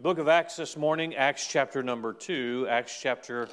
The 0.00 0.04
book 0.04 0.18
of 0.18 0.28
Acts 0.28 0.56
this 0.56 0.78
morning, 0.78 1.14
Acts 1.14 1.46
chapter 1.46 1.82
number 1.82 2.14
two, 2.14 2.66
Acts 2.70 2.98
chapter 3.02 3.50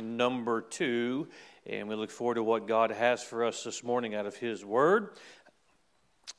number 0.00 0.62
two, 0.62 1.28
and 1.66 1.90
we 1.90 1.94
look 1.94 2.10
forward 2.10 2.36
to 2.36 2.42
what 2.42 2.66
God 2.66 2.90
has 2.90 3.22
for 3.22 3.44
us 3.44 3.64
this 3.64 3.84
morning 3.84 4.14
out 4.14 4.24
of 4.24 4.34
His 4.34 4.64
Word. 4.64 5.10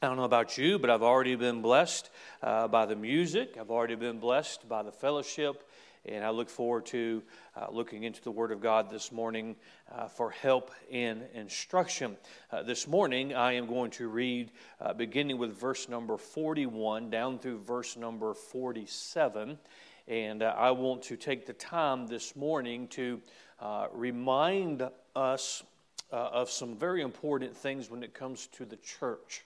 I 0.02 0.08
don't 0.08 0.18
know 0.18 0.24
about 0.24 0.58
you, 0.58 0.80
but 0.80 0.90
I've 0.90 1.04
already 1.04 1.36
been 1.36 1.62
blessed 1.62 2.10
uh, 2.42 2.70
by 2.70 2.88
the 2.88 2.96
music. 2.96 3.56
I've 3.62 3.70
already 3.70 3.94
been 3.94 4.18
blessed 4.18 4.68
by 4.68 4.82
the 4.82 4.92
fellowship. 4.92 5.64
And 6.04 6.26
I 6.26 6.32
look 6.32 6.50
forward 6.50 6.88
to 6.88 7.22
uh, 7.56 7.68
looking 7.70 8.04
into 8.04 8.24
the 8.24 8.32
Word 8.32 8.52
of 8.52 8.60
God 8.60 8.90
this 8.90 9.12
morning 9.12 9.56
uh, 9.92 10.08
for 10.08 10.32
help 10.32 10.72
and 10.92 11.22
instruction. 11.36 12.18
Uh, 12.52 12.64
this 12.64 12.88
morning, 12.88 13.36
I 13.36 13.54
am 13.54 13.68
going 13.68 13.92
to 13.92 14.08
read 14.08 14.50
uh, 14.80 14.94
beginning 14.94 15.38
with 15.38 15.60
verse 15.60 15.88
number 15.88 16.18
41 16.18 17.12
down 17.12 17.38
through 17.38 17.60
verse 17.60 17.96
number 17.98 18.34
47. 18.34 19.60
And 20.08 20.42
uh, 20.42 20.56
I 20.58 20.72
want 20.72 21.04
to 21.04 21.18
take 21.18 21.46
the 21.46 21.54
time 21.54 22.08
this 22.08 22.36
morning 22.36 22.88
to 22.90 23.22
uh, 23.60 23.86
remind 23.94 24.90
us 25.16 25.62
of 26.10 26.50
some 26.50 26.76
very 26.76 27.04
important 27.04 27.56
things 27.56 27.92
when 27.92 28.02
it 28.02 28.14
comes 28.14 28.48
to 28.48 28.66
the 28.66 28.76
church. 28.78 29.46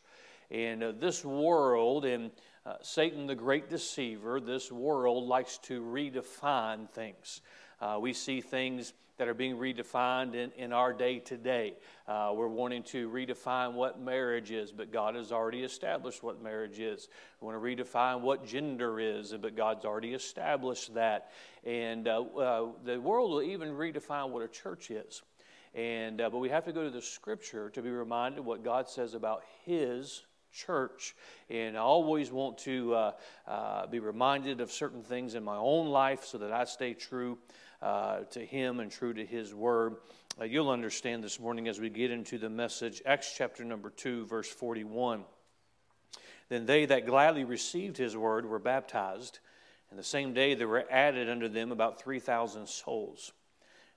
And 0.49 0.81
this 1.01 1.25
world 1.25 2.05
and 2.05 2.31
uh, 2.65 2.75
Satan, 2.81 3.27
the 3.27 3.35
great 3.35 3.69
deceiver, 3.69 4.39
this 4.39 4.71
world 4.71 5.27
likes 5.27 5.59
to 5.59 5.81
redefine 5.81 6.89
things. 6.89 7.41
Uh, 7.79 7.97
we 8.01 8.13
see 8.13 8.41
things 8.41 8.93
that 9.17 9.27
are 9.27 9.33
being 9.33 9.57
redefined 9.57 10.35
in, 10.35 10.51
in 10.57 10.73
our 10.73 10.91
day 10.91 11.19
today. 11.19 11.73
Uh, 12.07 12.33
we're 12.35 12.47
wanting 12.47 12.83
to 12.83 13.09
redefine 13.09 13.73
what 13.73 13.99
marriage 13.99 14.51
is, 14.51 14.71
but 14.71 14.91
God 14.91 15.15
has 15.15 15.31
already 15.31 15.63
established 15.63 16.21
what 16.21 16.41
marriage 16.41 16.79
is. 16.79 17.07
We 17.39 17.47
want 17.47 17.61
to 17.61 17.83
redefine 17.83 18.21
what 18.21 18.45
gender 18.45 18.99
is, 18.99 19.33
but 19.33 19.55
God's 19.55 19.85
already 19.85 20.13
established 20.13 20.95
that. 20.95 21.31
And 21.63 22.07
uh, 22.07 22.23
uh, 22.23 22.67
the 22.83 22.99
world 22.99 23.31
will 23.31 23.43
even 23.43 23.69
redefine 23.69 24.29
what 24.29 24.43
a 24.43 24.47
church 24.47 24.91
is. 24.91 25.21
And, 25.73 26.19
uh, 26.19 26.29
but 26.29 26.39
we 26.39 26.49
have 26.49 26.65
to 26.65 26.73
go 26.73 26.83
to 26.83 26.89
the 26.89 27.01
scripture 27.01 27.69
to 27.71 27.81
be 27.81 27.89
reminded 27.89 28.43
what 28.43 28.63
God 28.63 28.89
says 28.89 29.13
about 29.13 29.43
His 29.65 30.23
church. 30.55 31.15
And 31.49 31.77
I 31.77 31.81
always 31.81 32.31
want 32.31 32.57
to 32.59 32.95
uh, 32.95 33.11
uh, 33.47 33.87
be 33.87 33.99
reminded 33.99 34.61
of 34.61 34.71
certain 34.71 35.03
things 35.03 35.35
in 35.35 35.43
my 35.43 35.57
own 35.57 35.87
life 35.87 36.23
so 36.23 36.37
that 36.37 36.51
I 36.51 36.63
stay 36.63 36.93
true 36.93 37.37
uh, 37.81 38.21
to 38.31 38.39
Him 38.39 38.79
and 38.79 38.89
true 38.89 39.13
to 39.13 39.25
His 39.25 39.53
Word. 39.53 39.97
Uh, 40.39 40.45
you'll 40.45 40.69
understand 40.69 41.23
this 41.23 41.39
morning 41.39 41.67
as 41.67 41.79
we 41.79 41.89
get 41.89 42.11
into 42.11 42.37
the 42.37 42.49
message, 42.49 43.01
Acts 43.05 43.33
chapter 43.37 43.63
number 43.63 43.89
2, 43.89 44.25
verse 44.25 44.49
41. 44.49 45.23
Then 46.49 46.65
they 46.65 46.85
that 46.85 47.05
gladly 47.05 47.43
received 47.43 47.97
His 47.97 48.15
Word 48.15 48.45
were 48.45 48.59
baptized, 48.59 49.39
and 49.89 49.99
the 49.99 50.03
same 50.03 50.33
day 50.33 50.55
there 50.55 50.67
were 50.67 50.85
added 50.89 51.29
unto 51.29 51.47
them 51.47 51.71
about 51.71 52.01
3,000 52.01 52.67
souls. 52.67 53.33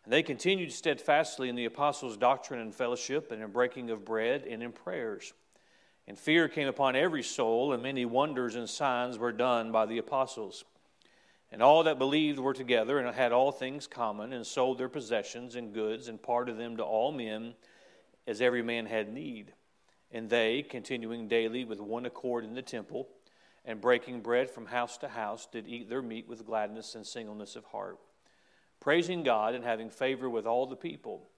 And 0.04 0.12
they 0.12 0.22
continued 0.22 0.72
steadfastly 0.72 1.48
in 1.48 1.54
the 1.54 1.66
apostles' 1.66 2.16
doctrine 2.16 2.60
and 2.60 2.74
fellowship, 2.74 3.30
and 3.30 3.42
in 3.42 3.50
breaking 3.50 3.90
of 3.90 4.04
bread, 4.04 4.44
and 4.48 4.62
in 4.62 4.72
prayers. 4.72 5.32
And 6.08 6.18
fear 6.18 6.48
came 6.48 6.68
upon 6.68 6.96
every 6.96 7.22
soul, 7.22 7.74
and 7.74 7.82
many 7.82 8.06
wonders 8.06 8.54
and 8.54 8.68
signs 8.68 9.18
were 9.18 9.30
done 9.30 9.70
by 9.70 9.84
the 9.84 9.98
apostles. 9.98 10.64
And 11.52 11.62
all 11.62 11.82
that 11.82 11.98
believed 11.98 12.38
were 12.38 12.54
together 12.54 12.98
and 12.98 13.14
had 13.14 13.30
all 13.30 13.52
things 13.52 13.86
common, 13.86 14.32
and 14.32 14.46
sold 14.46 14.78
their 14.78 14.88
possessions 14.88 15.54
and 15.54 15.74
goods, 15.74 16.08
and 16.08 16.20
parted 16.20 16.56
them 16.56 16.78
to 16.78 16.82
all 16.82 17.12
men 17.12 17.52
as 18.26 18.40
every 18.40 18.62
man 18.62 18.86
had 18.86 19.12
need. 19.12 19.52
And 20.10 20.30
they, 20.30 20.62
continuing 20.62 21.28
daily 21.28 21.66
with 21.66 21.78
one 21.78 22.06
accord 22.06 22.42
in 22.42 22.54
the 22.54 22.62
temple, 22.62 23.06
and 23.66 23.78
breaking 23.78 24.22
bread 24.22 24.50
from 24.50 24.64
house 24.64 24.96
to 24.98 25.08
house, 25.08 25.46
did 25.52 25.68
eat 25.68 25.90
their 25.90 26.00
meat 26.00 26.26
with 26.26 26.46
gladness 26.46 26.94
and 26.94 27.06
singleness 27.06 27.54
of 27.54 27.66
heart, 27.66 27.98
praising 28.80 29.22
God 29.24 29.54
and 29.54 29.62
having 29.62 29.90
favor 29.90 30.30
with 30.30 30.46
all 30.46 30.64
the 30.64 30.74
people. 30.74 31.28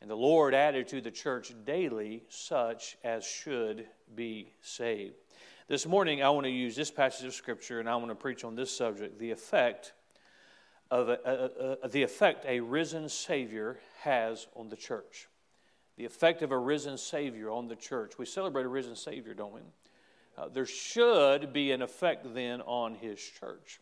And 0.00 0.10
the 0.10 0.16
Lord 0.16 0.54
added 0.54 0.88
to 0.88 1.00
the 1.00 1.10
church 1.10 1.52
daily 1.64 2.22
such 2.28 2.96
as 3.04 3.24
should 3.24 3.86
be 4.14 4.52
saved. 4.62 5.14
This 5.68 5.86
morning, 5.86 6.22
I 6.22 6.30
want 6.30 6.44
to 6.44 6.50
use 6.50 6.74
this 6.74 6.90
passage 6.90 7.26
of 7.26 7.34
Scripture 7.34 7.80
and 7.80 7.88
I 7.88 7.96
want 7.96 8.08
to 8.08 8.14
preach 8.14 8.42
on 8.42 8.54
this 8.54 8.74
subject 8.74 9.18
the 9.18 9.30
effect 9.30 9.92
of 10.90 11.08
a, 11.08 11.18
a, 11.24 11.86
a, 11.86 11.88
the 11.88 12.02
effect 12.02 12.44
a 12.48 12.60
risen 12.60 13.08
Savior 13.08 13.78
has 14.00 14.46
on 14.56 14.68
the 14.68 14.76
church. 14.76 15.28
The 15.96 16.06
effect 16.06 16.42
of 16.42 16.50
a 16.50 16.58
risen 16.58 16.96
Savior 16.98 17.50
on 17.50 17.68
the 17.68 17.76
church. 17.76 18.18
We 18.18 18.26
celebrate 18.26 18.64
a 18.64 18.68
risen 18.68 18.96
Savior, 18.96 19.34
don't 19.34 19.52
we? 19.52 19.60
Uh, 20.36 20.48
there 20.48 20.66
should 20.66 21.52
be 21.52 21.72
an 21.72 21.82
effect 21.82 22.34
then 22.34 22.62
on 22.62 22.94
His 22.94 23.20
church. 23.20 23.80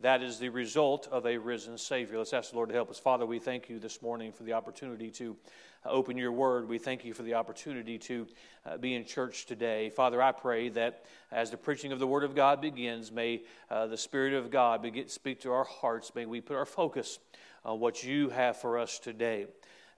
That 0.00 0.22
is 0.22 0.38
the 0.38 0.48
result 0.48 1.08
of 1.12 1.24
a 1.24 1.38
risen 1.38 1.78
Savior. 1.78 2.18
Let's 2.18 2.32
ask 2.32 2.50
the 2.50 2.56
Lord 2.56 2.68
to 2.70 2.74
help 2.74 2.90
us. 2.90 2.98
Father, 2.98 3.24
we 3.24 3.38
thank 3.38 3.68
you 3.68 3.78
this 3.78 4.02
morning 4.02 4.32
for 4.32 4.42
the 4.42 4.52
opportunity 4.52 5.08
to 5.12 5.36
uh, 5.86 5.90
open 5.90 6.18
your 6.18 6.32
word. 6.32 6.68
We 6.68 6.78
thank 6.78 7.04
you 7.04 7.14
for 7.14 7.22
the 7.22 7.34
opportunity 7.34 7.96
to 7.98 8.26
uh, 8.66 8.76
be 8.76 8.94
in 8.94 9.04
church 9.04 9.46
today. 9.46 9.90
Father, 9.90 10.20
I 10.20 10.32
pray 10.32 10.68
that 10.70 11.04
as 11.30 11.52
the 11.52 11.56
preaching 11.56 11.92
of 11.92 12.00
the 12.00 12.08
word 12.08 12.24
of 12.24 12.34
God 12.34 12.60
begins, 12.60 13.12
may 13.12 13.42
uh, 13.70 13.86
the 13.86 13.96
Spirit 13.96 14.34
of 14.34 14.50
God 14.50 14.82
begin, 14.82 15.08
speak 15.08 15.40
to 15.42 15.52
our 15.52 15.64
hearts. 15.64 16.12
May 16.12 16.26
we 16.26 16.40
put 16.40 16.56
our 16.56 16.66
focus 16.66 17.20
on 17.64 17.78
what 17.78 18.02
you 18.02 18.30
have 18.30 18.56
for 18.56 18.78
us 18.78 18.98
today. 18.98 19.46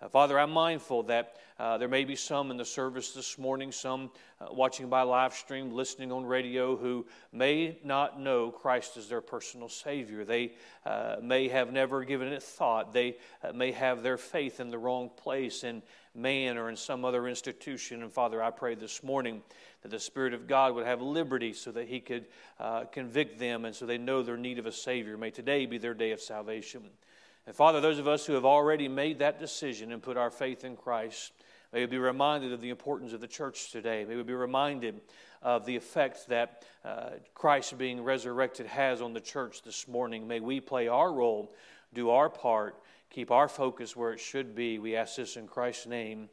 Uh, 0.01 0.09
Father, 0.09 0.39
I'm 0.39 0.51
mindful 0.51 1.05
that 1.05 1.37
uh, 1.59 1.79
there 1.79 1.89
may 1.89 2.05
be 2.05 2.17
some 2.17 2.51
in 2.51 2.59
the 2.59 2.67
service 2.67 3.13
this 3.13 3.39
morning, 3.39 3.73
some 3.73 4.11
uh, 4.43 4.49
watching 4.51 4.91
by 4.91 5.01
live 5.01 5.33
stream, 5.33 5.73
listening 5.73 6.13
on 6.13 6.27
radio, 6.27 6.77
who 6.77 7.07
may 7.33 7.79
not 7.83 8.21
know 8.21 8.51
Christ 8.51 8.99
as 8.99 9.09
their 9.09 9.23
personal 9.23 9.71
Savior. 9.71 10.27
They 10.27 10.53
uh, 10.85 11.17
may 11.23 11.49
have 11.49 11.73
never 11.73 12.05
given 12.05 12.29
it 12.29 12.43
thought. 12.43 12.93
They 12.93 13.17
uh, 13.43 13.55
may 13.55 13.73
have 13.73 14.03
their 14.03 14.19
faith 14.19 14.61
in 14.61 14.69
the 14.69 14.77
wrong 14.77 15.09
place, 15.17 15.65
in 15.65 15.83
man 16.15 16.59
or 16.59 16.69
in 16.69 16.77
some 16.77 17.07
other 17.07 17.27
institution. 17.27 18.03
And 18.03 18.13
Father, 18.13 18.43
I 18.43 18.51
pray 18.51 18.75
this 18.75 19.03
morning 19.03 19.43
that 19.81 19.91
the 19.91 19.99
Spirit 19.99 20.35
of 20.35 20.47
God 20.47 20.75
would 20.75 20.85
have 20.85 21.01
liberty 21.01 21.55
so 21.55 21.73
that 21.73 21.89
He 21.89 22.01
could 22.01 22.27
uh, 22.61 22.85
convict 22.85 23.39
them 23.39 23.65
and 23.65 23.75
so 23.75 23.87
they 23.87 23.99
know 23.99 24.23
their 24.23 24.37
need 24.37 24.59
of 24.59 24.67
a 24.67 24.73
Savior. 24.73 25.17
May 25.17 25.31
today 25.31 25.65
be 25.65 25.79
their 25.79 25.95
day 25.95 26.11
of 26.13 26.21
salvation. 26.21 26.83
And 27.47 27.55
Father, 27.55 27.81
those 27.81 28.01
of 28.01 28.09
us 28.09 28.27
who 28.27 28.33
have 28.33 28.45
already 28.45 28.89
made 28.89 29.21
that 29.21 29.39
decision 29.39 29.93
and 29.93 30.03
put 30.03 30.17
our 30.17 30.31
faith 30.31 30.65
in 30.65 30.77
Christ, 30.77 31.33
may 31.73 31.81
we 31.81 31.87
be 31.87 31.99
reminded 31.99 32.53
of 32.53 32.61
the 32.61 32.71
importance 32.71 33.13
of 33.13 33.21
the 33.21 33.29
church 33.29 33.71
today. 33.71 34.05
May 34.05 34.17
we 34.17 34.25
be 34.25 34.35
reminded 34.35 35.01
of 35.43 35.65
the 35.65 35.77
effect 35.77 36.29
that 36.29 36.65
uh, 36.85 37.11
Christ 37.35 37.79
being 37.79 38.03
resurrected 38.03 38.67
has 38.67 39.01
on 39.01 39.13
the 39.13 39.21
church 39.21 39.63
this 39.63 39.87
morning. 39.87 40.27
May 40.27 40.41
we 40.41 40.61
play 40.61 40.89
our 40.89 41.13
role, 41.13 41.55
do 41.95 42.11
our 42.11 42.29
part, 42.29 42.83
keep 43.11 43.31
our 43.31 43.47
focus 43.47 43.95
where 43.95 44.13
it 44.13 44.19
should 44.19 44.57
be. 44.57 44.81
We 44.81 44.97
ask 44.97 45.15
this 45.15 45.37
in 45.37 45.47
Christ's 45.47 45.87
name. 45.87 46.29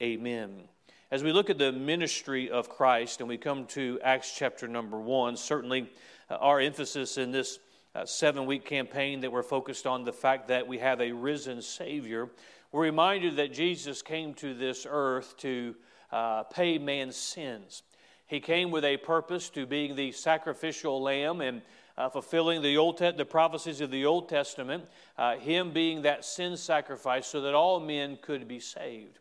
Amen. 0.00 0.68
As 1.10 1.24
we 1.24 1.32
look 1.32 1.50
at 1.50 1.58
the 1.58 1.72
ministry 1.72 2.50
of 2.50 2.68
Christ 2.68 3.18
and 3.20 3.28
we 3.28 3.36
come 3.36 3.66
to 3.66 3.98
Acts 4.02 4.32
chapter 4.36 4.68
number 4.68 5.00
one, 5.00 5.36
certainly 5.36 5.90
uh, 6.30 6.34
our 6.34 6.60
emphasis 6.60 7.18
in 7.18 7.32
this 7.32 7.58
seven 8.04 8.46
week 8.46 8.64
campaign 8.64 9.20
that 9.20 9.32
we're 9.32 9.42
focused 9.42 9.86
on 9.86 10.04
the 10.04 10.12
fact 10.12 10.48
that 10.48 10.66
we 10.66 10.78
have 10.78 11.00
a 11.00 11.12
risen 11.12 11.62
Savior. 11.62 12.28
We're 12.72 12.82
reminded 12.82 13.36
that 13.36 13.52
Jesus 13.52 14.02
came 14.02 14.34
to 14.34 14.52
this 14.52 14.86
earth 14.88 15.36
to 15.38 15.74
uh, 16.12 16.42
pay 16.44 16.78
man's 16.78 17.16
sins. 17.16 17.82
He 18.26 18.40
came 18.40 18.70
with 18.70 18.84
a 18.84 18.96
purpose 18.96 19.48
to 19.50 19.66
being 19.66 19.94
the 19.94 20.12
sacrificial 20.12 21.00
lamb 21.00 21.40
and 21.40 21.62
uh, 21.96 22.08
fulfilling 22.08 22.60
the, 22.60 22.76
Old 22.76 22.98
Te- 22.98 23.12
the 23.12 23.24
prophecies 23.24 23.80
of 23.80 23.90
the 23.90 24.04
Old 24.04 24.28
Testament, 24.28 24.84
uh, 25.16 25.36
Him 25.36 25.72
being 25.72 26.02
that 26.02 26.24
sin 26.24 26.56
sacrifice 26.56 27.26
so 27.26 27.40
that 27.42 27.54
all 27.54 27.80
men 27.80 28.18
could 28.20 28.48
be 28.48 28.60
saved. 28.60 29.18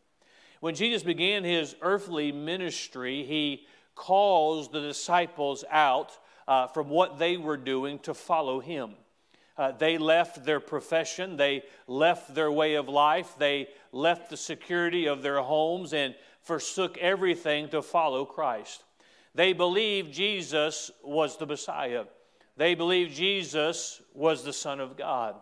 When 0.60 0.76
Jesus 0.76 1.04
began 1.04 1.44
His 1.44 1.76
earthly 1.82 2.32
ministry, 2.32 3.24
He 3.24 3.68
calls 3.94 4.70
the 4.70 4.82
disciples 4.82 5.64
out 5.70 6.18
uh, 6.48 6.68
from 6.68 6.90
what 6.90 7.18
they 7.18 7.38
were 7.38 7.58
doing 7.58 8.00
to 8.00 8.14
follow 8.14 8.60
him. 8.60 8.92
Uh, 9.58 9.72
they 9.72 9.98
left 9.98 10.44
their 10.44 10.60
profession, 10.60 11.38
they 11.38 11.64
left 11.88 12.36
their 12.36 12.52
way 12.52 12.76
of 12.76 12.90
life, 12.90 13.36
they 13.38 13.68
left 13.94 14.30
the 14.30 14.38
security 14.38 15.08
of 15.08 15.22
their 15.22 15.40
homes 15.40 15.94
and 15.94 16.14
forsook 16.42 16.98
everything 16.98 17.70
to 17.70 17.82
follow 17.82 18.26
Christ. 18.26 18.84
They 19.34 19.54
believed 19.54 20.14
Jesus 20.14 20.92
was 21.04 21.38
the 21.38 21.46
Messiah. 21.46 22.04
They 22.58 22.76
believed 22.76 23.16
Jesus 23.16 24.02
was 24.14 24.44
the 24.44 24.54
Son 24.54 24.80
of 24.80 24.98
God. 24.98 25.36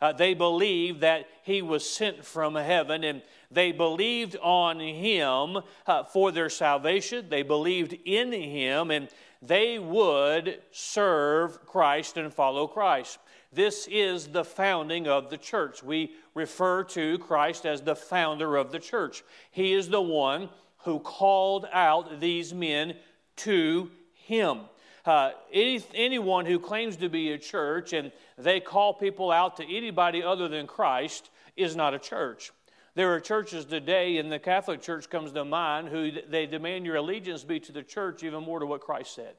Uh, 0.00 0.12
they 0.12 0.34
believed 0.34 1.02
that 1.02 1.26
he 1.42 1.60
was 1.60 1.88
sent 1.88 2.24
from 2.24 2.54
heaven 2.54 3.04
and 3.04 3.22
they 3.50 3.70
believed 3.70 4.36
on 4.40 4.80
him 4.80 5.58
uh, 5.86 6.04
for 6.04 6.32
their 6.32 6.48
salvation. 6.48 7.28
They 7.28 7.42
believed 7.42 7.92
in 8.04 8.32
him 8.32 8.90
and 8.90 9.08
they 9.42 9.78
would 9.78 10.60
serve 10.70 11.64
Christ 11.66 12.16
and 12.16 12.32
follow 12.32 12.66
Christ. 12.66 13.18
This 13.52 13.88
is 13.90 14.28
the 14.28 14.44
founding 14.44 15.08
of 15.08 15.30
the 15.30 15.38
church. 15.38 15.82
We 15.82 16.12
refer 16.34 16.84
to 16.84 17.18
Christ 17.18 17.66
as 17.66 17.80
the 17.80 17.96
founder 17.96 18.56
of 18.56 18.70
the 18.70 18.78
church. 18.78 19.24
He 19.50 19.72
is 19.72 19.88
the 19.88 20.02
one 20.02 20.50
who 20.84 21.00
called 21.00 21.66
out 21.72 22.20
these 22.20 22.54
men 22.54 22.94
to 23.36 23.90
him. 24.12 24.60
uh, 25.04 25.32
any, 25.52 25.82
anyone 25.94 26.46
who 26.46 26.58
claims 26.58 26.96
to 26.96 27.08
be 27.08 27.32
a 27.32 27.38
church 27.38 27.92
and 27.92 28.12
they 28.36 28.60
call 28.60 28.94
people 28.94 29.30
out 29.30 29.56
to 29.56 29.76
anybody 29.76 30.22
other 30.22 30.48
than 30.48 30.66
Christ 30.66 31.30
is 31.56 31.74
not 31.74 31.94
a 31.94 31.98
church. 31.98 32.52
There 32.94 33.14
are 33.14 33.20
churches 33.20 33.64
today, 33.64 34.18
and 34.18 34.32
the 34.32 34.38
Catholic 34.38 34.82
Church 34.82 35.08
comes 35.08 35.30
to 35.32 35.44
mind, 35.44 35.88
who 35.88 36.10
they 36.28 36.46
demand 36.46 36.86
your 36.86 36.96
allegiance 36.96 37.44
be 37.44 37.60
to 37.60 37.72
the 37.72 37.84
church 37.84 38.24
even 38.24 38.42
more 38.42 38.58
to 38.58 38.66
what 38.66 38.80
Christ 38.80 39.14
said. 39.14 39.34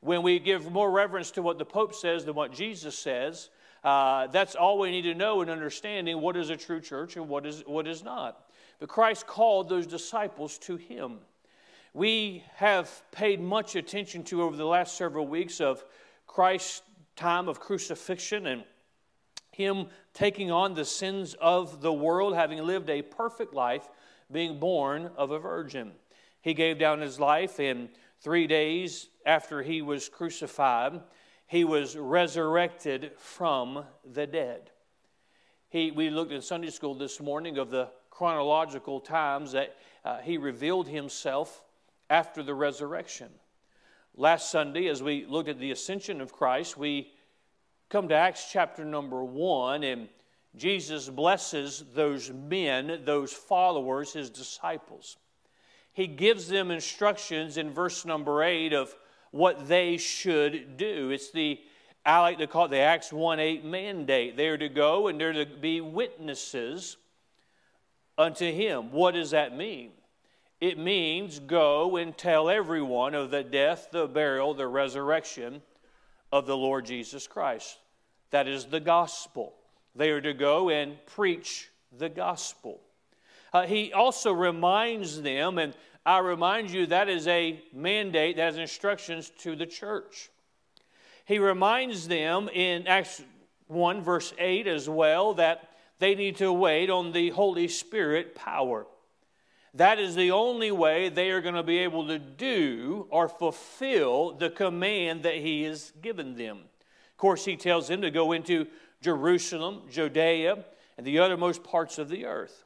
When 0.00 0.22
we 0.22 0.40
give 0.40 0.70
more 0.70 0.90
reverence 0.90 1.30
to 1.32 1.42
what 1.42 1.58
the 1.58 1.64
Pope 1.64 1.94
says 1.94 2.24
than 2.24 2.34
what 2.34 2.52
Jesus 2.52 2.98
says, 2.98 3.50
uh, 3.84 4.26
that's 4.28 4.56
all 4.56 4.78
we 4.78 4.90
need 4.90 5.02
to 5.02 5.14
know 5.14 5.42
in 5.42 5.48
understanding 5.48 6.20
what 6.20 6.36
is 6.36 6.50
a 6.50 6.56
true 6.56 6.80
church 6.80 7.16
and 7.16 7.28
what 7.28 7.46
is, 7.46 7.62
what 7.66 7.86
is 7.86 8.02
not. 8.02 8.50
But 8.80 8.88
Christ 8.88 9.28
called 9.28 9.68
those 9.68 9.86
disciples 9.86 10.58
to 10.58 10.76
Him. 10.76 11.18
We 11.94 12.42
have 12.56 12.90
paid 13.12 13.40
much 13.40 13.76
attention 13.76 14.24
to 14.24 14.42
over 14.42 14.56
the 14.56 14.66
last 14.66 14.96
several 14.96 15.26
weeks 15.26 15.60
of 15.60 15.84
Christ's 16.26 16.82
time 17.14 17.48
of 17.48 17.60
crucifixion 17.60 18.46
and 18.46 18.64
him 19.56 19.86
taking 20.16 20.50
on 20.50 20.72
the 20.72 20.84
sins 20.84 21.36
of 21.42 21.82
the 21.82 21.92
world, 21.92 22.34
having 22.34 22.64
lived 22.64 22.88
a 22.88 23.02
perfect 23.02 23.52
life, 23.52 23.86
being 24.32 24.58
born 24.58 25.10
of 25.14 25.30
a 25.30 25.38
virgin. 25.38 25.92
He 26.40 26.54
gave 26.54 26.78
down 26.78 27.02
his 27.02 27.20
life, 27.20 27.60
in 27.60 27.90
three 28.22 28.46
days 28.46 29.10
after 29.26 29.62
he 29.62 29.82
was 29.82 30.08
crucified, 30.08 31.02
he 31.46 31.64
was 31.64 31.96
resurrected 31.96 33.12
from 33.18 33.84
the 34.10 34.26
dead. 34.26 34.70
He, 35.68 35.90
we 35.90 36.08
looked 36.08 36.32
in 36.32 36.40
Sunday 36.40 36.70
school 36.70 36.94
this 36.94 37.20
morning 37.20 37.58
of 37.58 37.70
the 37.70 37.90
chronological 38.08 39.00
times 39.00 39.52
that 39.52 39.76
uh, 40.02 40.20
he 40.20 40.38
revealed 40.38 40.88
himself 40.88 41.62
after 42.08 42.42
the 42.42 42.54
resurrection. 42.54 43.28
Last 44.14 44.50
Sunday, 44.50 44.86
as 44.88 45.02
we 45.02 45.26
looked 45.26 45.50
at 45.50 45.58
the 45.58 45.72
ascension 45.72 46.22
of 46.22 46.32
Christ, 46.32 46.78
we 46.78 47.12
come 47.88 48.08
to 48.08 48.14
Acts 48.14 48.48
chapter 48.50 48.84
number 48.84 49.22
one, 49.24 49.82
and 49.82 50.08
Jesus 50.56 51.08
blesses 51.08 51.84
those 51.94 52.30
men, 52.30 53.02
those 53.04 53.32
followers, 53.32 54.12
his 54.12 54.30
disciples. 54.30 55.16
He 55.92 56.06
gives 56.06 56.48
them 56.48 56.70
instructions 56.70 57.56
in 57.56 57.72
verse 57.72 58.04
number 58.04 58.42
eight 58.42 58.72
of 58.72 58.94
what 59.30 59.68
they 59.68 59.96
should 59.96 60.76
do. 60.76 61.10
It's 61.10 61.30
the, 61.30 61.60
I 62.04 62.20
like 62.20 62.38
to 62.38 62.46
call 62.46 62.66
it 62.66 62.70
the 62.70 62.78
Acts 62.78 63.12
1 63.12 63.38
8 63.38 63.64
mandate. 63.64 64.36
They're 64.36 64.58
to 64.58 64.68
go 64.68 65.08
and 65.08 65.20
they're 65.20 65.32
to 65.32 65.46
be 65.46 65.80
witnesses 65.80 66.96
unto 68.18 68.50
him. 68.50 68.92
What 68.92 69.14
does 69.14 69.30
that 69.30 69.56
mean? 69.56 69.92
It 70.60 70.78
means 70.78 71.38
go 71.38 71.96
and 71.96 72.16
tell 72.16 72.48
everyone 72.48 73.14
of 73.14 73.30
the 73.30 73.44
death, 73.44 73.88
the 73.92 74.06
burial, 74.06 74.54
the 74.54 74.66
resurrection 74.66 75.62
of 76.36 76.46
the 76.46 76.56
Lord 76.56 76.84
Jesus 76.84 77.26
Christ. 77.26 77.78
That 78.30 78.46
is 78.46 78.66
the 78.66 78.80
gospel. 78.80 79.54
They 79.94 80.10
are 80.10 80.20
to 80.20 80.34
go 80.34 80.68
and 80.68 80.96
preach 81.06 81.70
the 81.96 82.10
gospel. 82.10 82.80
Uh, 83.52 83.66
he 83.66 83.92
also 83.92 84.32
reminds 84.32 85.22
them, 85.22 85.56
and 85.56 85.74
I 86.04 86.18
remind 86.18 86.70
you 86.70 86.86
that 86.86 87.08
is 87.08 87.26
a 87.26 87.62
mandate, 87.72 88.36
that 88.36 88.52
is 88.52 88.58
instructions 88.58 89.32
to 89.38 89.56
the 89.56 89.64
church. 89.64 90.30
He 91.24 91.38
reminds 91.38 92.06
them 92.06 92.50
in 92.52 92.86
Acts 92.86 93.22
1, 93.68 94.02
verse 94.02 94.34
8 94.38 94.66
as 94.66 94.88
well, 94.88 95.34
that 95.34 95.70
they 95.98 96.14
need 96.14 96.36
to 96.36 96.52
wait 96.52 96.90
on 96.90 97.12
the 97.12 97.30
Holy 97.30 97.68
Spirit 97.68 98.34
power. 98.34 98.86
That 99.76 99.98
is 99.98 100.14
the 100.14 100.30
only 100.30 100.70
way 100.70 101.10
they 101.10 101.30
are 101.30 101.42
going 101.42 101.54
to 101.54 101.62
be 101.62 101.78
able 101.78 102.06
to 102.08 102.18
do 102.18 103.06
or 103.10 103.28
fulfill 103.28 104.32
the 104.32 104.48
command 104.48 105.22
that 105.24 105.34
He 105.34 105.64
has 105.64 105.92
given 106.00 106.34
them. 106.34 106.60
Of 107.10 107.16
course, 107.18 107.44
He 107.44 107.56
tells 107.56 107.88
them 107.88 108.00
to 108.00 108.10
go 108.10 108.32
into 108.32 108.66
Jerusalem, 109.02 109.82
Judea, 109.90 110.64
and 110.96 111.06
the 111.06 111.18
uttermost 111.18 111.62
parts 111.62 111.98
of 111.98 112.08
the 112.08 112.24
earth. 112.24 112.64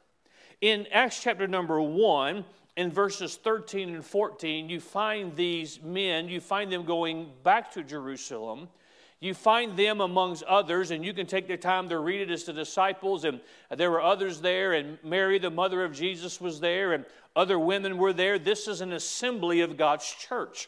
In 0.61 0.87
Acts 0.91 1.21
chapter 1.21 1.47
number 1.47 1.81
1, 1.81 2.45
in 2.77 2.91
verses 2.91 3.35
13 3.35 3.93
and 3.93 4.05
14, 4.05 4.69
you 4.69 4.79
find 4.79 5.35
these 5.35 5.81
men, 5.81 6.29
you 6.29 6.39
find 6.39 6.71
them 6.71 6.85
going 6.85 7.29
back 7.43 7.71
to 7.73 7.83
Jerusalem 7.83 8.69
you 9.21 9.35
find 9.35 9.77
them 9.77 10.01
amongst 10.01 10.43
others, 10.43 10.91
and 10.91 11.05
you 11.05 11.13
can 11.13 11.27
take 11.27 11.47
the 11.47 11.55
time 11.55 11.87
to 11.89 11.99
read 11.99 12.21
it 12.21 12.31
as 12.31 12.43
the 12.43 12.53
disciples, 12.53 13.23
and 13.23 13.39
there 13.69 13.91
were 13.91 14.01
others 14.01 14.41
there, 14.41 14.73
and 14.73 14.97
Mary, 15.03 15.37
the 15.37 15.51
mother 15.51 15.85
of 15.85 15.93
Jesus, 15.93 16.41
was 16.41 16.59
there, 16.59 16.91
and 16.93 17.05
other 17.35 17.57
women 17.59 17.97
were 17.97 18.13
there. 18.13 18.39
This 18.39 18.67
is 18.67 18.81
an 18.81 18.91
assembly 18.91 19.61
of 19.61 19.77
God's 19.77 20.11
church. 20.11 20.67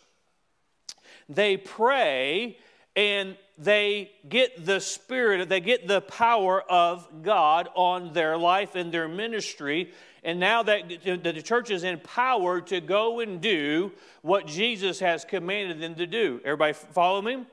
They 1.28 1.58
pray 1.58 2.58
and 2.96 3.36
they 3.58 4.12
get 4.30 4.66
the 4.66 4.80
spirit, 4.80 5.50
they 5.50 5.60
get 5.60 5.88
the 5.88 6.02
power 6.02 6.62
of 6.62 7.08
God 7.24 7.70
on 7.76 8.14
their 8.14 8.38
life 8.38 8.76
and 8.76 8.92
their 8.92 9.08
ministry. 9.08 9.92
And 10.24 10.40
now 10.40 10.64
that 10.64 10.90
the 11.04 11.42
church 11.42 11.72
is 11.72 11.84
empowered 11.84 12.68
to 12.68 12.82
go 12.82 13.20
and 13.20 13.42
do 13.42 13.92
what 14.22 14.46
Jesus 14.46 15.00
has 15.00 15.26
commanded 15.26 15.82
them 15.82 15.96
to 15.96 16.06
do. 16.06 16.40
Everybody 16.46 16.74
follow 16.74 17.22
me? 17.22 17.46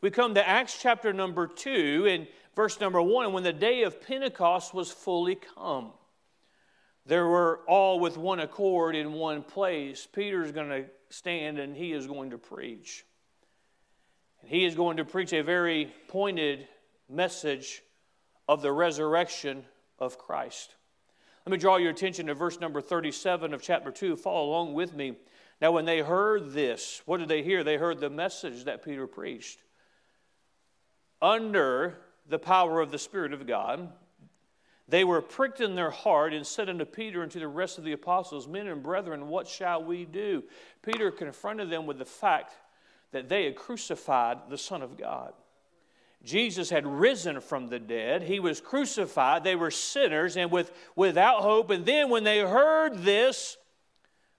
We 0.00 0.10
come 0.10 0.34
to 0.34 0.48
Acts 0.48 0.78
chapter 0.80 1.12
number 1.12 1.46
2 1.46 2.06
and 2.08 2.26
verse 2.54 2.80
number 2.80 3.02
1. 3.02 3.26
And 3.26 3.34
when 3.34 3.42
the 3.42 3.52
day 3.52 3.82
of 3.82 4.00
Pentecost 4.00 4.72
was 4.72 4.90
fully 4.90 5.34
come, 5.34 5.92
there 7.06 7.26
were 7.26 7.60
all 7.66 7.98
with 7.98 8.16
one 8.16 8.40
accord 8.40 8.94
in 8.94 9.12
one 9.12 9.42
place. 9.42 10.06
Peter 10.12 10.44
is 10.44 10.52
going 10.52 10.68
to 10.68 10.84
stand 11.08 11.58
and 11.58 11.74
he 11.74 11.92
is 11.92 12.06
going 12.06 12.30
to 12.30 12.38
preach. 12.38 13.04
And 14.42 14.50
he 14.50 14.64
is 14.64 14.74
going 14.74 14.98
to 14.98 15.04
preach 15.04 15.32
a 15.32 15.42
very 15.42 15.92
pointed 16.06 16.68
message 17.08 17.82
of 18.46 18.62
the 18.62 18.72
resurrection 18.72 19.64
of 19.98 20.18
Christ. 20.18 20.74
Let 21.44 21.52
me 21.52 21.58
draw 21.58 21.76
your 21.78 21.90
attention 21.90 22.26
to 22.26 22.34
verse 22.34 22.60
number 22.60 22.80
37 22.80 23.54
of 23.54 23.62
chapter 23.62 23.90
2. 23.90 24.16
Follow 24.16 24.50
along 24.50 24.74
with 24.74 24.94
me. 24.94 25.16
Now, 25.60 25.72
when 25.72 25.86
they 25.86 26.00
heard 26.00 26.52
this, 26.52 27.02
what 27.06 27.18
did 27.18 27.28
they 27.28 27.42
hear? 27.42 27.64
They 27.64 27.78
heard 27.78 27.98
the 27.98 28.10
message 28.10 28.64
that 28.64 28.84
Peter 28.84 29.06
preached 29.06 29.58
under 31.20 31.98
the 32.28 32.38
power 32.38 32.80
of 32.80 32.90
the 32.90 32.98
Spirit 32.98 33.32
of 33.32 33.46
God, 33.46 33.92
they 34.88 35.04
were 35.04 35.20
pricked 35.20 35.60
in 35.60 35.74
their 35.74 35.90
heart 35.90 36.32
and 36.32 36.46
said 36.46 36.68
unto 36.68 36.84
Peter 36.84 37.22
and 37.22 37.30
to 37.32 37.38
the 37.38 37.48
rest 37.48 37.76
of 37.76 37.84
the 37.84 37.92
apostles, 37.92 38.48
Men 38.48 38.68
and 38.68 38.82
brethren, 38.82 39.28
what 39.28 39.46
shall 39.46 39.84
we 39.84 40.04
do? 40.04 40.42
Peter 40.82 41.10
confronted 41.10 41.68
them 41.68 41.86
with 41.86 41.98
the 41.98 42.06
fact 42.06 42.54
that 43.12 43.28
they 43.28 43.44
had 43.44 43.56
crucified 43.56 44.38
the 44.48 44.58
Son 44.58 44.82
of 44.82 44.96
God. 44.96 45.32
Jesus 46.24 46.70
had 46.70 46.86
risen 46.86 47.40
from 47.40 47.68
the 47.68 47.78
dead. 47.78 48.22
He 48.22 48.40
was 48.40 48.60
crucified. 48.60 49.44
They 49.44 49.56
were 49.56 49.70
sinners 49.70 50.36
and 50.36 50.50
with, 50.50 50.72
without 50.96 51.42
hope. 51.42 51.70
And 51.70 51.86
then 51.86 52.10
when 52.10 52.24
they 52.24 52.40
heard 52.40 52.98
this, 52.98 53.56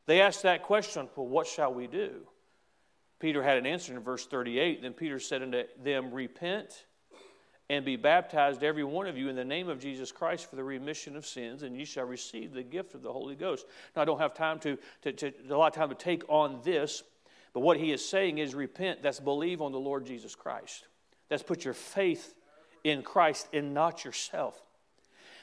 they 0.05 0.21
asked 0.21 0.43
that 0.43 0.63
question 0.63 1.07
Well, 1.15 1.27
what 1.27 1.47
shall 1.47 1.73
we 1.73 1.87
do? 1.87 2.27
Peter 3.19 3.43
had 3.43 3.57
an 3.57 3.65
answer 3.65 3.93
in 3.93 3.99
verse 3.99 4.25
38. 4.25 4.81
Then 4.81 4.93
Peter 4.93 5.19
said 5.19 5.43
unto 5.43 5.63
them, 5.83 6.11
Repent 6.11 6.85
and 7.69 7.85
be 7.85 7.95
baptized, 7.95 8.63
every 8.63 8.83
one 8.83 9.05
of 9.05 9.15
you, 9.15 9.29
in 9.29 9.35
the 9.35 9.45
name 9.45 9.69
of 9.69 9.79
Jesus 9.79 10.11
Christ 10.11 10.49
for 10.49 10.55
the 10.55 10.63
remission 10.63 11.15
of 11.15 11.25
sins, 11.25 11.61
and 11.61 11.77
ye 11.77 11.85
shall 11.85 12.05
receive 12.05 12.51
the 12.51 12.63
gift 12.63 12.95
of 12.95 13.03
the 13.03 13.13
Holy 13.13 13.35
Ghost. 13.35 13.67
Now, 13.95 14.01
I 14.01 14.05
don't 14.05 14.19
have 14.19 14.33
time 14.33 14.59
to, 14.59 14.77
to, 15.03 15.13
to 15.13 15.33
a 15.51 15.55
lot 15.55 15.67
of 15.67 15.73
time 15.73 15.89
to 15.89 15.95
take 15.95 16.23
on 16.27 16.61
this, 16.63 17.03
but 17.53 17.59
what 17.59 17.77
he 17.77 17.91
is 17.91 18.03
saying 18.03 18.39
is 18.39 18.55
repent. 18.55 19.03
That's 19.03 19.19
believe 19.19 19.61
on 19.61 19.71
the 19.71 19.79
Lord 19.79 20.05
Jesus 20.05 20.33
Christ. 20.33 20.87
That's 21.29 21.43
put 21.43 21.63
your 21.63 21.75
faith 21.75 22.33
in 22.83 23.03
Christ 23.03 23.47
and 23.53 23.73
not 23.73 24.03
yourself. 24.03 24.59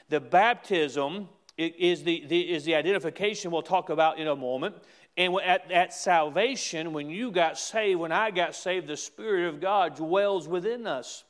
The 0.09 0.19
baptism 0.19 1.29
is 1.57 2.03
the, 2.03 2.25
the, 2.27 2.51
is 2.51 2.65
the 2.65 2.75
identification 2.75 3.51
we'll 3.51 3.61
talk 3.61 3.89
about 3.89 4.19
in 4.19 4.27
a 4.27 4.35
moment. 4.35 4.75
And 5.17 5.35
at, 5.43 5.71
at 5.71 5.93
salvation, 5.93 6.93
when 6.93 7.09
you 7.09 7.31
got 7.31 7.57
saved, 7.57 7.99
when 7.99 8.11
I 8.11 8.29
got 8.29 8.55
saved, 8.55 8.87
the 8.87 8.97
Spirit 8.97 9.49
of 9.49 9.59
God 9.59 9.95
dwells 9.95 10.47
within 10.47 10.85
us. 10.85 11.23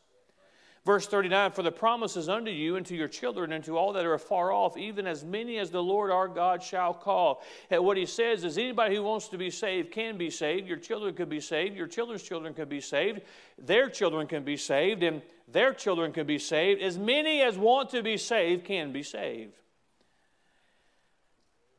Verse 0.88 1.06
39 1.06 1.51
For 1.51 1.63
the 1.63 1.72
promises 1.72 2.29
unto 2.29 2.50
you 2.50 2.77
and 2.77 2.86
to 2.86 2.96
your 2.96 3.10
children 3.10 3.51
and 3.51 3.63
to 3.65 3.77
all 3.77 3.91
that 3.91 4.06
are 4.06 4.13
afar 4.13 4.53
off, 4.53 4.77
even 4.77 5.06
as 5.06 5.25
many 5.25 5.58
as 5.58 5.70
the 5.70 5.84
Lord 5.84 6.12
our 6.12 6.29
God 6.29 6.63
shall 6.63 6.94
call. 6.94 7.44
And 7.70 7.84
what 7.84 7.98
he 7.98 8.06
says 8.06 8.46
is 8.46 8.58
anybody 8.58 8.96
who 8.96 9.03
wants 9.03 9.27
to 9.29 9.38
be 9.38 9.50
saved 9.50 9.91
can 9.91 10.17
be 10.17 10.29
saved. 10.29 10.65
Your 10.65 10.77
children 10.77 11.13
could 11.13 11.27
be 11.27 11.41
saved. 11.41 11.75
Your 11.75 11.88
children's 11.88 12.24
children 12.24 12.53
could 12.53 12.70
be 12.70 12.79
saved. 12.79 13.22
Their 13.58 13.89
children 13.89 14.27
can 14.27 14.46
be 14.46 14.56
saved. 14.56 15.03
And 15.03 15.22
their 15.50 15.74
children 15.74 16.13
can 16.13 16.25
be 16.25 16.39
saved. 16.39 16.82
As 16.82 16.98
many 16.98 17.41
as 17.41 17.58
want 17.58 17.89
to 17.89 18.01
be 18.01 18.15
saved 18.15 18.63
can 18.63 18.94
be 18.94 19.03
saved. 19.03 19.53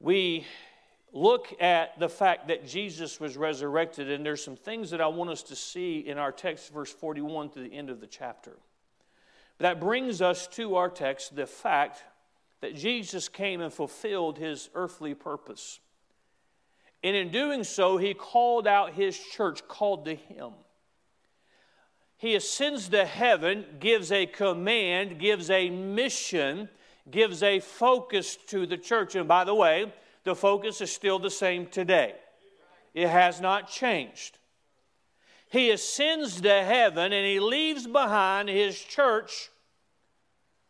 We 0.00 0.46
look 1.12 1.54
at 1.60 1.98
the 1.98 2.08
fact 2.08 2.48
that 2.48 2.66
Jesus 2.66 3.18
was 3.20 3.36
resurrected, 3.36 4.10
and 4.10 4.24
there's 4.24 4.44
some 4.44 4.56
things 4.56 4.90
that 4.90 5.00
I 5.00 5.06
want 5.06 5.30
us 5.30 5.42
to 5.44 5.56
see 5.56 6.00
in 6.00 6.18
our 6.18 6.32
text, 6.32 6.72
verse 6.72 6.92
41 6.92 7.50
to 7.50 7.60
the 7.60 7.72
end 7.72 7.90
of 7.90 8.00
the 8.00 8.06
chapter. 8.06 8.56
That 9.58 9.80
brings 9.80 10.22
us 10.22 10.46
to 10.48 10.76
our 10.76 10.88
text 10.88 11.34
the 11.34 11.46
fact 11.46 12.04
that 12.60 12.74
Jesus 12.74 13.28
came 13.28 13.60
and 13.60 13.72
fulfilled 13.72 14.38
his 14.38 14.68
earthly 14.74 15.14
purpose. 15.14 15.80
And 17.02 17.14
in 17.14 17.30
doing 17.30 17.64
so, 17.64 17.96
he 17.96 18.14
called 18.14 18.66
out 18.66 18.92
his 18.92 19.18
church, 19.18 19.66
called 19.68 20.04
to 20.06 20.14
him. 20.14 20.52
He 22.16 22.34
ascends 22.34 22.88
to 22.88 23.04
heaven, 23.04 23.64
gives 23.78 24.10
a 24.10 24.26
command, 24.26 25.20
gives 25.20 25.50
a 25.50 25.70
mission, 25.70 26.68
gives 27.08 27.44
a 27.44 27.60
focus 27.60 28.36
to 28.48 28.66
the 28.66 28.76
church. 28.76 29.14
And 29.14 29.28
by 29.28 29.44
the 29.44 29.54
way, 29.54 29.92
the 30.28 30.34
focus 30.34 30.82
is 30.82 30.92
still 30.92 31.18
the 31.18 31.30
same 31.30 31.66
today, 31.66 32.14
it 32.92 33.08
has 33.08 33.40
not 33.40 33.70
changed. 33.70 34.38
He 35.50 35.70
ascends 35.70 36.42
to 36.42 36.62
heaven 36.62 37.14
and 37.14 37.26
he 37.26 37.40
leaves 37.40 37.86
behind 37.86 38.50
his 38.50 38.78
church 38.78 39.48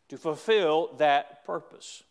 to 0.07 0.17
fulfill 0.17 0.93
that 0.97 1.45
purpose. 1.45 2.03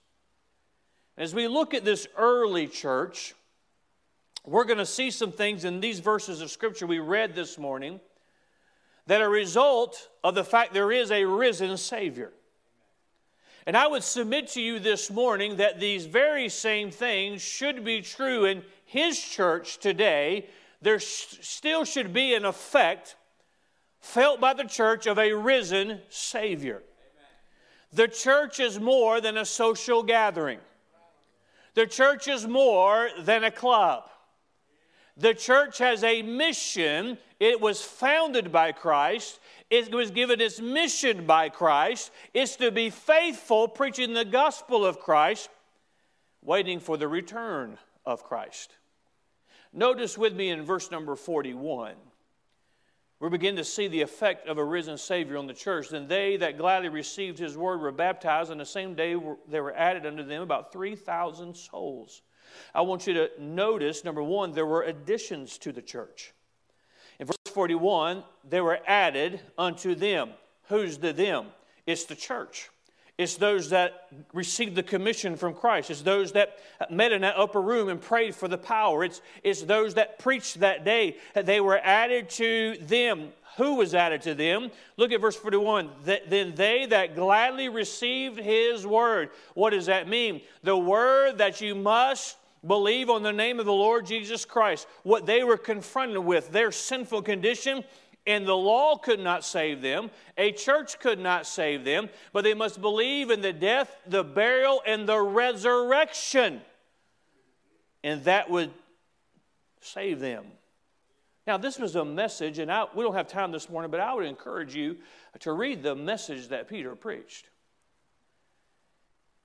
As 1.17 1.35
we 1.35 1.49
look 1.49 1.73
at 1.73 1.87
this 1.87 2.07
early 2.19 2.67
church, 2.67 3.35
we're 4.45 4.65
going 4.65 4.79
to 4.79 4.87
see 4.87 5.11
some 5.11 5.33
things 5.33 5.65
in 5.65 5.81
these 5.81 6.01
verses 6.01 6.43
of 6.43 6.51
Scripture 6.51 6.87
we 6.87 6.99
read 6.99 7.35
this 7.35 7.57
morning 7.57 7.99
that 9.07 9.23
are 9.23 9.27
a 9.27 9.31
result 9.31 10.11
of 10.23 10.35
the 10.35 10.45
fact 10.45 10.75
there 10.75 10.93
is 10.93 11.11
a 11.11 11.25
risen 11.25 11.79
Savior. 11.79 12.31
And 13.69 13.77
I 13.77 13.87
would 13.87 14.03
submit 14.03 14.49
to 14.53 14.63
you 14.63 14.79
this 14.79 15.11
morning 15.11 15.57
that 15.57 15.79
these 15.79 16.07
very 16.07 16.49
same 16.49 16.91
things 16.91 17.43
should 17.43 17.85
be 17.85 18.01
true 18.01 18.47
in 18.47 18.63
His 18.87 19.21
church 19.21 19.77
today. 19.77 20.47
There 20.81 20.99
still 20.99 21.85
should 21.85 22.15
be 22.15 22.33
an 22.33 22.47
effect 22.47 23.17
felt 24.01 24.41
by 24.41 24.55
the 24.55 24.65
church 24.65 25.07
of 25.07 25.19
a 25.19 25.35
risen 25.35 26.01
Savior. 26.09 26.83
The 27.93 28.09
church 28.09 28.59
is 28.59 28.81
more 28.81 29.21
than 29.21 29.37
a 29.37 29.45
social 29.45 30.03
gathering, 30.03 30.61
the 31.75 31.87
church 31.87 32.27
is 32.27 32.47
more 32.47 33.11
than 33.19 33.45
a 33.45 33.51
club. 33.51 34.09
The 35.19 35.35
church 35.35 35.77
has 35.77 36.03
a 36.05 36.23
mission. 36.23 37.19
It 37.39 37.61
was 37.61 37.83
founded 37.83 38.51
by 38.51 38.73
Christ. 38.73 39.41
It 39.71 39.95
was 39.95 40.11
given 40.11 40.41
its 40.41 40.61
mission 40.61 41.27
by 41.27 41.51
Christ. 41.51 42.11
It's 42.33 42.57
to 42.57 42.71
be 42.71 42.91
faithful, 42.91 43.69
preaching 43.69 44.15
the 44.15 44.25
gospel 44.25 44.85
of 44.85 44.99
Christ, 44.99 45.51
waiting 46.43 46.81
for 46.81 46.97
the 46.97 47.09
return 47.09 47.79
of 48.07 48.25
Christ. 48.25 48.77
Notice 49.73 50.17
with 50.17 50.35
me 50.35 50.49
in 50.49 50.63
verse 50.63 50.91
number 50.91 51.15
41. 51.15 51.95
We 53.21 53.29
begin 53.29 53.57
to 53.57 53.65
see 53.65 53.89
the 53.89 54.01
effect 54.01 54.47
of 54.47 54.59
a 54.59 54.65
risen 54.65 54.97
Savior 54.97 55.37
on 55.37 55.49
the 55.49 55.55
church. 55.55 55.89
Then 55.89 56.07
they 56.07 56.37
that 56.37 56.57
gladly 56.57 56.89
received 56.89 57.39
his 57.39 57.57
word 57.57 57.81
were 57.81 57.93
baptized, 57.93 58.51
and 58.51 58.61
the 58.61 58.65
same 58.65 58.95
day 58.95 59.17
there 59.49 59.63
were 59.63 59.77
added 59.77 60.07
unto 60.07 60.23
them 60.23 60.41
about 60.41 60.73
3,000 60.73 61.55
souls. 61.55 62.23
I 62.75 62.81
want 62.83 63.07
you 63.07 63.15
to 63.15 63.31
notice 63.39 64.05
number 64.05 64.23
one, 64.23 64.53
there 64.53 64.67
were 64.67 64.83
additions 64.83 65.59
to 65.59 65.73
the 65.73 65.83
church. 65.83 66.33
In 67.59 67.61
verse 67.61 67.75
41, 67.75 68.23
they 68.49 68.61
were 68.61 68.79
added 68.87 69.41
unto 69.59 69.97
them. 69.97 70.31
Who's 70.69 70.99
the 70.99 71.13
them? 71.13 71.47
It's 71.87 72.05
the 72.05 72.15
church. 72.15 72.71
It's 73.17 73.35
those 73.35 73.71
that 73.71 74.07
received 74.33 74.77
the 74.77 74.85
commission 74.85 75.37
from 75.37 75.55
Christ. 75.55 75.91
It's 75.91 76.03
those 76.03 76.33
that 76.33 76.59
met 76.89 77.11
in 77.11 77.23
that 77.23 77.37
upper 77.37 77.61
room 77.61 77.89
and 77.89 78.01
prayed 78.01 78.37
for 78.37 78.47
the 78.47 78.59
power. 78.59 79.03
It's, 79.03 79.21
it's 79.43 79.63
those 79.63 79.95
that 79.95 80.21
preached 80.21 80.61
that 80.61 80.85
day. 80.85 81.17
They 81.35 81.61
were 81.61 81.81
added 81.83 82.31
to 82.31 82.77
them. 82.83 83.33
Who 83.57 83.75
was 83.75 83.93
added 83.93 84.23
to 84.23 84.35
them? 84.35 84.71
Look 84.97 85.11
at 85.11 85.21
verse 85.21 85.35
41. 85.35 85.91
Then 86.05 86.55
they 86.55 86.87
that 86.87 87.17
gladly 87.17 87.69
received 87.69 88.39
his 88.39 88.87
word. 88.87 89.31
What 89.55 89.71
does 89.71 89.87
that 89.87 90.07
mean? 90.07 90.43
The 90.63 90.77
word 90.77 91.39
that 91.39 91.61
you 91.61 91.75
must 91.75 92.37
believe 92.69 93.11
on 93.11 93.23
the 93.23 93.33
name 93.33 93.59
of 93.59 93.67
the 93.67 93.73
Lord 93.73 94.07
Jesus 94.07 94.45
Christ. 94.45 94.87
What 95.03 95.27
they 95.27 95.43
were 95.43 95.57
confronted 95.57 96.19
with, 96.19 96.53
their 96.53 96.71
sinful 96.71 97.23
condition, 97.23 97.83
and 98.27 98.47
the 98.47 98.55
law 98.55 98.97
could 98.97 99.21
not 99.21 99.45
save 99.45 99.81
them. 99.81 100.11
A 100.37 100.53
church 100.53 101.01
could 101.01 101.19
not 101.19 101.47
save 101.47 101.85
them, 101.85 102.11
but 102.33 102.45
they 102.45 102.55
must 102.55 102.81
believe 102.81 103.31
in 103.31 103.41
the 103.41 103.53
death, 103.53 103.97
the 104.07 104.23
burial, 104.23 104.83
and 104.87 105.09
the 105.09 105.19
resurrection. 105.19 106.61
And 108.05 108.23
that 108.25 108.51
would 108.51 108.71
save 109.81 110.21
them. 110.21 110.45
Now, 111.47 111.57
this 111.57 111.79
was 111.79 111.97
a 111.97 112.05
message, 112.05 112.59
and 112.59 112.71
I, 112.71 112.85
we 112.95 113.03
don't 113.03 113.15
have 113.15 113.29
time 113.29 113.51
this 113.51 113.71
morning, 113.71 113.91
but 113.91 114.01
I 114.01 114.13
would 114.13 114.27
encourage 114.27 114.75
you 114.75 114.99
to 115.41 115.53
read 115.53 115.83
the 115.83 115.95
message 115.95 116.49
that 116.49 116.69
Peter 116.69 116.95
preached. 116.95 117.49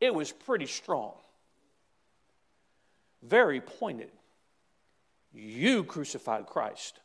It 0.02 0.14
was 0.14 0.30
pretty 0.30 0.66
strong 0.66 1.14
very 3.28 3.62
pointed. 3.62 4.12
You 5.34 5.84
crucified 5.84 6.46
Christ. 6.46 7.00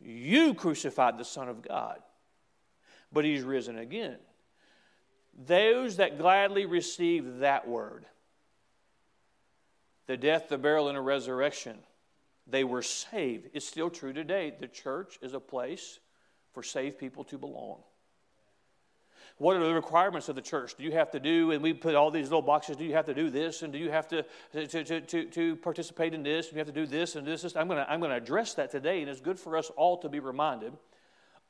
You 0.00 0.54
crucified 0.54 1.18
the 1.18 1.24
Son 1.24 1.48
of 1.48 1.62
God. 1.62 2.00
But 3.12 3.24
he's 3.24 3.42
risen 3.42 3.78
again. 3.78 4.18
Those 5.46 5.96
that 5.96 6.18
gladly 6.18 6.66
receive 6.66 7.38
that 7.38 7.68
word, 7.68 8.06
the 10.06 10.16
death, 10.16 10.48
the 10.48 10.58
burial, 10.58 10.88
and 10.88 10.96
the 10.96 11.02
resurrection, 11.02 11.78
they 12.46 12.64
were 12.64 12.82
saved. 12.82 13.48
It's 13.54 13.66
still 13.66 13.88
true 13.88 14.12
today. 14.12 14.52
The 14.58 14.68
church 14.68 15.18
is 15.22 15.32
a 15.32 15.40
place 15.40 16.00
for 16.52 16.62
saved 16.62 16.98
people 16.98 17.24
to 17.24 17.38
belong. 17.38 17.82
What 19.42 19.56
are 19.56 19.66
the 19.66 19.74
requirements 19.74 20.28
of 20.28 20.36
the 20.36 20.40
church? 20.40 20.76
Do 20.76 20.84
you 20.84 20.92
have 20.92 21.10
to 21.10 21.18
do, 21.18 21.50
and 21.50 21.60
we 21.60 21.72
put 21.72 21.96
all 21.96 22.12
these 22.12 22.26
little 22.26 22.42
boxes, 22.42 22.76
do 22.76 22.84
you 22.84 22.92
have 22.92 23.06
to 23.06 23.14
do 23.14 23.28
this, 23.28 23.62
and 23.62 23.72
do 23.72 23.78
you 23.80 23.90
have 23.90 24.06
to, 24.06 24.24
to, 24.52 24.84
to, 24.84 25.00
to, 25.00 25.24
to 25.24 25.56
participate 25.56 26.14
in 26.14 26.22
this, 26.22 26.46
and 26.46 26.54
you 26.54 26.58
have 26.58 26.68
to 26.68 26.72
do 26.72 26.86
this 26.86 27.16
and 27.16 27.26
this? 27.26 27.42
this. 27.42 27.56
I'm 27.56 27.66
going 27.66 27.84
to 27.84 27.90
I'm 27.90 27.98
going 27.98 28.12
to 28.12 28.16
address 28.16 28.54
that 28.54 28.70
today, 28.70 29.00
and 29.00 29.10
it's 29.10 29.20
good 29.20 29.40
for 29.40 29.56
us 29.56 29.68
all 29.76 29.96
to 29.98 30.08
be 30.08 30.20
reminded 30.20 30.74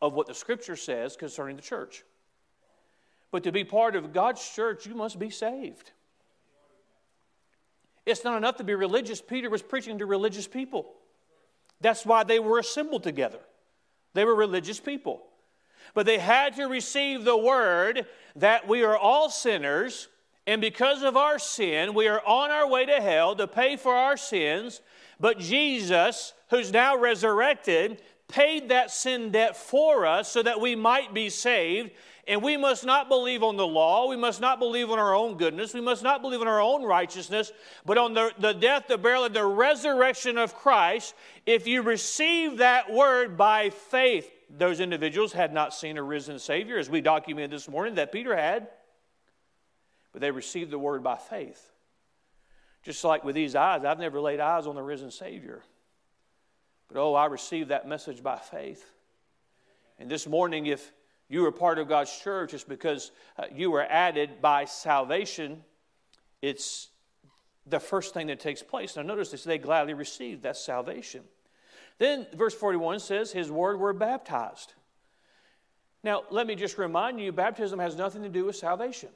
of 0.01 0.15
what 0.15 0.27
the 0.27 0.33
scripture 0.33 0.75
says 0.75 1.17
concerning 1.19 1.55
the 1.55 1.61
church. 1.61 2.03
But 3.31 3.43
to 3.43 3.53
be 3.53 3.63
part 3.63 3.95
of 3.95 4.15
God's 4.15 4.43
church, 4.49 4.87
you 4.87 4.95
must 4.95 5.19
be 5.19 5.29
saved. 5.29 5.91
It's 8.07 8.25
not 8.25 8.39
enough 8.39 8.57
to 8.57 8.65
be 8.65 8.75
religious. 8.75 9.21
Peter 9.21 9.51
was 9.51 9.61
preaching 9.61 9.99
to 9.99 10.07
religious 10.07 10.47
people. 10.47 10.95
That's 11.83 12.07
why 12.07 12.25
they 12.25 12.39
were 12.39 12.59
assembled 12.59 13.03
together. 13.03 13.41
They 14.15 14.25
were 14.25 14.35
religious 14.35 14.81
people. 14.81 15.25
But 15.95 16.07
they 16.07 16.19
had 16.19 16.57
to 16.57 16.67
receive 16.67 17.25
the 17.25 17.37
word 17.37 18.07
that 18.37 18.67
we 18.67 18.83
are 18.83 18.97
all 18.97 19.29
sinners, 19.29 20.09
and 20.47 20.61
because 20.61 21.03
of 21.03 21.17
our 21.17 21.39
sin, 21.39 21.95
we 21.95 22.09
are 22.09 22.23
on 22.27 22.51
our 22.51 22.69
way 22.69 22.85
to 22.87 23.01
hell 23.01 23.37
to 23.37 23.47
pay 23.47 23.77
for 23.77 23.95
our 23.95 24.17
sins. 24.17 24.81
But 25.21 25.39
Jesus, 25.39 26.35
who's 26.51 26.73
now 26.73 26.97
resurrected, 26.97 28.03
paid 28.27 28.71
that 28.71 28.91
sin 28.91 29.31
debt 29.31 29.57
for 29.57 30.05
us 30.05 30.29
so 30.33 30.43
that 30.43 30.61
we 30.61 30.75
might 30.75 31.15
be 31.15 31.29
saved. 31.29 31.91
And 32.27 32.43
we 32.43 32.57
must 32.57 32.85
not 32.85 33.09
believe 33.09 33.43
on 33.43 33.57
the 33.57 33.67
law. 33.67 34.09
We 34.09 34.17
must 34.17 34.41
not 34.41 34.59
believe 34.59 34.91
on 34.91 34.99
our 34.99 35.15
own 35.15 35.37
goodness. 35.37 35.75
We 35.75 35.81
must 35.81 36.03
not 36.03 36.23
believe 36.23 36.41
in 36.41 36.49
our 36.49 36.61
own 36.61 36.85
righteousness, 36.85 37.53
but 37.85 37.99
on 37.99 38.15
the, 38.15 38.33
the 38.39 38.53
death, 38.53 38.87
the 38.89 38.97
burial, 38.97 39.25
and 39.25 39.35
the 39.35 39.45
resurrection 39.45 40.39
of 40.39 40.55
Christ. 40.55 41.15
If 41.47 41.67
you 41.67 41.83
receive 41.83 42.59
that 42.59 42.93
word 42.93 43.37
by 43.37 43.71
faith, 43.71 44.31
those 44.57 44.81
individuals 44.81 45.33
had 45.33 45.53
not 45.53 45.73
seen 45.73 45.97
a 45.97 46.03
risen 46.03 46.39
Savior, 46.39 46.79
as 46.79 46.91
we 46.91 47.01
documented 47.01 47.51
this 47.51 47.69
morning 47.69 47.95
that 47.95 48.13
Peter 48.13 48.37
had, 48.37 48.69
but 50.13 50.21
they 50.21 50.31
received 50.31 50.71
the 50.71 50.79
word 50.79 51.03
by 51.03 51.17
faith. 51.17 51.71
Just 52.83 53.03
like 53.05 53.25
with 53.25 53.35
these 53.35 53.55
eyes, 53.55 53.85
I've 53.85 53.99
never 53.99 54.21
laid 54.21 54.41
eyes 54.41 54.67
on 54.67 54.75
the 54.75 54.83
risen 54.83 55.11
Savior. 55.11 55.63
But 56.89 57.01
oh, 57.01 57.15
I 57.15 57.27
received 57.27 57.71
that 57.71 57.89
message 57.89 58.23
by 58.23 58.37
faith. 58.37 58.85
And 59.99 60.11
this 60.11 60.27
morning, 60.27 60.67
if 60.67 60.93
you 61.29 61.47
are 61.47 61.53
part 61.53 61.79
of 61.79 61.89
God's 61.89 62.15
church, 62.19 62.53
it's 62.53 62.65
because 62.65 63.13
uh, 63.39 63.45
you 63.55 63.71
were 63.71 63.87
added 63.89 64.43
by 64.43 64.67
salvation. 64.67 65.63
It's 66.43 66.89
the 67.67 67.81
first 67.81 68.13
thing 68.13 68.27
that 68.27 68.41
takes 68.41 68.63
place. 68.63 68.97
Now, 68.97 69.03
notice 69.03 69.31
this 69.31 69.45
they 69.45 69.59
gladly 69.59 69.95
received 69.95 70.43
that 70.43 70.57
salvation. 70.57 71.23
Then 72.03 72.27
verse 72.35 72.53
41 72.53 72.99
says, 72.99 73.31
His 73.31 73.49
word 73.49 73.79
were 73.79 73.93
baptized. 73.93 74.75
Now, 76.03 76.25
let 76.31 76.49
me 76.49 76.57
just 76.57 76.77
remind 76.77 77.21
you 77.21 77.31
baptism 77.31 77.79
has 77.79 77.95
nothing 77.95 78.25
to 78.25 78.29
do 78.29 78.45
with 78.45 78.57
salvation. 78.57 79.11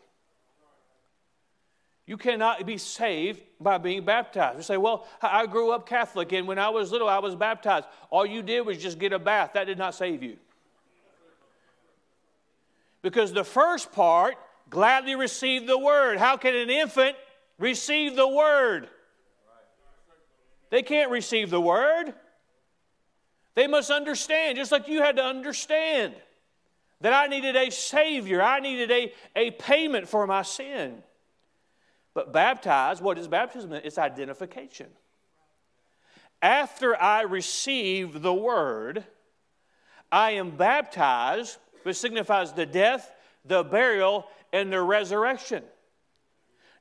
You 2.06 2.16
cannot 2.16 2.64
be 2.64 2.78
saved 2.78 3.42
by 3.60 3.78
being 3.78 4.04
baptized. 4.04 4.58
You 4.58 4.62
say, 4.62 4.76
Well, 4.76 5.04
I 5.20 5.46
grew 5.46 5.72
up 5.72 5.88
Catholic, 5.88 6.30
and 6.30 6.46
when 6.46 6.60
I 6.60 6.68
was 6.68 6.92
little, 6.92 7.08
I 7.08 7.18
was 7.18 7.34
baptized. 7.34 7.88
All 8.08 8.24
you 8.24 8.40
did 8.40 8.60
was 8.60 8.78
just 8.78 9.00
get 9.00 9.12
a 9.12 9.18
bath. 9.18 9.54
That 9.54 9.64
did 9.64 9.78
not 9.78 9.96
save 9.96 10.22
you. 10.22 10.36
Because 13.02 13.32
the 13.32 13.42
first 13.42 13.90
part, 13.90 14.36
gladly 14.70 15.16
receive 15.16 15.66
the 15.66 15.76
word. 15.76 16.18
How 16.18 16.36
can 16.36 16.54
an 16.54 16.70
infant 16.70 17.16
receive 17.58 18.14
the 18.14 18.28
word? 18.28 18.88
They 20.70 20.82
can't 20.82 21.10
receive 21.10 21.50
the 21.50 21.60
word. 21.60 22.14
They 23.56 23.66
must 23.66 23.90
understand, 23.90 24.56
just 24.56 24.70
like 24.70 24.86
you 24.86 25.02
had 25.02 25.16
to 25.16 25.24
understand, 25.24 26.14
that 27.00 27.12
I 27.12 27.26
needed 27.26 27.56
a 27.56 27.70
Savior. 27.70 28.40
I 28.40 28.60
needed 28.60 28.90
a, 28.92 29.12
a 29.34 29.50
payment 29.50 30.08
for 30.08 30.26
my 30.26 30.42
sin. 30.42 31.02
But 32.14 32.32
baptized, 32.32 33.02
what 33.02 33.18
is 33.18 33.28
baptism? 33.28 33.72
It's 33.72 33.98
identification. 33.98 34.86
after 36.42 37.00
I 37.00 37.22
receive 37.22 38.22
the 38.22 38.34
word, 38.34 39.04
I 40.12 40.32
am 40.32 40.56
baptized, 40.56 41.58
which 41.82 41.96
signifies 41.96 42.52
the 42.52 42.66
death, 42.66 43.10
the 43.44 43.64
burial, 43.64 44.26
and 44.52 44.72
the 44.72 44.80
resurrection. 44.80 45.64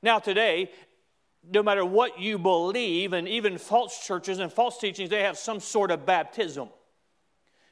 Now, 0.02 0.18
today, 0.18 0.70
no 1.50 1.62
matter 1.62 1.84
what 1.84 2.20
you 2.20 2.38
believe, 2.38 3.12
and 3.12 3.28
even 3.28 3.58
false 3.58 4.04
churches 4.06 4.38
and 4.38 4.52
false 4.52 4.78
teachings, 4.78 5.10
they 5.10 5.22
have 5.22 5.38
some 5.38 5.60
sort 5.60 5.90
of 5.90 6.06
baptism. 6.06 6.68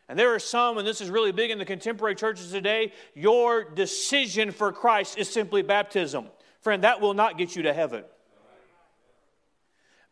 And 0.08 0.18
there 0.18 0.34
are 0.34 0.38
some, 0.38 0.78
and 0.78 0.86
this 0.86 1.00
is 1.00 1.10
really 1.10 1.32
big 1.32 1.50
in 1.50 1.58
the 1.58 1.64
contemporary 1.64 2.14
churches 2.14 2.50
today, 2.50 2.92
your 3.14 3.64
decision 3.64 4.50
for 4.50 4.70
Christ 4.70 5.18
is 5.18 5.28
simply 5.30 5.62
baptism. 5.62 6.26
Friend, 6.60 6.84
that 6.84 7.00
will 7.00 7.14
not 7.14 7.38
get 7.38 7.56
you 7.56 7.62
to 7.62 7.72
heaven. 7.72 8.04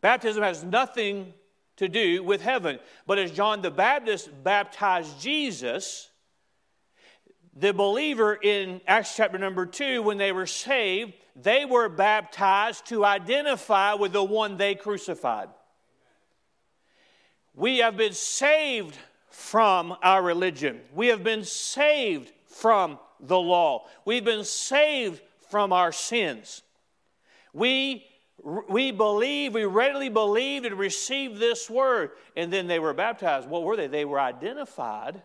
Baptism 0.01 0.43
has 0.43 0.63
nothing 0.63 1.33
to 1.77 1.87
do 1.87 2.23
with 2.23 2.41
heaven. 2.41 2.79
But 3.07 3.19
as 3.19 3.31
John 3.31 3.61
the 3.61 3.71
Baptist 3.71 4.29
baptized 4.43 5.21
Jesus, 5.21 6.09
the 7.55 7.73
believer 7.73 8.33
in 8.33 8.81
Acts 8.87 9.15
chapter 9.15 9.37
number 9.37 9.65
2, 9.65 10.01
when 10.01 10.17
they 10.17 10.31
were 10.31 10.47
saved, 10.47 11.13
they 11.35 11.65
were 11.65 11.89
baptized 11.89 12.85
to 12.87 13.05
identify 13.05 13.93
with 13.93 14.13
the 14.13 14.23
one 14.23 14.57
they 14.57 14.75
crucified. 14.75 15.49
We 17.55 17.79
have 17.79 17.97
been 17.97 18.13
saved 18.13 18.97
from 19.29 19.95
our 20.03 20.21
religion. 20.21 20.81
We 20.93 21.07
have 21.07 21.23
been 21.23 21.43
saved 21.43 22.31
from 22.47 22.99
the 23.19 23.39
law. 23.39 23.87
We've 24.05 24.25
been 24.25 24.43
saved 24.43 25.21
from 25.49 25.73
our 25.73 25.91
sins. 25.91 26.61
We, 27.51 28.05
we 28.43 28.91
believe, 28.91 29.53
we 29.53 29.65
readily 29.65 30.09
believed 30.09 30.65
and 30.65 30.77
received 30.77 31.39
this 31.39 31.69
word, 31.69 32.11
and 32.35 32.51
then 32.51 32.67
they 32.67 32.79
were 32.79 32.93
baptized. 32.93 33.47
What 33.47 33.63
were 33.63 33.75
they? 33.75 33.87
They 33.87 34.05
were 34.05 34.19
identified 34.19 35.21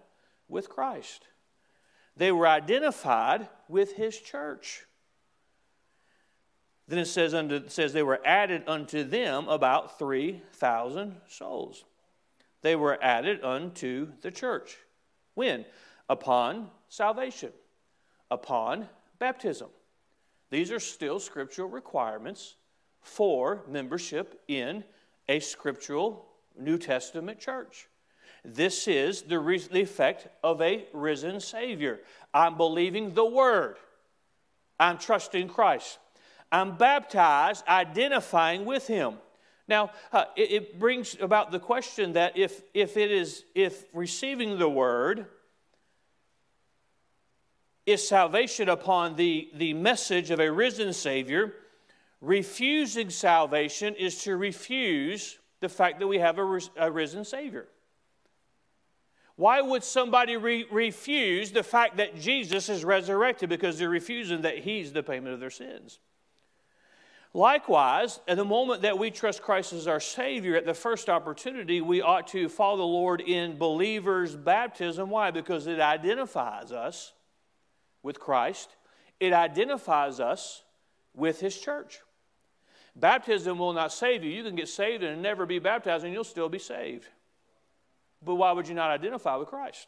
with 0.48 0.68
Christ, 0.70 1.26
they 2.16 2.32
were 2.32 2.48
identified 2.48 3.48
with 3.68 3.92
His 3.92 4.18
church. 4.18 4.84
Then 6.88 6.98
it 6.98 7.06
says, 7.06 7.34
it 7.34 7.70
says 7.70 7.92
they 7.92 8.02
were 8.02 8.20
added 8.24 8.64
unto 8.66 9.04
them 9.04 9.46
about 9.48 9.98
3,000 9.98 11.16
souls 11.28 11.84
they 12.62 12.76
were 12.76 12.98
added 13.02 13.42
unto 13.44 14.08
the 14.20 14.30
church. 14.30 14.78
When? 15.34 15.64
Upon 16.08 16.70
salvation, 16.88 17.52
upon 18.30 18.88
baptism. 19.18 19.68
These 20.50 20.72
are 20.72 20.80
still 20.80 21.20
scriptural 21.20 21.68
requirements 21.68 22.56
for 23.00 23.62
membership 23.68 24.40
in 24.48 24.82
a 25.28 25.40
scriptural 25.40 26.26
New 26.58 26.78
Testament 26.78 27.38
church. 27.38 27.88
This 28.44 28.88
is 28.88 29.22
the, 29.22 29.38
re- 29.38 29.58
the 29.58 29.82
effect 29.82 30.28
of 30.42 30.62
a 30.62 30.86
risen 30.92 31.40
Savior. 31.40 32.00
I'm 32.32 32.56
believing 32.56 33.14
the 33.14 33.24
Word, 33.24 33.76
I'm 34.80 34.98
trusting 34.98 35.48
Christ. 35.48 35.98
I'm 36.50 36.76
baptized, 36.76 37.66
identifying 37.66 38.64
with 38.64 38.86
Him. 38.86 39.14
Now, 39.66 39.90
uh, 40.12 40.24
it, 40.34 40.50
it, 40.50 40.78
brings 40.78 41.16
about 41.20 41.52
the 41.52 41.60
question 41.60 42.14
that 42.14 42.38
if, 42.38 42.62
if 42.72 42.96
it 42.96 43.10
is, 43.10 43.44
if 43.54 43.84
receiving 43.92 44.58
the 44.58 44.68
word 44.68 45.26
is 47.84 48.06
salvation 48.06 48.70
upon 48.70 49.16
the, 49.16 49.50
the 49.54 49.74
message 49.74 50.30
of 50.30 50.40
a 50.40 50.50
risen 50.50 50.94
Savior, 50.94 51.54
refusing 52.22 53.10
salvation 53.10 53.94
is 53.94 54.22
to 54.22 54.36
refuse 54.36 55.38
the 55.60 55.68
fact 55.68 55.98
that 55.98 56.06
we 56.06 56.18
have 56.18 56.38
a, 56.38 56.60
a 56.78 56.90
risen 56.90 57.24
Savior. 57.24 57.68
Why 59.36 59.60
would 59.60 59.84
somebody 59.84 60.36
re- 60.36 60.66
refuse 60.70 61.52
the 61.52 61.62
fact 61.62 61.98
that 61.98 62.18
Jesus 62.18 62.68
is 62.68 62.84
resurrected? 62.84 63.48
Because 63.48 63.78
they're 63.78 63.88
refusing 63.88 64.42
that 64.42 64.58
He's 64.58 64.92
the 64.92 65.02
payment 65.02 65.34
of 65.34 65.40
their 65.40 65.50
sins. 65.50 66.00
Likewise, 67.34 68.20
at 68.26 68.36
the 68.36 68.44
moment 68.44 68.82
that 68.82 68.98
we 68.98 69.10
trust 69.10 69.42
Christ 69.42 69.72
as 69.72 69.86
our 69.86 70.00
Savior, 70.00 70.56
at 70.56 70.64
the 70.64 70.74
first 70.74 71.10
opportunity, 71.10 71.80
we 71.80 72.00
ought 72.00 72.26
to 72.28 72.48
follow 72.48 72.78
the 72.78 72.82
Lord 72.82 73.20
in 73.20 73.58
believers' 73.58 74.34
baptism. 74.34 75.10
Why? 75.10 75.30
Because 75.30 75.66
it 75.66 75.78
identifies 75.78 76.72
us 76.72 77.12
with 78.02 78.18
Christ, 78.18 78.76
it 79.20 79.32
identifies 79.32 80.20
us 80.20 80.62
with 81.14 81.40
His 81.40 81.58
church. 81.58 82.00
Baptism 82.96 83.58
will 83.58 83.74
not 83.74 83.92
save 83.92 84.24
you. 84.24 84.30
You 84.30 84.42
can 84.42 84.56
get 84.56 84.68
saved 84.68 85.04
and 85.04 85.22
never 85.22 85.46
be 85.46 85.58
baptized, 85.58 86.04
and 86.04 86.12
you'll 86.12 86.24
still 86.24 86.48
be 86.48 86.58
saved. 86.58 87.06
But 88.24 88.36
why 88.36 88.52
would 88.52 88.66
you 88.66 88.74
not 88.74 88.90
identify 88.90 89.36
with 89.36 89.48
Christ? 89.48 89.86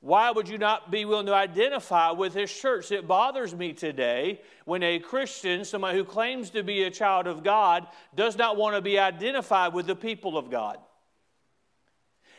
Why 0.00 0.30
would 0.30 0.48
you 0.48 0.58
not 0.58 0.90
be 0.90 1.04
willing 1.04 1.26
to 1.26 1.34
identify 1.34 2.10
with 2.10 2.34
His 2.34 2.52
church? 2.52 2.92
It 2.92 3.08
bothers 3.08 3.54
me 3.54 3.72
today 3.72 4.40
when 4.64 4.82
a 4.82 4.98
Christian, 4.98 5.64
somebody 5.64 5.98
who 5.98 6.04
claims 6.04 6.50
to 6.50 6.62
be 6.62 6.84
a 6.84 6.90
child 6.90 7.26
of 7.26 7.42
God, 7.42 7.86
does 8.14 8.36
not 8.36 8.56
want 8.56 8.76
to 8.76 8.82
be 8.82 8.98
identified 8.98 9.72
with 9.72 9.86
the 9.86 9.96
people 9.96 10.36
of 10.36 10.50
God. 10.50 10.78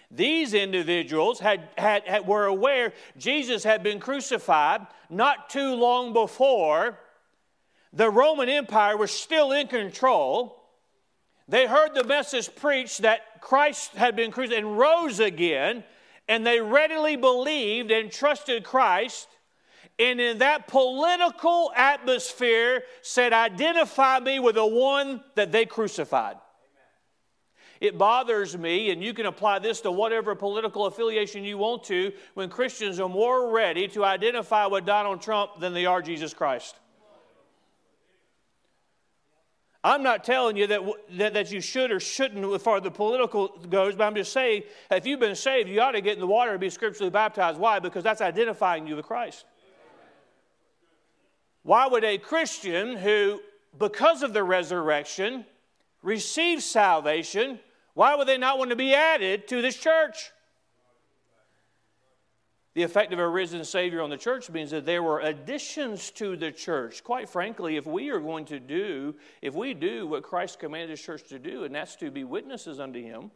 These 0.10 0.54
individuals 0.54 1.40
had, 1.40 1.68
had, 1.78 2.08
had, 2.08 2.28
were 2.28 2.46
aware 2.46 2.94
Jesus 3.18 3.64
had 3.64 3.84
been 3.84 4.00
crucified 4.00 4.88
not 5.10 5.50
too 5.50 5.76
long 5.76 6.14
before. 6.14 6.98
The 7.92 8.10
Roman 8.10 8.48
Empire 8.48 8.96
was 8.96 9.12
still 9.12 9.52
in 9.52 9.68
control. 9.68 10.64
They 11.50 11.66
heard 11.66 11.94
the 11.94 12.04
message 12.04 12.54
preached 12.56 13.02
that 13.02 13.42
Christ 13.42 13.96
had 13.96 14.16
been 14.16 14.32
crucified 14.32 14.64
and 14.64 14.78
rose 14.78 15.20
again 15.20 15.84
and 16.28 16.46
they 16.46 16.60
readily 16.60 17.16
believed 17.16 17.92
and 17.92 18.12
trusted 18.12 18.64
Christ. 18.64 19.28
And 20.00 20.22
in 20.22 20.40
that 20.40 20.68
political 20.68 21.72
atmosphere, 21.76 22.84
said, 23.02 23.34
Identify 23.34 24.20
me 24.20 24.40
with 24.40 24.56
the 24.56 24.66
one 24.66 25.24
that 25.36 25.52
they 25.52 25.66
crucified. 25.66 26.38
It 27.80 27.98
bothers 27.98 28.58
me, 28.58 28.90
and 28.92 29.04
you 29.04 29.14
can 29.14 29.28
apply 29.28 29.60
this 29.60 29.82
to 29.82 29.92
whatever 29.92 30.36
political 30.36 30.88
affiliation 30.88 31.44
you 31.44 31.58
want 31.58 31.84
to, 31.86 32.12
when 32.34 32.50
Christians 32.50 33.00
are 33.00 33.10
more 33.10 33.52
ready 33.52 33.88
to 33.90 34.04
identify 34.04 34.66
with 34.66 34.86
Donald 34.86 35.22
Trump 35.22 35.60
than 35.60 35.74
they 35.74 35.86
are 35.86 36.02
Jesus 36.02 36.34
Christ. 36.34 36.76
I'm 39.88 40.04
not 40.04 40.26
telling 40.26 40.58
you 40.58 40.68
that, 40.68 40.82
that, 41.12 41.34
that 41.34 41.52
you 41.52 41.62
should 41.62 41.92
or 41.92 42.02
shouldn't 42.02 42.44
as 42.54 42.62
far 42.62 42.76
as 42.76 42.84
the 42.84 42.92
political 42.92 43.48
goes, 43.70 43.96
but 43.96 44.04
I'm 44.04 44.16
just 44.16 44.34
saying 44.34 44.64
if 44.92 45.06
you've 45.06 45.22
been 45.22 45.36
saved, 45.36 45.70
you 45.70 45.80
ought 45.80 45.92
to 45.92 46.02
get 46.02 46.16
in 46.16 46.20
the 46.20 46.28
water 46.28 46.52
and 46.52 46.60
be 46.60 46.70
scripturally 46.70 47.10
baptized. 47.10 47.58
Why? 47.58 47.80
Because 47.80 48.04
that's 48.04 48.20
identifying 48.20 48.86
you 48.86 48.98
with 48.98 49.06
Christ. 49.06 49.46
Why 51.64 51.88
would 51.88 52.04
a 52.04 52.18
Christian 52.18 52.98
who, 52.98 53.40
because 53.80 54.24
of 54.24 54.34
the 54.34 54.44
resurrection, 54.44 55.46
receives 56.02 56.66
salvation, 56.66 57.58
why 57.94 58.16
would 58.16 58.28
they 58.28 58.38
not 58.38 58.58
want 58.58 58.72
to 58.72 58.76
be 58.76 58.94
added 58.94 59.48
to 59.48 59.62
this 59.62 59.78
church? 59.78 60.32
The 62.78 62.84
effect 62.84 63.12
of 63.12 63.18
a 63.18 63.28
risen 63.28 63.66
Savior 63.66 64.04
on 64.04 64.12
the 64.12 64.18
church 64.18 64.52
means 64.52 64.70
that 64.70 64.86
there 64.86 65.02
were 65.02 65.20
additions 65.22 66.12
to 66.12 66.38
the 66.38 66.52
church. 66.52 67.04
Quite 67.04 67.28
frankly, 67.28 67.76
if 67.76 67.88
we 67.88 68.12
are 68.12 68.20
going 68.20 68.46
to 68.46 68.60
do, 68.60 69.16
if 69.42 69.56
we 69.56 69.74
do 69.74 70.06
what 70.06 70.22
Christ 70.22 70.60
commanded 70.60 70.92
his 70.92 71.02
church 71.02 71.28
to 71.30 71.40
do, 71.40 71.64
and 71.64 71.74
that's 71.74 71.96
to 71.96 72.12
be 72.12 72.24
witnesses 72.24 72.80
unto 72.80 73.02
him, 73.02 73.32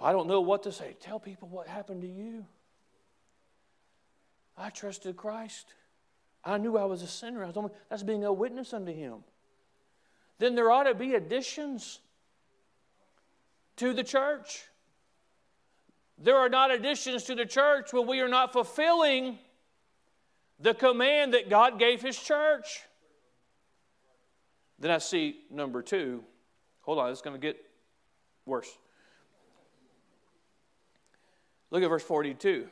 I 0.00 0.10
don't 0.10 0.26
know 0.26 0.40
what 0.40 0.64
to 0.64 0.72
say. 0.72 0.96
Tell 0.98 1.20
people 1.20 1.46
what 1.46 1.68
happened 1.68 2.02
to 2.02 2.08
you. 2.08 2.44
I 4.58 4.70
trusted 4.70 5.16
Christ. 5.16 5.72
I 6.44 6.58
knew 6.58 6.76
I 6.76 6.86
was 6.86 7.02
a 7.02 7.06
sinner. 7.06 7.44
I 7.44 7.46
was 7.46 7.56
only, 7.56 7.70
that's 7.88 8.02
being 8.02 8.24
a 8.24 8.32
witness 8.32 8.74
unto 8.74 8.92
him. 8.92 9.18
Then 10.40 10.56
there 10.56 10.72
ought 10.72 10.88
to 10.88 10.94
be 10.94 11.14
additions 11.14 12.00
to 13.76 13.92
the 13.92 14.02
church. 14.02 14.64
There 16.22 16.36
are 16.36 16.48
not 16.48 16.70
additions 16.70 17.24
to 17.24 17.34
the 17.34 17.44
church 17.44 17.92
when 17.92 18.06
we 18.06 18.20
are 18.20 18.28
not 18.28 18.52
fulfilling 18.52 19.38
the 20.60 20.72
command 20.72 21.34
that 21.34 21.50
God 21.50 21.80
gave 21.80 22.00
His 22.00 22.16
church. 22.16 22.82
Then 24.78 24.92
I 24.92 24.98
see 24.98 25.40
number 25.50 25.82
two. 25.82 26.22
Hold 26.82 26.98
on, 26.98 27.10
it's 27.10 27.22
going 27.22 27.34
to 27.34 27.40
get 27.40 27.56
worse. 28.46 28.70
Look 31.70 31.82
at 31.82 31.88
verse 31.88 32.02
42. 32.02 32.68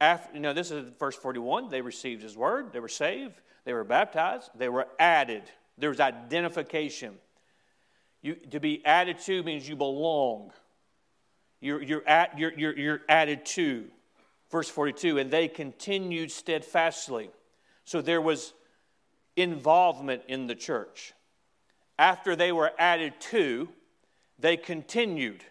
After, 0.00 0.34
you 0.34 0.40
know, 0.40 0.52
this 0.52 0.72
is 0.72 0.90
verse 0.98 1.14
41. 1.14 1.68
They 1.68 1.80
received 1.80 2.22
his 2.22 2.36
word, 2.36 2.72
they 2.72 2.80
were 2.80 2.88
saved, 2.88 3.40
they 3.64 3.72
were 3.72 3.84
baptized, 3.84 4.50
they 4.56 4.68
were 4.68 4.88
added. 4.98 5.42
There 5.78 5.90
was 5.90 6.00
identification. 6.00 7.14
You, 8.20 8.34
to 8.50 8.60
be 8.60 8.84
added 8.84 9.18
to 9.20 9.42
means 9.42 9.68
you 9.68 9.76
belong. 9.76 10.52
You're, 11.62 11.80
you're, 11.80 12.06
at, 12.08 12.38
you're, 12.38 12.52
you're, 12.52 12.76
you're 12.76 13.00
added 13.08 13.46
to. 13.46 13.84
Verse 14.50 14.68
42 14.68 15.18
and 15.18 15.30
they 15.30 15.48
continued 15.48 16.30
steadfastly. 16.30 17.30
So 17.84 18.02
there 18.02 18.20
was 18.20 18.52
involvement 19.36 20.22
in 20.28 20.46
the 20.46 20.54
church. 20.54 21.14
after 21.98 22.34
they 22.34 22.50
were 22.52 22.72
added 22.78 23.14
to, 23.20 23.68
they 24.38 24.56
continued. 24.56 25.44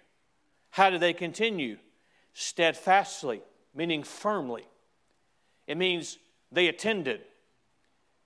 How 0.71 0.89
did 0.89 0.99
they 0.99 1.13
continue? 1.13 1.77
Steadfastly, 2.33 3.41
meaning 3.73 4.03
firmly. 4.03 4.65
It 5.65 5.77
means 5.77 6.17
they 6.51 6.67
attended. 6.67 7.21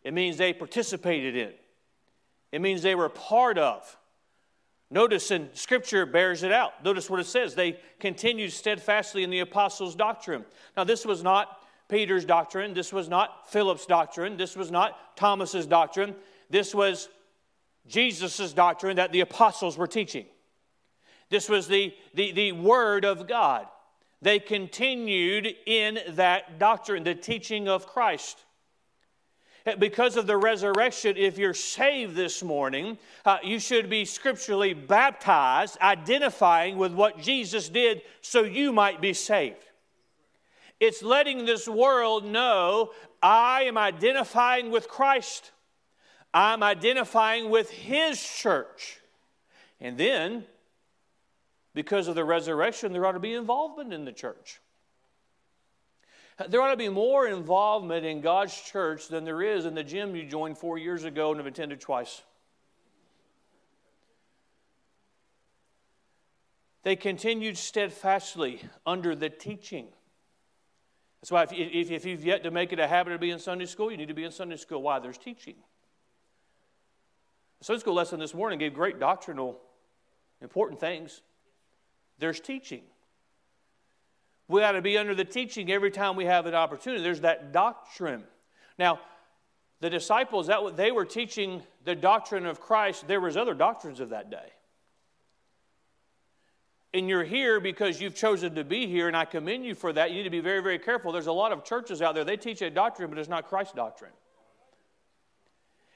It 0.04 0.14
means 0.14 0.38
they 0.38 0.54
participated 0.54 1.36
in. 1.36 1.54
It 2.52 2.62
means 2.62 2.82
they 2.82 2.96
were 2.96 3.10
part 3.10 3.58
of. 3.58 3.98
Notice, 4.96 5.30
and 5.30 5.50
Scripture 5.54 6.06
bears 6.06 6.42
it 6.42 6.54
out. 6.54 6.82
Notice 6.82 7.10
what 7.10 7.20
it 7.20 7.26
says. 7.26 7.54
They 7.54 7.78
continued 8.00 8.54
steadfastly 8.54 9.26
in 9.26 9.30
the 9.30 9.42
apostles' 9.42 9.94
doctrine. 9.94 10.46
Now, 10.78 10.86
this 10.86 11.06
was 11.06 11.22
not 11.22 11.62
Peter's 11.90 12.24
doctrine. 12.24 12.74
This 12.74 12.94
was 12.94 13.10
not 13.10 13.52
Philip's 13.52 13.86
doctrine. 13.86 14.38
This 14.38 14.56
was 14.56 14.72
not 14.72 15.18
Thomas's 15.18 15.68
doctrine. 15.68 16.16
This 16.50 16.74
was 16.74 17.10
Jesus' 17.86 18.54
doctrine 18.54 18.96
that 18.96 19.12
the 19.12 19.20
apostles 19.20 19.78
were 19.78 19.86
teaching. 19.86 20.28
This 21.30 21.50
was 21.50 21.68
the, 21.68 21.94
the, 22.14 22.32
the 22.32 22.52
Word 22.54 23.04
of 23.04 23.28
God. 23.28 23.68
They 24.22 24.40
continued 24.40 25.54
in 25.66 26.00
that 26.12 26.58
doctrine, 26.58 27.04
the 27.04 27.16
teaching 27.16 27.68
of 27.68 27.86
Christ. 27.86 28.45
Because 29.80 30.16
of 30.16 30.28
the 30.28 30.38
resurrection, 30.38 31.18
if 31.18 31.40
you're 31.40 31.56
saved 31.56 32.16
this 32.16 32.44
morning, 32.44 33.00
uh, 33.26 33.40
you 33.44 33.60
should 33.60 33.90
be 33.90 34.06
scripturally 34.06 34.76
baptized, 34.76 35.80
identifying 35.82 36.78
with 36.78 36.94
what 36.94 37.20
Jesus 37.20 37.68
did 37.68 38.04
so 38.22 38.44
you 38.44 38.72
might 38.72 39.02
be 39.02 39.12
saved. 39.14 39.66
It's 40.80 41.02
letting 41.02 41.46
this 41.46 41.68
world 41.68 42.26
know 42.26 42.92
I 43.24 43.64
am 43.64 43.76
identifying 43.76 44.70
with 44.70 44.88
Christ. 44.88 45.52
I'm 46.32 46.62
identifying 46.62 47.50
with 47.50 47.72
His 47.72 48.22
church. 48.22 49.00
And 49.82 49.98
then, 49.98 50.44
because 51.74 52.08
of 52.08 52.14
the 52.14 52.24
resurrection, 52.24 52.94
there 52.94 53.04
ought 53.06 53.14
to 53.14 53.20
be 53.20 53.34
involvement 53.34 53.94
in 53.94 54.06
the 54.06 54.12
church. 54.12 54.60
There 56.50 56.62
ought 56.62 56.72
to 56.72 56.78
be 56.78 56.90
more 56.90 57.28
involvement 57.28 58.06
in 58.06 58.20
God's 58.20 58.54
church 58.60 59.08
than 59.08 59.24
there 59.24 59.42
is 59.42 59.66
in 59.66 59.74
the 59.74 59.84
gym 59.84 60.16
you 60.16 60.26
joined 60.26 60.58
four 60.58 60.78
years 60.78 61.06
ago 61.06 61.32
and 61.32 61.40
have 61.40 61.48
attended 61.48 61.80
twice. 61.80 62.22
They 66.84 66.96
continued 66.96 67.58
steadfastly 67.58 68.62
under 68.86 69.16
the 69.16 69.30
teaching. 69.30 69.88
That's 71.22 71.32
why, 71.32 71.44
if, 71.44 71.52
if, 71.54 71.90
if, 71.90 72.06
you've 72.06 72.24
yet 72.24 72.44
to 72.44 72.52
make 72.52 72.72
it 72.74 72.80
a 72.80 72.88
habit 72.88 73.14
of 73.14 73.20
being 73.20 73.34
in 73.34 73.40
Sunday 73.40 73.66
school, 73.66 73.90
you 73.90 73.98
need 73.98 74.10
to 74.10 74.14
be 74.14 74.26
in 74.26 74.32
Sunday 74.32 74.58
school. 74.58 74.84
Why? 74.84 75.00
There's 75.00 75.18
teaching. 75.18 75.56
The 77.60 77.66
Sunday 77.66 77.80
school 77.80 77.96
lesson 77.96 78.20
this 78.20 78.36
morning 78.36 78.60
gave 78.60 78.76
great 78.76 79.00
doctrinal, 79.00 79.58
important 80.42 80.80
things. 80.80 81.22
There's 82.20 82.40
teaching. 82.40 82.84
We 84.48 84.64
ought 84.64 84.74
to 84.74 84.82
be 84.82 84.98
under 84.98 85.16
the 85.16 85.26
teaching 85.26 85.72
every 85.72 85.92
time 85.92 86.16
we 86.16 86.26
have 86.26 86.46
an 86.46 86.54
opportunity. 86.54 87.02
There's 87.02 87.22
that 87.22 87.52
doctrine. 87.52 88.24
Now, 88.78 89.00
the 89.82 89.90
disciples, 89.90 90.48
that 90.48 90.78
they 90.78 90.92
were 90.92 91.06
teaching 91.06 91.64
the 91.84 91.96
doctrine 91.96 92.46
of 92.46 92.60
Christ, 92.60 93.08
there 93.08 93.20
was 93.20 93.38
other 93.38 93.54
doctrines 93.54 94.00
of 94.00 94.10
that 94.10 94.30
day. 94.30 94.52
And 96.94 97.10
you're 97.10 97.26
here 97.26 97.60
because 97.60 98.00
you've 98.00 98.16
chosen 98.16 98.56
to 98.56 98.64
be 98.64 98.88
here, 98.88 99.08
and 99.08 99.18
I 99.18 99.26
commend 99.26 99.66
you 99.66 99.76
for 99.76 99.92
that. 99.94 100.12
You 100.12 100.18
need 100.18 100.24
to 100.24 100.30
be 100.30 100.40
very, 100.40 100.62
very 100.62 100.80
careful. 100.80 101.12
There's 101.12 101.28
a 101.28 101.32
lot 101.34 101.52
of 101.52 101.66
churches 101.66 102.02
out 102.02 102.16
there, 102.16 102.24
they 102.24 102.38
teach 102.38 102.62
a 102.62 102.70
doctrine, 102.70 103.10
but 103.10 103.20
it's 103.20 103.28
not 103.28 103.50
Christ's 103.50 103.74
doctrine. 103.74 104.14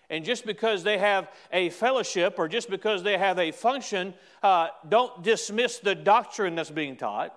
And 0.10 0.26
just 0.26 0.46
because 0.46 0.84
they 0.84 0.98
have 0.98 1.30
a 1.54 1.70
fellowship 1.70 2.36
or 2.38 2.48
just 2.48 2.70
because 2.70 3.04
they 3.04 3.18
have 3.18 3.38
a 3.38 3.52
function, 3.52 4.16
uh, 4.42 4.70
don't 4.88 5.24
dismiss 5.24 5.78
the 5.78 5.94
doctrine 5.94 6.56
that's 6.56 6.72
being 6.72 6.98
taught. 6.98 7.34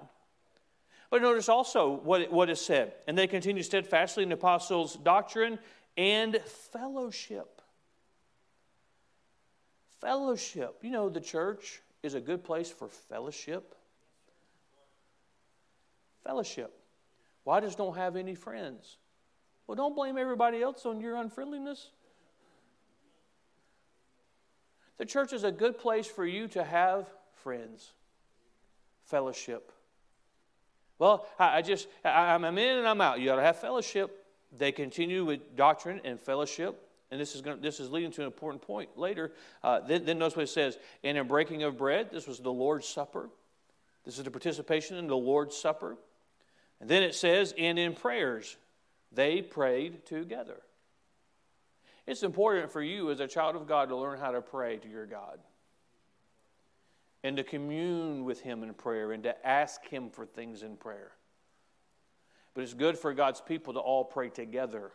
But 1.13 1.21
notice 1.21 1.51
also 1.51 1.91
what, 1.91 2.33
what 2.33 2.49
is 2.49 2.59
said. 2.59 2.95
And 3.07 3.19
they 3.19 3.27
continue 3.27 3.63
steadfastly 3.63 4.23
in 4.23 4.31
the 4.31 4.35
apostles' 4.35 4.97
doctrine 4.97 5.59
and 5.95 6.41
fellowship. 6.73 7.61
Fellowship. 10.01 10.79
You 10.81 10.91
know, 10.91 11.11
the 11.11 11.21
church 11.21 11.83
is 12.03 12.15
a 12.15 12.21
good 12.21 12.43
place 12.43 12.71
for 12.71 12.89
fellowship. 12.89 13.75
Fellowship. 16.25 16.73
Why 17.45 17.61
just 17.61 17.77
don't 17.77 17.95
have 17.95 18.17
any 18.17 18.35
friends? 18.35 18.97
Well, 19.67 19.77
don't 19.77 19.95
blame 19.95 20.17
everybody 20.17 20.63
else 20.63 20.87
on 20.87 20.99
your 21.03 21.17
unfriendliness. 21.17 21.91
The 24.97 25.05
church 25.05 25.35
is 25.35 25.45
a 25.45 25.53
good 25.53 25.77
place 25.77 26.07
for 26.07 26.25
you 26.25 26.49
to 26.49 26.65
have 26.65 27.07
friends, 27.35 27.93
fellowship. 29.05 29.73
Well, 30.99 31.27
I, 31.39 31.63
just, 31.63 31.89
I'm 32.05 32.45
in 32.45 32.79
and 32.79 32.87
I'm 32.87 33.01
out. 33.01 33.21
You 33.21 33.33
ought 33.33 33.37
to 33.37 33.43
have 33.43 33.59
fellowship. 33.59 34.25
They 34.57 34.73
continue 34.73 35.25
with 35.25 35.57
doctrine 35.57 36.01
and 36.05 36.21
fellowship. 36.21 36.89
And 37.11 37.21
this 37.21 37.35
is, 37.35 37.41
going 37.43 37.57
to, 37.57 37.63
this 37.63 37.81
is 37.81 37.91
leading 37.91 38.11
to 38.13 38.23
an 38.23 38.27
important 38.27 38.63
point 38.63 38.97
later. 38.97 39.33
Uh, 39.63 39.81
then, 39.81 40.05
then 40.05 40.19
notice 40.19 40.37
what 40.37 40.45
it 40.45 40.49
says. 40.49 40.79
And 41.05 41.19
in 41.19 41.27
breaking 41.27 41.63
of 41.63 41.77
bread, 41.77 42.11
this 42.11 42.27
was 42.27 42.39
the 42.39 42.53
Lord's 42.53 42.89
Supper. 42.89 43.29
This 44.05 44.19
is 44.19 44.25
the 44.25 44.31
participation 44.31 44.97
in 44.97 45.07
the 45.07 45.17
Lord's 45.17 45.57
Supper. 45.57 45.97
And 46.81 46.89
then 46.89 47.03
it 47.03 47.15
says, 47.15 47.55
and 47.59 47.79
in 47.79 47.95
prayers, 47.95 48.57
they 49.13 49.43
prayed 49.43 50.07
together. 50.07 50.61
It's 52.07 52.23
important 52.23 52.73
for 52.73 52.83
you 52.83 53.11
as 53.11 53.21
a 53.21 53.29
child 53.29 53.57
of 53.57 53.67
God 53.67 53.91
to 53.91 53.97
learn 53.97 54.19
how 54.19 54.33
to 54.33 54.41
pray 54.41 54.79
to 54.79 54.89
your 54.89 55.07
God 55.07 55.39
and 57.25 57.37
to 57.37 57.45
commune 57.45 58.25
with 58.25 58.41
Him 58.41 58.63
in 58.63 58.75
prayer 58.75 59.13
and 59.13 59.23
to 59.23 59.47
ask 59.47 59.87
Him 59.87 60.11
for 60.11 60.27
things 60.27 60.63
in 60.63 60.77
prayer. 60.77 61.13
But 62.55 62.63
it's 62.63 62.75
good 62.75 62.99
for 62.99 63.15
God's 63.15 63.41
people 63.41 63.75
to 63.75 63.81
all 63.81 64.05
pray 64.05 64.29
together. 64.29 64.93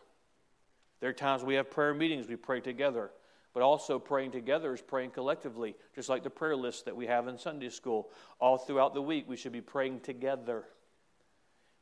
There 1.00 1.10
are 1.10 1.14
times 1.14 1.42
we 1.42 1.54
have 1.54 1.70
prayer 1.70 1.94
meetings, 1.94 2.28
we 2.28 2.36
pray 2.36 2.60
together. 2.60 3.10
But 3.54 3.62
also, 3.62 3.98
praying 3.98 4.32
together 4.32 4.72
is 4.74 4.82
praying 4.82 5.10
collectively, 5.10 5.74
just 5.94 6.08
like 6.08 6.22
the 6.22 6.30
prayer 6.30 6.54
list 6.54 6.84
that 6.84 6.94
we 6.94 7.06
have 7.06 7.28
in 7.28 7.38
Sunday 7.38 7.70
school. 7.70 8.10
All 8.38 8.58
throughout 8.58 8.94
the 8.94 9.02
week, 9.02 9.24
we 9.26 9.36
should 9.36 9.52
be 9.52 9.60
praying 9.60 10.00
together. 10.00 10.64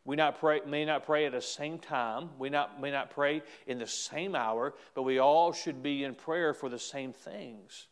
We 0.04 0.14
not 0.14 0.38
pray, 0.38 0.61
may 0.64 0.85
not 0.85 1.04
pray 1.04 1.26
at 1.26 1.32
the 1.32 1.40
same 1.40 1.78
time, 1.78 2.30
we 2.38 2.48
not, 2.48 2.80
may 2.80 2.92
not 2.92 3.11
pray 3.11 3.42
in 3.66 3.78
the 3.78 3.87
same 3.88 4.37
hour, 4.37 4.74
but 4.94 5.02
we 5.02 5.18
all 5.18 5.52
should 5.52 5.82
be 5.82 6.04
in 6.04 6.14
prayer 6.14 6.54
for 6.54 6.68
the 6.68 6.78
same 6.78 7.12
things. 7.12 7.88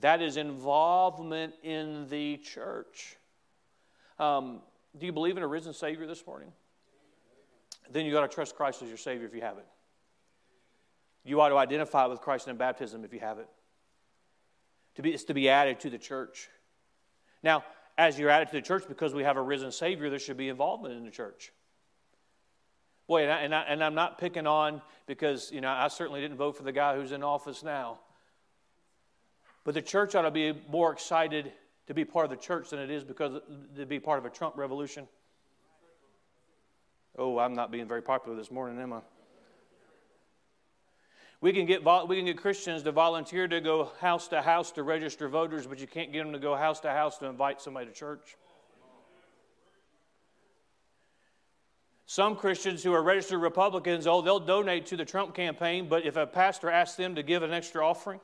That 0.00 0.22
is 0.22 0.36
involvement 0.36 1.54
in 1.62 2.08
the 2.08 2.38
church. 2.38 3.16
Um, 4.18 4.60
do 4.98 5.06
you 5.06 5.12
believe 5.12 5.36
in 5.36 5.42
a 5.42 5.46
risen 5.46 5.72
Savior 5.72 6.06
this 6.06 6.26
morning? 6.26 6.52
Then 7.90 8.06
you 8.06 8.12
got 8.12 8.22
to 8.22 8.34
trust 8.34 8.56
Christ 8.56 8.82
as 8.82 8.88
your 8.88 8.96
Savior 8.96 9.26
if 9.26 9.34
you 9.34 9.40
haven't. 9.40 9.66
You 11.24 11.40
ought 11.40 11.50
to 11.50 11.58
identify 11.58 12.06
with 12.06 12.20
Christ 12.20 12.48
in 12.48 12.56
baptism 12.56 13.04
if 13.04 13.12
you 13.12 13.20
haven't. 13.20 13.48
To 14.96 15.02
be, 15.02 15.10
it's 15.10 15.24
to 15.24 15.34
be 15.34 15.48
added 15.48 15.80
to 15.80 15.90
the 15.90 15.98
church. 15.98 16.48
Now, 17.42 17.64
as 17.98 18.18
you're 18.18 18.30
added 18.30 18.48
to 18.48 18.54
the 18.54 18.62
church, 18.62 18.84
because 18.88 19.12
we 19.12 19.24
have 19.24 19.36
a 19.36 19.42
risen 19.42 19.70
Savior, 19.70 20.08
there 20.08 20.18
should 20.18 20.36
be 20.36 20.48
involvement 20.48 20.94
in 20.94 21.04
the 21.04 21.10
church. 21.10 21.52
Boy, 23.06 23.24
and, 23.24 23.32
I, 23.32 23.40
and, 23.40 23.54
I, 23.54 23.62
and 23.62 23.84
I'm 23.84 23.94
not 23.94 24.18
picking 24.18 24.46
on 24.46 24.80
because, 25.06 25.50
you 25.52 25.60
know, 25.60 25.70
I 25.70 25.88
certainly 25.88 26.20
didn't 26.20 26.36
vote 26.36 26.56
for 26.56 26.62
the 26.62 26.72
guy 26.72 26.96
who's 26.96 27.12
in 27.12 27.22
office 27.22 27.62
now. 27.62 27.98
But 29.64 29.74
the 29.74 29.82
church 29.82 30.14
ought 30.14 30.22
to 30.22 30.30
be 30.30 30.54
more 30.70 30.92
excited 30.92 31.52
to 31.86 31.94
be 31.94 32.04
part 32.04 32.24
of 32.24 32.30
the 32.30 32.36
church 32.36 32.70
than 32.70 32.78
it 32.78 32.90
is 32.90 33.04
because 33.04 33.40
to 33.76 33.86
be 33.86 34.00
part 34.00 34.18
of 34.18 34.24
a 34.24 34.30
Trump 34.30 34.56
revolution. 34.56 35.06
Oh, 37.18 37.38
I'm 37.38 37.54
not 37.54 37.70
being 37.70 37.88
very 37.88 38.02
popular 38.02 38.36
this 38.36 38.50
morning, 38.50 38.80
am 38.80 38.92
I? 38.92 39.00
We 41.40 41.52
can 41.52 41.64
get 41.64 41.82
we 42.06 42.16
can 42.16 42.26
get 42.26 42.36
Christians 42.36 42.82
to 42.82 42.92
volunteer 42.92 43.48
to 43.48 43.60
go 43.60 43.90
house 44.00 44.28
to 44.28 44.42
house 44.42 44.72
to 44.72 44.82
register 44.82 45.28
voters, 45.28 45.66
but 45.66 45.80
you 45.80 45.86
can't 45.86 46.12
get 46.12 46.22
them 46.22 46.32
to 46.32 46.38
go 46.38 46.54
house 46.54 46.80
to 46.80 46.90
house 46.90 47.18
to 47.18 47.26
invite 47.26 47.60
somebody 47.62 47.86
to 47.86 47.92
church. 47.92 48.36
Some 52.04 52.36
Christians 52.36 52.82
who 52.82 52.92
are 52.92 53.02
registered 53.02 53.40
Republicans, 53.40 54.06
oh, 54.06 54.20
they'll 54.20 54.40
donate 54.40 54.86
to 54.86 54.96
the 54.96 55.04
Trump 55.04 55.34
campaign, 55.34 55.88
but 55.88 56.04
if 56.04 56.16
a 56.16 56.26
pastor 56.26 56.68
asks 56.68 56.96
them 56.96 57.14
to 57.14 57.22
give 57.22 57.42
an 57.42 57.52
extra 57.52 57.86
offering, 57.86 58.20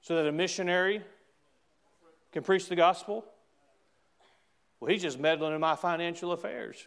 so 0.00 0.16
that 0.16 0.26
a 0.26 0.32
missionary 0.32 1.02
can 2.32 2.42
preach 2.42 2.68
the 2.68 2.76
gospel? 2.76 3.24
Well, 4.80 4.90
he's 4.90 5.02
just 5.02 5.18
meddling 5.18 5.54
in 5.54 5.60
my 5.60 5.76
financial 5.76 6.32
affairs. 6.32 6.86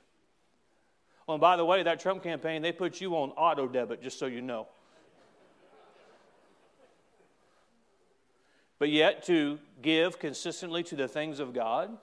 Oh, 1.28 1.34
and 1.34 1.42
by 1.42 1.58
the 1.58 1.66
way, 1.66 1.84
that 1.84 2.00
Trump 2.00 2.24
campaign, 2.24 2.62
they 2.62 2.72
put 2.72 3.02
you 3.02 3.16
on 3.16 3.30
auto 3.32 3.68
debit, 3.68 4.02
just 4.02 4.18
so 4.18 4.26
you 4.26 4.42
know. 4.42 4.68
But 8.80 8.90
yet, 8.90 9.24
to 9.26 9.60
give 9.82 10.18
consistently 10.18 10.82
to 10.84 10.96
the 10.96 11.08
things 11.08 11.40
of 11.40 11.54
God, 11.54 11.96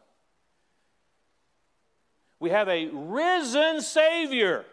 we 2.39 2.51
have 2.51 2.69
a 2.69 2.87
risen 2.87 3.81
Savior. 3.81 4.65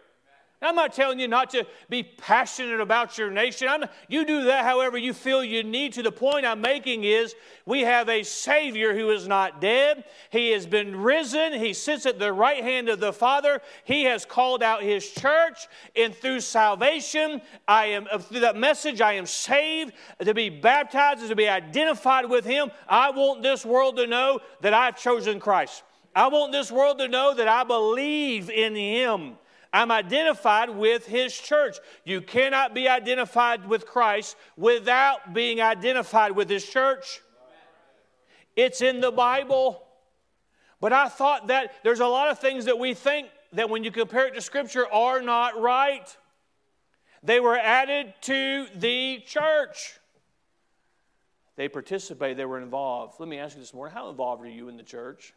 I'm 0.62 0.76
not 0.76 0.94
telling 0.94 1.20
you 1.20 1.28
not 1.28 1.50
to 1.52 1.68
be 1.90 2.02
passionate 2.02 2.80
about 2.80 3.18
your 3.18 3.30
nation. 3.30 3.68
I'm, 3.68 3.84
you 4.08 4.26
do 4.26 4.46
that 4.46 4.64
however 4.64 4.98
you 4.98 5.14
feel 5.14 5.44
you 5.44 5.64
need 5.64 5.94
to. 5.94 6.04
The 6.04 6.12
point 6.12 6.46
I'm 6.46 6.62
making 6.62 7.04
is 7.04 7.36
we 7.66 7.82
have 7.82 8.08
a 8.08 8.24
Savior 8.24 8.96
who 8.96 9.12
is 9.12 9.28
not 9.28 9.60
dead. 9.60 10.06
He 10.30 10.52
has 10.52 10.66
been 10.66 10.96
risen. 10.96 11.54
He 11.54 11.74
sits 11.74 12.06
at 12.06 12.20
the 12.20 12.32
right 12.32 12.64
hand 12.64 12.88
of 12.88 13.00
the 13.00 13.12
Father. 13.12 13.62
He 13.84 14.04
has 14.06 14.26
called 14.26 14.64
out 14.64 14.82
His 14.82 15.10
church, 15.12 15.68
and 15.96 16.16
through 16.16 16.40
salvation, 16.40 17.42
I 17.68 17.88
am 17.88 18.08
uh, 18.10 18.18
through 18.18 18.40
that 18.42 18.56
message, 18.56 19.02
I 19.02 19.14
am 19.14 19.26
saved 19.26 19.94
to 20.20 20.34
be 20.34 20.50
baptized, 20.50 21.28
to 21.28 21.36
be 21.36 21.50
identified 21.50 22.30
with 22.30 22.46
Him. 22.46 22.72
I 22.88 23.12
want 23.12 23.44
this 23.44 23.66
world 23.66 23.98
to 23.98 24.08
know 24.08 24.40
that 24.62 24.74
I've 24.74 24.98
chosen 24.98 25.40
Christ. 25.40 25.84
I 26.16 26.30
want 26.30 26.54
this 26.54 26.72
world 26.72 27.00
to 27.00 27.10
know 27.10 27.34
that 27.36 27.48
I 27.48 27.66
believe 27.66 28.50
in 28.50 28.74
Him. 28.74 29.38
I'm 29.76 29.92
identified 29.92 30.70
with 30.70 31.06
his 31.06 31.38
church. 31.38 31.80
You 32.06 32.22
cannot 32.22 32.74
be 32.74 32.88
identified 32.88 33.68
with 33.68 33.86
Christ 33.86 34.38
without 34.56 35.34
being 35.34 35.60
identified 35.60 36.32
with 36.32 36.50
his 36.50 36.66
church. 36.66 37.20
It's 38.56 38.82
in 38.82 39.02
the 39.02 39.12
Bible. 39.12 39.84
But 40.80 40.94
I 40.94 41.10
thought 41.10 41.48
that 41.48 41.74
there's 41.84 42.00
a 42.00 42.08
lot 42.08 42.30
of 42.30 42.40
things 42.40 42.64
that 42.66 42.80
we 42.80 42.94
think 42.94 43.28
that 43.52 43.70
when 43.70 43.84
you 43.84 43.92
compare 43.92 44.28
it 44.28 44.36
to 44.36 44.42
Scripture 44.42 44.88
are 44.90 45.22
not 45.22 45.60
right. 45.60 46.16
They 47.22 47.42
were 47.42 47.58
added 47.58 48.14
to 48.22 48.68
the 48.76 49.24
church. 49.28 50.00
They 51.58 51.68
participated, 51.68 52.38
they 52.38 52.46
were 52.46 52.62
involved. 52.62 53.16
Let 53.20 53.28
me 53.28 53.40
ask 53.40 53.58
you 53.58 53.62
this 53.62 53.74
morning 53.74 53.94
how 53.94 54.10
involved 54.10 54.42
are 54.42 54.50
you 54.50 54.70
in 54.70 54.78
the 54.78 54.84
church? 54.84 55.34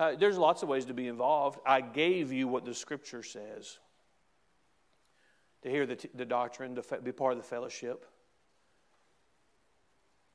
Uh, 0.00 0.16
there's 0.16 0.38
lots 0.38 0.62
of 0.62 0.68
ways 0.70 0.86
to 0.86 0.94
be 0.94 1.08
involved. 1.08 1.60
I 1.66 1.82
gave 1.82 2.32
you 2.32 2.48
what 2.48 2.64
the 2.64 2.72
scripture 2.72 3.22
says 3.22 3.78
to 5.60 5.68
hear 5.68 5.84
the, 5.84 5.98
the 6.14 6.24
doctrine, 6.24 6.74
to 6.76 7.00
be 7.02 7.12
part 7.12 7.32
of 7.32 7.38
the 7.38 7.44
fellowship, 7.44 8.06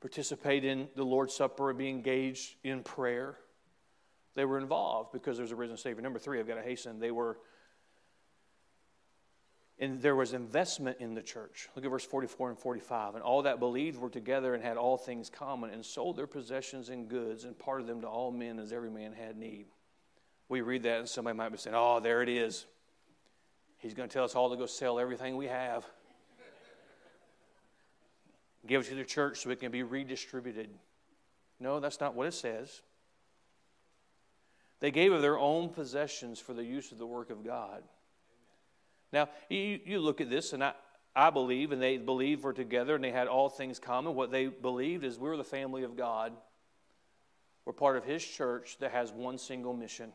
participate 0.00 0.64
in 0.64 0.86
the 0.94 1.02
Lord's 1.02 1.34
Supper, 1.34 1.72
be 1.74 1.88
engaged 1.88 2.54
in 2.62 2.84
prayer. 2.84 3.38
They 4.36 4.44
were 4.44 4.58
involved 4.58 5.10
because 5.12 5.36
there's 5.36 5.50
a 5.50 5.56
risen 5.56 5.76
Savior. 5.76 6.00
Number 6.00 6.20
three, 6.20 6.38
I've 6.38 6.46
got 6.46 6.54
to 6.54 6.62
hasten. 6.62 7.00
They 7.00 7.10
were 7.10 7.38
and 9.78 10.00
there 10.00 10.16
was 10.16 10.32
investment 10.32 10.98
in 11.00 11.14
the 11.14 11.22
church. 11.22 11.68
Look 11.76 11.84
at 11.84 11.90
verse 11.90 12.04
44 12.04 12.50
and 12.50 12.58
45. 12.58 13.14
And 13.14 13.22
all 13.22 13.42
that 13.42 13.60
believed 13.60 13.98
were 13.98 14.08
together 14.08 14.54
and 14.54 14.62
had 14.62 14.78
all 14.78 14.96
things 14.96 15.28
common, 15.28 15.70
and 15.70 15.84
sold 15.84 16.16
their 16.16 16.26
possessions 16.26 16.88
and 16.88 17.08
goods, 17.08 17.44
and 17.44 17.58
parted 17.58 17.86
them 17.86 18.00
to 18.00 18.08
all 18.08 18.30
men 18.30 18.58
as 18.58 18.72
every 18.72 18.90
man 18.90 19.12
had 19.12 19.36
need. 19.36 19.66
We 20.48 20.62
read 20.62 20.84
that, 20.84 21.00
and 21.00 21.08
somebody 21.08 21.36
might 21.36 21.50
be 21.50 21.58
saying, 21.58 21.76
Oh, 21.76 22.00
there 22.00 22.22
it 22.22 22.28
is. 22.28 22.66
He's 23.78 23.92
going 23.92 24.08
to 24.08 24.12
tell 24.12 24.24
us 24.24 24.34
all 24.34 24.48
to 24.50 24.56
go 24.56 24.66
sell 24.66 24.98
everything 24.98 25.36
we 25.36 25.46
have, 25.46 25.84
give 28.66 28.80
it 28.80 28.88
to 28.88 28.94
the 28.94 29.04
church 29.04 29.40
so 29.40 29.50
it 29.50 29.60
can 29.60 29.70
be 29.70 29.82
redistributed. 29.82 30.70
No, 31.60 31.80
that's 31.80 32.00
not 32.00 32.14
what 32.14 32.26
it 32.26 32.34
says. 32.34 32.80
They 34.80 34.90
gave 34.90 35.12
of 35.12 35.22
their 35.22 35.38
own 35.38 35.68
possessions 35.68 36.38
for 36.38 36.52
the 36.52 36.64
use 36.64 36.92
of 36.92 36.98
the 36.98 37.06
work 37.06 37.30
of 37.30 37.44
God. 37.44 37.82
Now, 39.12 39.28
you, 39.48 39.80
you 39.84 39.98
look 40.00 40.20
at 40.20 40.30
this, 40.30 40.52
and 40.52 40.62
I, 40.62 40.72
I 41.14 41.30
believe, 41.30 41.72
and 41.72 41.80
they 41.80 41.96
believed 41.96 42.42
were 42.42 42.52
together, 42.52 42.94
and 42.94 43.02
they 43.02 43.10
had 43.10 43.28
all 43.28 43.48
things 43.48 43.78
common. 43.78 44.14
What 44.14 44.30
they 44.30 44.46
believed 44.46 45.04
is 45.04 45.18
we 45.18 45.28
we're 45.28 45.36
the 45.36 45.44
family 45.44 45.82
of 45.82 45.96
God. 45.96 46.32
We're 47.64 47.72
part 47.72 47.96
of 47.96 48.04
His 48.04 48.24
church 48.24 48.76
that 48.80 48.92
has 48.92 49.12
one 49.12 49.38
single 49.38 49.74
mission. 49.74 50.12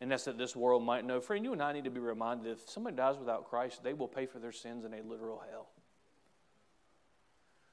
And 0.00 0.10
that's 0.10 0.24
that 0.24 0.38
this 0.38 0.56
world 0.56 0.82
might 0.82 1.04
know. 1.04 1.20
Friend, 1.20 1.44
you 1.44 1.52
and 1.52 1.62
I 1.62 1.72
need 1.72 1.84
to 1.84 1.90
be 1.90 2.00
reminded 2.00 2.50
if 2.50 2.70
somebody 2.70 2.96
dies 2.96 3.18
without 3.18 3.50
Christ, 3.50 3.84
they 3.84 3.92
will 3.92 4.08
pay 4.08 4.24
for 4.24 4.38
their 4.38 4.52
sins 4.52 4.84
in 4.84 4.94
a 4.94 5.02
literal 5.02 5.42
hell. 5.50 5.68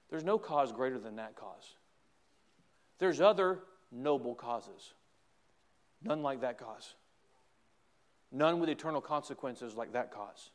There's 0.10 0.23
no 0.23 0.38
cause 0.38 0.71
greater 0.71 0.99
than 0.99 1.15
that 1.17 1.36
cause. 1.36 1.75
There's 2.99 3.21
other 3.21 3.60
noble 3.91 4.36
causes, 4.36 4.93
none 6.03 6.21
like 6.21 6.41
that 6.41 6.57
cause. 6.57 6.95
None 8.31 8.59
with 8.59 8.69
eternal 8.69 9.01
consequences 9.01 9.75
like 9.75 9.93
that 9.93 10.11
cause. 10.11 10.51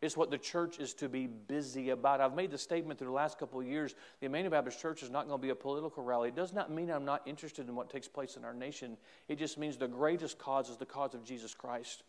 It's 0.00 0.16
what 0.16 0.30
the 0.30 0.38
church 0.38 0.78
is 0.78 0.94
to 0.94 1.08
be 1.08 1.26
busy 1.26 1.90
about. 1.90 2.20
I've 2.20 2.34
made 2.34 2.52
the 2.52 2.58
statement 2.58 2.98
through 2.98 3.08
the 3.08 3.14
last 3.14 3.38
couple 3.38 3.60
of 3.60 3.66
years 3.66 3.96
the 4.20 4.26
Emmanuel 4.26 4.52
Baptist 4.52 4.80
Church 4.80 5.02
is 5.02 5.10
not 5.10 5.26
going 5.26 5.40
to 5.40 5.42
be 5.42 5.50
a 5.50 5.56
political 5.56 6.04
rally. 6.04 6.28
It 6.28 6.36
does 6.36 6.52
not 6.52 6.70
mean 6.70 6.88
I'm 6.88 7.04
not 7.04 7.22
interested 7.26 7.68
in 7.68 7.74
what 7.74 7.90
takes 7.90 8.06
place 8.06 8.36
in 8.36 8.44
our 8.44 8.54
nation. 8.54 8.96
It 9.26 9.38
just 9.38 9.58
means 9.58 9.76
the 9.76 9.88
greatest 9.88 10.38
cause 10.38 10.70
is 10.70 10.76
the 10.76 10.86
cause 10.86 11.14
of 11.14 11.24
Jesus 11.24 11.52
Christ. 11.52 12.04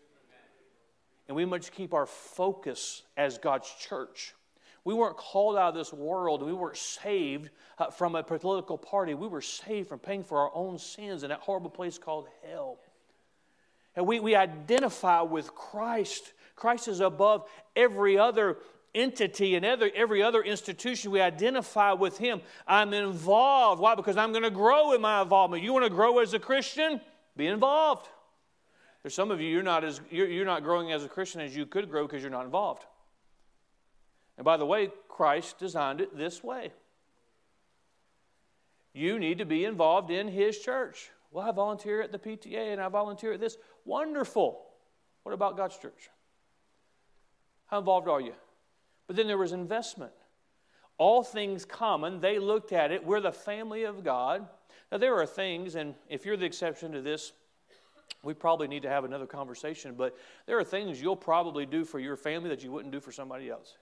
And 1.28 1.36
we 1.36 1.46
must 1.46 1.72
keep 1.72 1.94
our 1.94 2.06
focus 2.06 3.04
as 3.18 3.38
God's 3.40 3.72
church. 3.80 4.36
We 4.84 4.94
weren't 4.94 5.18
called 5.18 5.58
out 5.58 5.70
of 5.70 5.76
this 5.76 5.92
world. 5.92 6.42
We 6.42 6.54
weren't 6.54 6.78
saved 6.78 7.50
uh, 7.78 7.92
from 7.92 8.16
a 8.16 8.24
political 8.24 8.78
party. 8.78 9.14
We 9.14 9.28
were 9.28 9.42
saved 9.42 9.90
from 9.90 10.00
paying 10.00 10.24
for 10.24 10.40
our 10.40 10.52
own 10.54 10.78
sins 10.78 11.24
in 11.24 11.30
that 11.30 11.40
horrible 11.40 11.70
place 11.70 11.98
called 11.98 12.28
hell. 12.48 12.78
And 14.00 14.08
we, 14.08 14.22
we 14.22 14.34
identify 14.34 15.20
with 15.24 15.54
Christ. 15.54 16.32
Christ 16.56 16.88
is 16.88 17.02
above 17.02 17.50
every 17.76 18.18
other 18.18 18.60
entity 18.96 19.56
and 19.56 19.66
other, 19.66 19.92
every 19.94 20.24
other 20.24 20.42
institution. 20.42 21.12
We 21.12 21.20
identify 21.20 21.92
with 21.92 22.18
Him. 22.18 22.40
I'm 22.66 22.94
involved. 22.94 23.82
Why? 23.82 23.96
Because 23.96 24.16
I'm 24.16 24.32
going 24.32 24.46
to 24.46 24.52
grow 24.52 24.94
in 24.94 25.02
my 25.02 25.22
involvement. 25.22 25.64
You 25.64 25.74
want 25.74 25.84
to 25.84 25.90
grow 25.90 26.20
as 26.20 26.34
a 26.34 26.40
Christian? 26.40 27.02
Be 27.36 27.48
involved. 27.48 28.08
There's 29.04 29.14
some 29.14 29.32
of 29.32 29.42
you, 29.42 29.50
you're 29.50 29.64
not, 29.64 29.84
as, 29.84 30.00
you're, 30.10 30.30
you're 30.30 30.46
not 30.46 30.64
growing 30.64 30.94
as 30.94 31.04
a 31.04 31.10
Christian 31.10 31.42
as 31.42 31.54
you 31.54 31.66
could 31.66 31.90
grow 31.90 32.08
because 32.08 32.22
you're 32.22 32.32
not 32.32 32.46
involved. 32.46 32.86
And 34.38 34.46
by 34.46 34.56
the 34.56 34.66
way, 34.66 34.92
Christ 35.10 35.60
designed 35.60 36.00
it 36.00 36.18
this 36.18 36.42
way. 36.42 36.72
You 38.94 39.20
need 39.20 39.40
to 39.40 39.46
be 39.46 39.66
involved 39.66 40.10
in 40.10 40.30
His 40.30 40.58
church. 40.58 41.10
Well, 41.32 41.48
I 41.48 41.52
volunteer 41.52 42.02
at 42.02 42.12
the 42.12 42.18
PTA 42.18 42.72
and 42.72 42.82
I 42.82 42.90
volunteer 42.90 43.34
at 43.34 43.40
this. 43.40 43.58
Wonderful. 43.90 44.62
What 45.24 45.34
about 45.34 45.58
God's 45.58 45.76
church? 45.76 46.12
How 47.66 47.80
involved 47.80 48.08
are 48.08 48.22
you? 48.22 48.34
But 49.08 49.16
then 49.16 49.26
there 49.26 49.38
was 49.38 49.52
investment. 49.52 50.12
All 51.00 51.24
things 51.24 51.66
common, 51.66 52.20
they 52.20 52.38
looked 52.38 52.72
at 52.72 52.92
it. 52.92 53.04
We're 53.04 53.20
the 53.20 53.32
family 53.32 53.86
of 53.86 54.04
God. 54.04 54.48
Now, 54.92 55.00
there 55.00 55.16
are 55.16 55.26
things, 55.26 55.74
and 55.74 55.96
if 56.08 56.24
you're 56.24 56.38
the 56.38 56.46
exception 56.46 56.92
to 56.92 57.02
this, 57.02 57.32
we 58.22 58.36
probably 58.36 58.68
need 58.68 58.84
to 58.84 58.90
have 58.90 59.06
another 59.06 59.26
conversation, 59.26 59.96
but 59.98 60.16
there 60.46 60.60
are 60.60 60.64
things 60.64 61.02
you'll 61.02 61.16
probably 61.16 61.66
do 61.66 61.84
for 61.84 62.00
your 62.00 62.16
family 62.16 62.50
that 62.50 62.64
you 62.64 62.72
wouldn't 62.72 62.92
do 62.92 63.00
for 63.00 63.12
somebody 63.12 63.50
else 63.50 63.76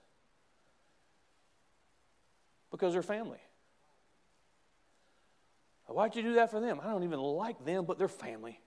because 2.70 2.94
they're 2.94 3.02
family. 3.02 3.40
Why'd 5.86 6.16
you 6.16 6.22
do 6.22 6.34
that 6.34 6.50
for 6.50 6.60
them? 6.60 6.80
I 6.82 6.86
don't 6.90 7.02
even 7.02 7.20
like 7.20 7.62
them, 7.66 7.84
but 7.84 7.98
they're 7.98 8.08
family. 8.08 8.58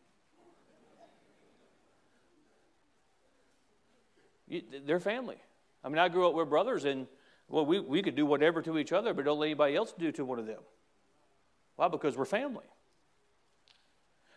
They're 4.85 4.99
family. 4.99 5.37
I 5.83 5.89
mean, 5.89 5.97
I 5.97 6.09
grew 6.09 6.27
up 6.27 6.33
with 6.33 6.49
brothers, 6.49 6.85
and 6.85 7.07
well, 7.47 7.65
we, 7.65 7.79
we 7.79 8.01
could 8.01 8.15
do 8.15 8.25
whatever 8.25 8.61
to 8.61 8.77
each 8.77 8.91
other, 8.91 9.13
but 9.13 9.25
don't 9.25 9.39
let 9.39 9.47
anybody 9.47 9.75
else 9.75 9.93
do 9.97 10.11
to 10.13 10.25
one 10.25 10.39
of 10.39 10.45
them. 10.45 10.61
Why? 11.75 11.87
Because 11.87 12.15
we're 12.15 12.25
family. 12.25 12.65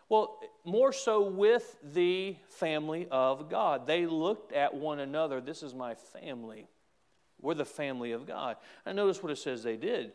Well, 0.08 0.38
more 0.64 0.92
so 0.92 1.22
with 1.22 1.76
the 1.82 2.36
family 2.48 3.08
of 3.10 3.48
God. 3.48 3.86
They 3.86 4.06
looked 4.06 4.52
at 4.52 4.74
one 4.74 5.00
another. 5.00 5.40
This 5.40 5.62
is 5.62 5.74
my 5.74 5.94
family. 5.94 6.68
We're 7.40 7.54
the 7.54 7.64
family 7.64 8.12
of 8.12 8.26
God. 8.26 8.56
And 8.86 8.96
notice 8.96 9.22
what 9.22 9.32
it 9.32 9.38
says 9.38 9.62
they 9.62 9.76
did. 9.76 10.12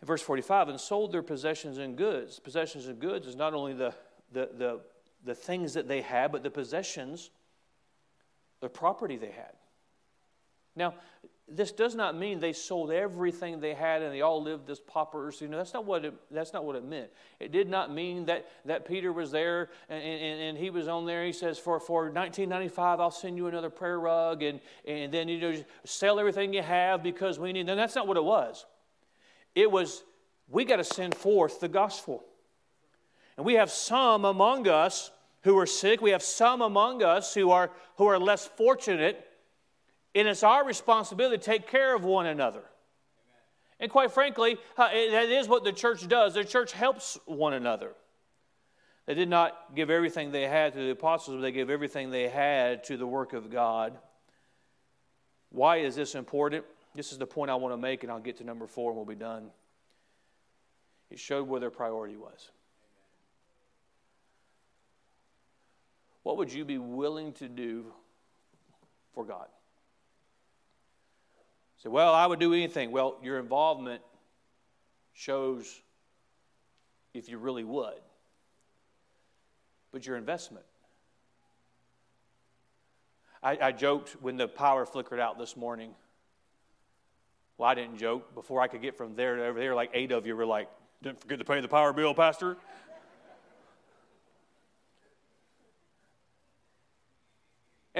In 0.00 0.06
verse 0.06 0.22
45, 0.22 0.68
and 0.68 0.80
sold 0.80 1.12
their 1.12 1.22
possessions 1.22 1.78
and 1.78 1.96
goods. 1.96 2.38
Possessions 2.38 2.86
and 2.86 2.98
goods 2.98 3.26
is 3.26 3.36
not 3.36 3.52
only 3.52 3.74
the, 3.74 3.94
the, 4.32 4.48
the, 4.56 4.80
the 5.24 5.34
things 5.34 5.74
that 5.74 5.88
they 5.88 6.00
had, 6.00 6.32
but 6.32 6.42
the 6.42 6.50
possessions, 6.50 7.30
the 8.60 8.68
property 8.68 9.16
they 9.16 9.30
had. 9.30 9.52
Now, 10.76 10.94
this 11.52 11.72
does 11.72 11.94
not 11.94 12.16
mean 12.16 12.38
they 12.38 12.52
sold 12.52 12.92
everything 12.92 13.60
they 13.60 13.74
had 13.74 14.02
and 14.02 14.14
they 14.14 14.20
all 14.20 14.40
lived 14.40 14.70
as 14.70 14.78
paupers. 14.78 15.40
You 15.40 15.48
know, 15.48 15.56
that's 15.56 15.74
not 15.74 15.84
what 15.84 16.04
it, 16.04 16.14
that's 16.30 16.52
not 16.52 16.64
what 16.64 16.76
it 16.76 16.84
meant. 16.84 17.10
It 17.40 17.50
did 17.50 17.68
not 17.68 17.92
mean 17.92 18.26
that, 18.26 18.46
that 18.66 18.86
Peter 18.86 19.12
was 19.12 19.32
there 19.32 19.68
and, 19.88 20.02
and, 20.02 20.40
and 20.40 20.58
he 20.58 20.70
was 20.70 20.86
on 20.86 21.06
there. 21.06 21.24
He 21.24 21.32
says, 21.32 21.58
for, 21.58 21.80
for 21.80 22.04
1995, 22.04 23.00
I'll 23.00 23.10
send 23.10 23.36
you 23.36 23.48
another 23.48 23.70
prayer 23.70 23.98
rug 23.98 24.44
and, 24.44 24.60
and 24.86 25.12
then, 25.12 25.28
you 25.28 25.40
know, 25.40 25.64
sell 25.84 26.20
everything 26.20 26.54
you 26.54 26.62
have 26.62 27.02
because 27.02 27.38
we 27.38 27.52
need. 27.52 27.68
And 27.68 27.78
that's 27.78 27.96
not 27.96 28.06
what 28.06 28.16
it 28.16 28.24
was. 28.24 28.64
It 29.56 29.70
was, 29.70 30.04
we 30.48 30.64
got 30.64 30.76
to 30.76 30.84
send 30.84 31.16
forth 31.16 31.58
the 31.58 31.68
gospel. 31.68 32.24
And 33.36 33.44
we 33.44 33.54
have 33.54 33.70
some 33.70 34.24
among 34.24 34.68
us 34.68 35.10
who 35.42 35.58
are 35.58 35.66
sick. 35.66 36.00
We 36.00 36.10
have 36.10 36.22
some 36.22 36.60
among 36.60 37.02
us 37.02 37.34
who 37.34 37.50
are, 37.50 37.70
who 37.96 38.06
are 38.06 38.18
less 38.18 38.46
fortunate. 38.46 39.26
And 40.14 40.28
it's 40.28 40.42
our 40.42 40.64
responsibility 40.66 41.38
to 41.38 41.42
take 41.42 41.68
care 41.68 41.94
of 41.94 42.04
one 42.04 42.26
another. 42.26 42.62
And 43.78 43.90
quite 43.90 44.12
frankly, 44.12 44.58
uh, 44.76 44.88
that 44.88 45.30
is 45.30 45.48
what 45.48 45.64
the 45.64 45.72
church 45.72 46.06
does. 46.06 46.34
The 46.34 46.44
church 46.44 46.72
helps 46.72 47.18
one 47.24 47.54
another. 47.54 47.92
They 49.06 49.14
did 49.14 49.28
not 49.28 49.74
give 49.74 49.88
everything 49.88 50.30
they 50.30 50.46
had 50.46 50.74
to 50.74 50.78
the 50.78 50.90
apostles, 50.90 51.36
but 51.36 51.42
they 51.42 51.52
gave 51.52 51.70
everything 51.70 52.10
they 52.10 52.28
had 52.28 52.84
to 52.84 52.96
the 52.96 53.06
work 53.06 53.32
of 53.32 53.50
God. 53.50 53.98
Why 55.48 55.78
is 55.78 55.96
this 55.96 56.14
important? 56.14 56.64
This 56.94 57.12
is 57.12 57.18
the 57.18 57.26
point 57.26 57.50
I 57.50 57.54
want 57.54 57.72
to 57.72 57.78
make, 57.78 58.02
and 58.02 58.12
I'll 58.12 58.20
get 58.20 58.36
to 58.38 58.44
number 58.44 58.66
four 58.66 58.90
and 58.90 58.96
we'll 58.96 59.06
be 59.06 59.14
done. 59.14 59.50
It 61.10 61.18
showed 61.18 61.48
where 61.48 61.60
their 61.60 61.70
priority 61.70 62.16
was. 62.16 62.50
What 66.22 66.36
would 66.36 66.52
you 66.52 66.64
be 66.64 66.78
willing 66.78 67.32
to 67.34 67.48
do 67.48 67.86
for 69.14 69.24
God? 69.24 69.46
Say, 71.82 71.88
well, 71.88 72.12
I 72.12 72.26
would 72.26 72.38
do 72.38 72.52
anything. 72.52 72.90
Well, 72.90 73.16
your 73.22 73.38
involvement 73.38 74.02
shows 75.14 75.80
if 77.14 77.28
you 77.28 77.38
really 77.38 77.64
would. 77.64 78.00
But 79.92 80.06
your 80.06 80.16
investment. 80.16 80.64
I, 83.42 83.58
I 83.60 83.72
joked 83.72 84.16
when 84.20 84.36
the 84.36 84.46
power 84.46 84.84
flickered 84.84 85.18
out 85.18 85.38
this 85.38 85.56
morning. 85.56 85.94
Well, 87.56 87.68
I 87.68 87.74
didn't 87.74 87.96
joke. 87.96 88.34
Before 88.34 88.60
I 88.60 88.68
could 88.68 88.82
get 88.82 88.96
from 88.96 89.16
there 89.16 89.36
to 89.36 89.46
over 89.46 89.58
there, 89.58 89.74
like 89.74 89.90
eight 89.94 90.12
of 90.12 90.26
you 90.26 90.36
were 90.36 90.46
like, 90.46 90.68
didn't 91.02 91.20
forget 91.20 91.38
to 91.38 91.44
pay 91.44 91.60
the 91.60 91.68
power 91.68 91.92
bill, 91.92 92.14
Pastor. 92.14 92.58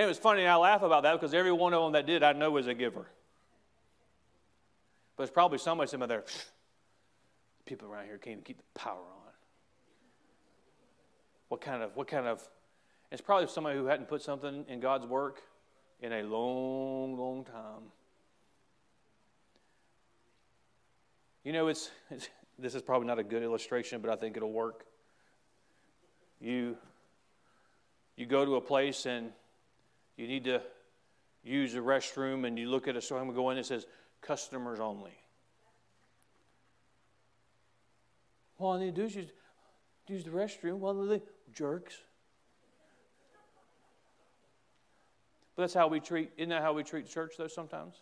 And 0.01 0.07
it 0.07 0.09
was 0.09 0.17
funny, 0.17 0.41
and 0.41 0.51
I 0.51 0.57
laugh 0.57 0.81
about 0.81 1.03
that 1.03 1.13
because 1.13 1.35
every 1.35 1.53
one 1.53 1.75
of 1.75 1.83
them 1.83 1.93
that 1.93 2.07
did, 2.07 2.23
I 2.23 2.33
know 2.33 2.53
was 2.53 2.67
a 2.67 2.73
giver. 2.73 3.07
But 5.15 5.25
it's 5.25 5.31
probably 5.31 5.59
somebody 5.59 5.91
sitting 5.91 6.09
there, 6.09 6.25
people 7.67 7.87
around 7.87 8.07
here 8.07 8.17
can't 8.17 8.33
even 8.33 8.43
keep 8.43 8.57
the 8.57 8.81
power 8.81 8.95
on. 8.95 9.33
What 11.49 11.61
kind 11.61 11.83
of, 11.83 11.95
what 11.97 12.09
kind 12.09 12.27
of, 12.27 12.43
it's 13.13 13.21
probably 13.21 13.47
somebody 13.49 13.79
who 13.79 13.85
hadn't 13.85 14.09
put 14.09 14.23
something 14.23 14.65
in 14.69 14.81
God's 14.81 15.05
work 15.05 15.43
in 16.01 16.15
a 16.15 16.23
long, 16.23 17.19
long 17.19 17.45
time. 17.45 17.93
You 21.45 21.53
know, 21.53 21.69
it's, 21.69 21.91
it's 22.11 22.31
this 22.59 22.75
is 22.75 22.81
probably 22.81 23.07
not 23.07 23.19
a 23.19 23.23
good 23.23 23.43
illustration, 23.43 24.01
but 24.01 24.11
I 24.11 24.17
think 24.17 24.35
it'll 24.35 24.51
work. 24.51 24.87
You, 26.41 26.79
you 28.17 28.25
go 28.25 28.47
to 28.47 28.57
a 28.57 28.63
place 28.63 29.05
and 29.05 29.33
you 30.21 30.29
need 30.29 30.45
to 30.45 30.61
use 31.43 31.73
the 31.73 31.81
restroom, 31.81 32.47
and 32.47 32.59
you 32.59 32.69
look 32.69 32.87
at 32.87 32.95
a 32.95 33.01
store, 33.01 33.19
I'm 33.19 33.35
going, 33.35 33.57
it 33.57 33.65
says 33.67 33.87
customers 34.21 34.79
only. 34.79 35.17
All 38.59 38.73
I 38.73 38.81
need 38.81 38.95
to 38.95 39.01
do 39.01 39.07
is 39.07 39.17
use, 39.17 39.31
use 40.07 40.25
the 40.25 40.31
restroom. 40.31 40.79
Well, 40.79 40.95
they 41.07 41.23
jerks. 41.55 41.97
But 45.57 45.63
that's 45.63 45.75
how 45.75 45.89
we 45.89 46.01
treat, 46.01 46.31
isn't 46.37 46.51
that 46.51 46.61
how 46.61 46.75
we 46.75 46.85
treat 46.85 47.09
church, 47.09 47.33
though, 47.39 47.49
sometimes? 47.49 47.95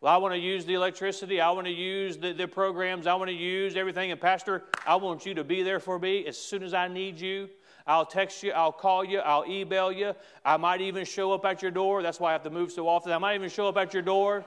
Well, 0.00 0.12
I 0.12 0.18
want 0.18 0.34
to 0.34 0.38
use 0.38 0.64
the 0.64 0.74
electricity. 0.74 1.40
I 1.40 1.50
want 1.50 1.66
to 1.66 1.72
use 1.72 2.18
the, 2.18 2.32
the 2.32 2.46
programs. 2.46 3.06
I 3.06 3.14
want 3.14 3.30
to 3.30 3.36
use 3.36 3.74
everything. 3.74 4.12
And, 4.12 4.20
Pastor, 4.20 4.62
I 4.86 4.96
want 4.96 5.26
you 5.26 5.34
to 5.34 5.44
be 5.44 5.62
there 5.62 5.80
for 5.80 5.98
me 5.98 6.26
as 6.26 6.38
soon 6.38 6.62
as 6.62 6.74
I 6.74 6.88
need 6.88 7.18
you. 7.18 7.48
I'll 7.86 8.06
text 8.06 8.42
you, 8.42 8.52
I'll 8.52 8.72
call 8.72 9.04
you, 9.04 9.18
I'll 9.18 9.44
email 9.46 9.92
you. 9.92 10.14
I 10.44 10.56
might 10.56 10.80
even 10.80 11.04
show 11.04 11.32
up 11.32 11.44
at 11.44 11.60
your 11.60 11.70
door. 11.70 12.02
That's 12.02 12.18
why 12.18 12.30
I 12.30 12.32
have 12.32 12.42
to 12.44 12.50
move 12.50 12.72
so 12.72 12.88
often. 12.88 13.12
I 13.12 13.18
might 13.18 13.34
even 13.34 13.50
show 13.50 13.68
up 13.68 13.76
at 13.76 13.92
your 13.92 14.02
door. 14.02 14.44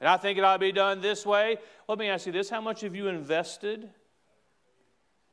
And 0.00 0.08
I 0.08 0.16
think 0.16 0.38
it 0.38 0.44
ought 0.44 0.54
to 0.54 0.58
be 0.58 0.72
done 0.72 1.00
this 1.00 1.26
way. 1.26 1.58
Let 1.88 1.98
me 1.98 2.08
ask 2.08 2.26
you 2.26 2.32
this 2.32 2.48
how 2.48 2.60
much 2.60 2.80
have 2.82 2.94
you 2.94 3.08
invested 3.08 3.90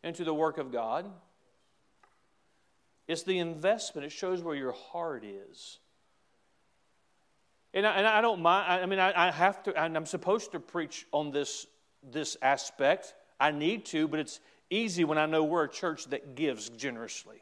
into 0.04 0.24
the 0.24 0.34
work 0.34 0.58
of 0.58 0.72
God? 0.72 1.10
It's 3.08 3.24
the 3.24 3.40
investment, 3.40 4.06
it 4.06 4.12
shows 4.12 4.42
where 4.42 4.56
your 4.56 4.74
heart 4.74 5.24
is. 5.24 5.80
And 7.74 7.86
I, 7.86 7.96
and 7.96 8.08
I 8.08 8.22
don't 8.22 8.42
mind, 8.42 8.82
I 8.82 8.86
mean, 8.86 9.00
I, 9.00 9.28
I 9.28 9.32
have 9.32 9.64
to, 9.64 9.82
and 9.84 9.96
I'm 9.96 10.06
supposed 10.06 10.52
to 10.54 10.60
preach 10.60 11.06
on 11.12 11.32
this, 11.32 11.68
this 12.02 12.38
aspect. 12.42 13.14
I 13.40 13.52
need 13.52 13.86
to, 13.88 14.08
but 14.08 14.20
it's 14.20 14.40
easy 14.70 15.04
when 15.04 15.18
I 15.18 15.26
know 15.26 15.44
we're 15.44 15.66
a 15.66 15.70
church 15.70 16.06
that 16.06 16.36
gives 16.36 16.70
generously. 16.70 17.42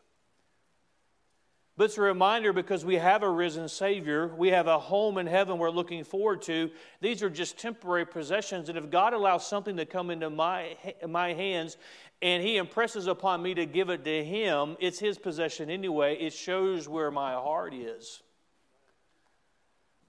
But 1.78 1.86
it's 1.86 1.98
a 1.98 2.02
reminder 2.02 2.54
because 2.54 2.86
we 2.86 2.96
have 2.96 3.22
a 3.22 3.30
risen 3.30 3.68
Savior. 3.68 4.34
We 4.34 4.50
have 4.50 4.68
a 4.68 4.80
home 4.80 5.18
in 5.18 5.28
heaven 5.28 5.58
we're 5.58 5.70
looking 5.70 6.06
forward 6.06 6.42
to. 6.44 6.72
These 7.02 7.22
are 7.22 7.30
just 7.30 7.58
temporary 7.58 8.06
possessions. 8.06 8.70
And 8.70 8.78
if 8.78 8.90
God 8.90 9.14
allows 9.14 9.46
something 9.46 9.76
to 9.76 9.86
come 9.86 10.10
into 10.10 10.30
my, 10.30 10.78
my 11.08 11.34
hands 11.34 11.76
and 12.22 12.42
He 12.42 12.56
impresses 12.56 13.08
upon 13.08 13.42
me 13.42 13.54
to 13.56 13.66
give 13.66 13.90
it 13.90 14.06
to 14.06 14.24
Him, 14.24 14.78
it's 14.80 15.00
His 15.00 15.18
possession 15.18 15.70
anyway. 15.70 16.16
It 16.16 16.32
shows 16.32 16.88
where 16.88 17.12
my 17.12 17.34
heart 17.34 17.74
is. 17.74 18.22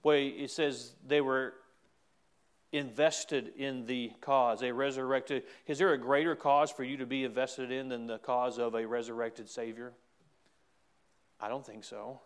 Boy, 0.07 0.33
it 0.37 0.51
says 0.51 0.93
they 1.05 1.19
were 1.19 1.53
invested 2.71 3.51
in 3.57 3.85
the 3.87 4.13
cause, 4.21 4.63
a 4.63 4.71
resurrected. 4.71 5.43
Is 5.65 5.79
there 5.79 5.91
a 5.91 5.97
greater 5.97 6.33
cause 6.33 6.71
for 6.71 6.85
you 6.85 6.95
to 6.95 7.05
be 7.05 7.25
invested 7.25 7.71
in 7.71 7.89
than 7.89 8.07
the 8.07 8.17
cause 8.17 8.57
of 8.57 8.73
a 8.73 8.87
resurrected 8.87 9.49
Savior? 9.49 9.91
I 11.41 11.49
don't 11.49 11.65
think 11.65 11.83
so. 11.83 12.21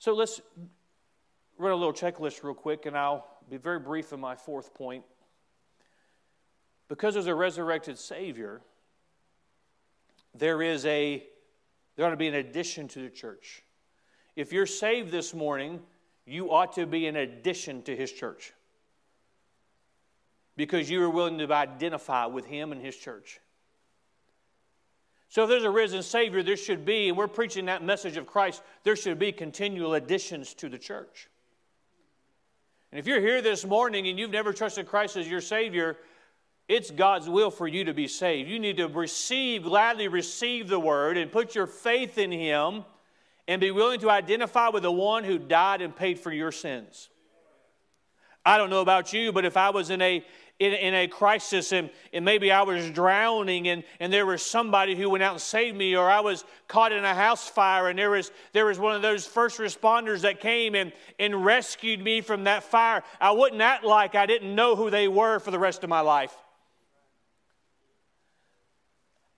So 0.00 0.14
let's 0.14 0.40
run 1.58 1.70
a 1.70 1.76
little 1.76 1.92
checklist 1.92 2.42
real 2.42 2.54
quick, 2.54 2.86
and 2.86 2.98
I'll 2.98 3.28
be 3.48 3.56
very 3.56 3.78
brief 3.78 4.12
in 4.12 4.18
my 4.18 4.34
fourth 4.34 4.74
point. 4.74 5.04
Because 6.88 7.14
there's 7.14 7.28
a 7.28 7.36
resurrected 7.36 7.98
Savior, 7.98 8.62
there 10.34 10.60
is 10.60 10.84
a 10.86 11.22
there 11.94 12.04
ought 12.04 12.10
to 12.10 12.16
be 12.16 12.26
an 12.26 12.34
addition 12.34 12.88
to 12.88 13.02
the 13.02 13.10
church. 13.10 13.63
If 14.36 14.52
you're 14.52 14.66
saved 14.66 15.10
this 15.10 15.32
morning, 15.32 15.80
you 16.26 16.50
ought 16.50 16.74
to 16.74 16.86
be 16.86 17.06
an 17.06 17.16
addition 17.16 17.82
to 17.82 17.94
His 17.94 18.10
church 18.10 18.52
because 20.56 20.88
you 20.88 21.02
are 21.02 21.10
willing 21.10 21.38
to 21.38 21.52
identify 21.52 22.26
with 22.26 22.46
Him 22.46 22.72
and 22.72 22.80
His 22.80 22.96
church. 22.96 23.40
So, 25.28 25.42
if 25.42 25.48
there's 25.48 25.64
a 25.64 25.70
risen 25.70 26.02
Savior, 26.02 26.42
there 26.42 26.56
should 26.56 26.84
be, 26.84 27.08
and 27.08 27.18
we're 27.18 27.26
preaching 27.26 27.66
that 27.66 27.82
message 27.82 28.16
of 28.16 28.26
Christ, 28.26 28.62
there 28.84 28.94
should 28.94 29.18
be 29.18 29.32
continual 29.32 29.94
additions 29.94 30.54
to 30.54 30.68
the 30.68 30.78
church. 30.78 31.28
And 32.92 33.00
if 33.00 33.06
you're 33.06 33.20
here 33.20 33.42
this 33.42 33.64
morning 33.64 34.06
and 34.06 34.18
you've 34.18 34.30
never 34.30 34.52
trusted 34.52 34.86
Christ 34.86 35.16
as 35.16 35.28
your 35.28 35.40
Savior, 35.40 35.96
it's 36.68 36.90
God's 36.90 37.28
will 37.28 37.50
for 37.50 37.66
you 37.66 37.84
to 37.84 37.92
be 37.92 38.06
saved. 38.06 38.48
You 38.48 38.60
need 38.60 38.76
to 38.76 38.86
receive, 38.86 39.64
gladly 39.64 40.06
receive 40.06 40.68
the 40.68 40.78
word 40.78 41.16
and 41.16 41.30
put 41.32 41.54
your 41.54 41.66
faith 41.66 42.16
in 42.16 42.30
Him 42.30 42.84
and 43.46 43.60
be 43.60 43.70
willing 43.70 44.00
to 44.00 44.10
identify 44.10 44.68
with 44.68 44.82
the 44.82 44.92
one 44.92 45.24
who 45.24 45.38
died 45.38 45.82
and 45.82 45.94
paid 45.94 46.18
for 46.18 46.32
your 46.32 46.52
sins. 46.52 47.08
I 48.46 48.58
don't 48.58 48.70
know 48.70 48.80
about 48.80 49.12
you, 49.12 49.32
but 49.32 49.44
if 49.44 49.56
I 49.56 49.70
was 49.70 49.90
in 49.90 50.02
a 50.02 50.24
in, 50.60 50.72
in 50.72 50.94
a 50.94 51.08
crisis 51.08 51.72
and, 51.72 51.90
and 52.12 52.24
maybe 52.24 52.52
I 52.52 52.62
was 52.62 52.88
drowning 52.90 53.68
and, 53.68 53.82
and 53.98 54.12
there 54.12 54.24
was 54.24 54.40
somebody 54.40 54.94
who 54.94 55.10
went 55.10 55.22
out 55.24 55.32
and 55.32 55.40
saved 55.40 55.76
me, 55.76 55.96
or 55.96 56.08
I 56.08 56.20
was 56.20 56.44
caught 56.68 56.92
in 56.92 57.04
a 57.04 57.14
house 57.14 57.48
fire 57.48 57.88
and 57.88 57.98
there 57.98 58.10
was, 58.10 58.30
there 58.52 58.66
was 58.66 58.78
one 58.78 58.94
of 58.94 59.02
those 59.02 59.26
first 59.26 59.58
responders 59.58 60.20
that 60.20 60.40
came 60.40 60.74
and, 60.74 60.92
and 61.18 61.44
rescued 61.44 62.00
me 62.00 62.20
from 62.20 62.44
that 62.44 62.62
fire, 62.62 63.02
I 63.20 63.32
wouldn't 63.32 63.60
act 63.60 63.84
like 63.84 64.14
I 64.14 64.26
didn't 64.26 64.54
know 64.54 64.76
who 64.76 64.90
they 64.90 65.08
were 65.08 65.40
for 65.40 65.50
the 65.50 65.58
rest 65.58 65.82
of 65.82 65.90
my 65.90 66.00
life. 66.00 66.34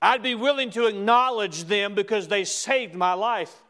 I'd 0.03 0.23
be 0.23 0.35
willing 0.35 0.71
to 0.73 0.87
acknowledge 0.87 1.65
them 1.65 1.95
because 1.95 2.29
they 2.29 2.45
saved 2.45 2.95
my 2.95 3.15
life. 3.15 3.63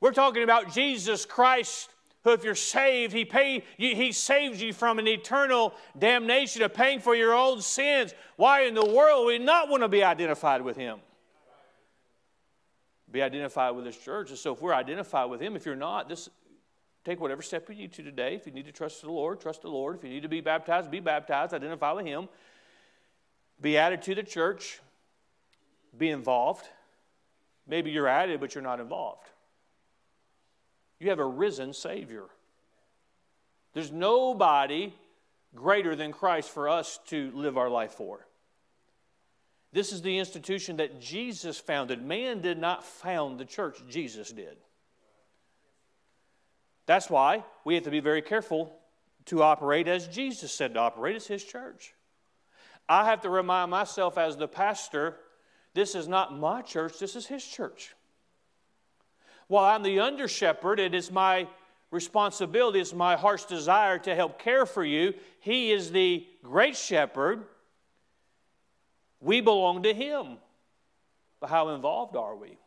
We're 0.00 0.12
talking 0.12 0.42
about 0.42 0.72
Jesus 0.72 1.24
Christ 1.24 1.90
who, 2.26 2.32
if 2.32 2.42
you're 2.42 2.56
saved, 2.56 3.12
he, 3.12 3.62
he 3.78 4.10
saves 4.10 4.60
you 4.60 4.72
from 4.72 4.98
an 4.98 5.06
eternal 5.06 5.72
damnation 5.96 6.62
of 6.62 6.74
paying 6.74 6.98
for 6.98 7.14
your 7.14 7.32
own 7.32 7.62
sins. 7.62 8.14
Why 8.34 8.62
in 8.62 8.74
the 8.74 8.84
world 8.84 9.26
would 9.26 9.38
we 9.38 9.44
not 9.44 9.68
want 9.68 9.84
to 9.84 9.88
be 9.88 10.02
identified 10.02 10.62
with 10.62 10.76
him? 10.76 10.98
Be 13.12 13.22
identified 13.22 13.76
with 13.76 13.86
his 13.86 13.96
church. 13.96 14.30
And 14.30 14.38
so 14.38 14.52
if 14.52 14.60
we're 14.60 14.74
identified 14.74 15.30
with 15.30 15.40
him, 15.40 15.54
if 15.54 15.64
you're 15.64 15.76
not, 15.76 16.08
this 16.08 16.28
take 17.04 17.20
whatever 17.20 17.42
step 17.42 17.68
you 17.68 17.76
need 17.76 17.92
to 17.92 18.02
today. 18.02 18.34
If 18.34 18.44
you 18.44 18.52
need 18.52 18.66
to 18.66 18.72
trust 18.72 19.02
the 19.02 19.10
Lord, 19.12 19.40
trust 19.40 19.62
the 19.62 19.68
Lord. 19.68 19.94
If 19.94 20.02
you 20.02 20.10
need 20.10 20.24
to 20.24 20.28
be 20.28 20.40
baptized, 20.40 20.90
be 20.90 20.98
baptized, 20.98 21.54
identify 21.54 21.92
with 21.92 22.06
him. 22.06 22.28
Be 23.60 23.78
added 23.78 24.02
to 24.02 24.16
the 24.16 24.24
church. 24.24 24.80
Be 25.96 26.10
involved. 26.10 26.66
Maybe 27.68 27.92
you're 27.92 28.08
added, 28.08 28.40
but 28.40 28.56
you're 28.56 28.64
not 28.64 28.80
involved. 28.80 29.28
You 30.98 31.10
have 31.10 31.18
a 31.18 31.26
risen 31.26 31.72
Savior. 31.72 32.24
There's 33.74 33.92
nobody 33.92 34.94
greater 35.54 35.94
than 35.94 36.12
Christ 36.12 36.50
for 36.50 36.68
us 36.68 36.98
to 37.08 37.30
live 37.34 37.58
our 37.58 37.68
life 37.68 37.92
for. 37.92 38.26
This 39.72 39.92
is 39.92 40.00
the 40.00 40.18
institution 40.18 40.78
that 40.78 41.00
Jesus 41.00 41.58
founded. 41.58 42.02
Man 42.02 42.40
did 42.40 42.58
not 42.58 42.84
found 42.84 43.38
the 43.38 43.44
church, 43.44 43.82
Jesus 43.88 44.32
did. 44.32 44.56
That's 46.86 47.10
why 47.10 47.44
we 47.64 47.74
have 47.74 47.84
to 47.84 47.90
be 47.90 48.00
very 48.00 48.22
careful 48.22 48.72
to 49.26 49.42
operate 49.42 49.88
as 49.88 50.06
Jesus 50.06 50.52
said 50.52 50.74
to 50.74 50.80
operate 50.80 51.16
as 51.16 51.26
His 51.26 51.44
church. 51.44 51.92
I 52.88 53.06
have 53.06 53.22
to 53.22 53.30
remind 53.30 53.70
myself 53.70 54.16
as 54.16 54.36
the 54.36 54.48
pastor 54.48 55.16
this 55.74 55.94
is 55.94 56.08
not 56.08 56.38
my 56.38 56.62
church, 56.62 56.98
this 56.98 57.16
is 57.16 57.26
His 57.26 57.44
church. 57.44 57.94
While 59.48 59.64
I'm 59.64 59.82
the 59.82 60.00
under 60.00 60.28
shepherd, 60.28 60.80
it 60.80 60.94
is 60.94 61.10
my 61.10 61.46
responsibility, 61.90 62.80
it's 62.80 62.92
my 62.92 63.16
heart's 63.16 63.44
desire 63.44 63.98
to 64.00 64.14
help 64.14 64.38
care 64.38 64.66
for 64.66 64.84
you. 64.84 65.14
He 65.40 65.70
is 65.70 65.92
the 65.92 66.26
great 66.42 66.76
shepherd. 66.76 67.44
We 69.20 69.40
belong 69.40 69.84
to 69.84 69.94
Him. 69.94 70.38
But 71.40 71.50
how 71.50 71.70
involved 71.70 72.16
are 72.16 72.34
we? 72.34 72.58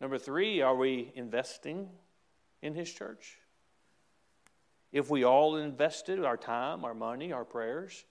Number 0.00 0.18
three, 0.18 0.60
are 0.60 0.74
we 0.74 1.12
investing 1.14 1.88
in 2.62 2.74
His 2.74 2.92
church? 2.92 3.38
If 4.90 5.08
we 5.08 5.24
all 5.24 5.56
invested 5.56 6.22
our 6.24 6.36
time, 6.36 6.84
our 6.84 6.94
money, 6.94 7.32
our 7.32 7.44
prayers, 7.44 8.04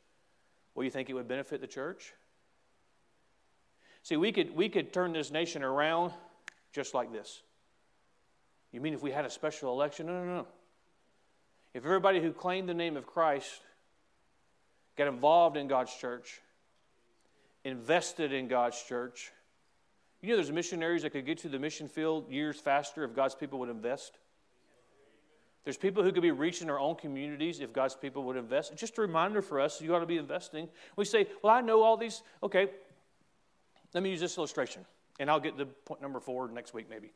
will 0.74 0.84
you 0.84 0.90
think 0.90 1.10
it 1.10 1.14
would 1.14 1.28
benefit 1.28 1.62
the 1.62 1.68
church? 1.68 2.14
See, 4.04 4.18
we 4.18 4.32
could, 4.32 4.56
we 4.56 4.70
could 4.70 4.92
turn 4.92 5.14
this 5.14 5.30
nation 5.30 5.62
around 5.64 6.12
just 6.72 6.94
like 6.94 7.12
this. 7.12 7.44
You 8.72 8.82
mean 8.82 8.94
if 8.94 9.02
we 9.02 9.12
had 9.12 9.26
a 9.26 9.30
special 9.30 9.72
election? 9.72 10.08
No, 10.08 10.24
no, 10.24 10.26
no. 10.26 10.48
If 11.74 11.86
everybody 11.86 12.22
who 12.22 12.32
claimed 12.32 12.68
the 12.68 12.74
name 12.74 12.98
of 12.98 13.06
Christ 13.06 13.62
got 14.98 15.08
involved 15.08 15.58
in 15.58 15.68
God's 15.68 15.94
church, 15.94 16.42
invested 17.64 18.34
in 18.34 18.48
God's 18.48 18.82
church, 18.82 19.32
you 20.22 20.30
know 20.30 20.36
there's 20.36 20.52
missionaries 20.52 21.02
that 21.02 21.12
could 21.12 21.26
get 21.26 21.40
to 21.40 21.50
the 21.50 21.60
mission 21.60 21.88
field 21.88 22.30
years 22.30 22.60
faster 22.60 23.04
if 23.04 23.16
God's 23.16 23.36
people 23.36 23.60
would 23.60 23.70
invest? 23.70 24.20
There's 25.64 25.78
people 25.78 26.04
who 26.04 26.12
could 26.12 26.24
be 26.24 26.32
reaching 26.32 26.68
their 26.68 26.80
own 26.80 26.96
communities 26.96 27.60
if 27.60 27.72
God's 27.72 27.96
people 27.96 28.24
would 28.24 28.38
invest. 28.38 28.76
Just 28.76 28.98
a 28.98 29.02
reminder 29.02 29.42
for 29.42 29.60
us, 29.60 29.80
you 29.80 29.96
ought 29.96 30.00
to 30.00 30.06
be 30.06 30.18
investing. 30.18 30.68
We 30.96 31.06
say, 31.06 31.28
well, 31.44 31.54
I 31.54 31.62
know 31.62 31.84
all 31.84 31.98
these. 31.98 32.24
Okay, 32.42 32.68
let 33.94 34.04
me 34.04 34.10
use 34.10 34.20
this 34.20 34.38
illustration, 34.38 34.86
and 35.20 35.30
I'll 35.30 35.40
get 35.40 35.58
to 35.58 35.66
point 35.66 36.02
number 36.02 36.20
four 36.20 36.50
next 36.50 36.74
week 36.74 36.90
maybe. 36.90 37.12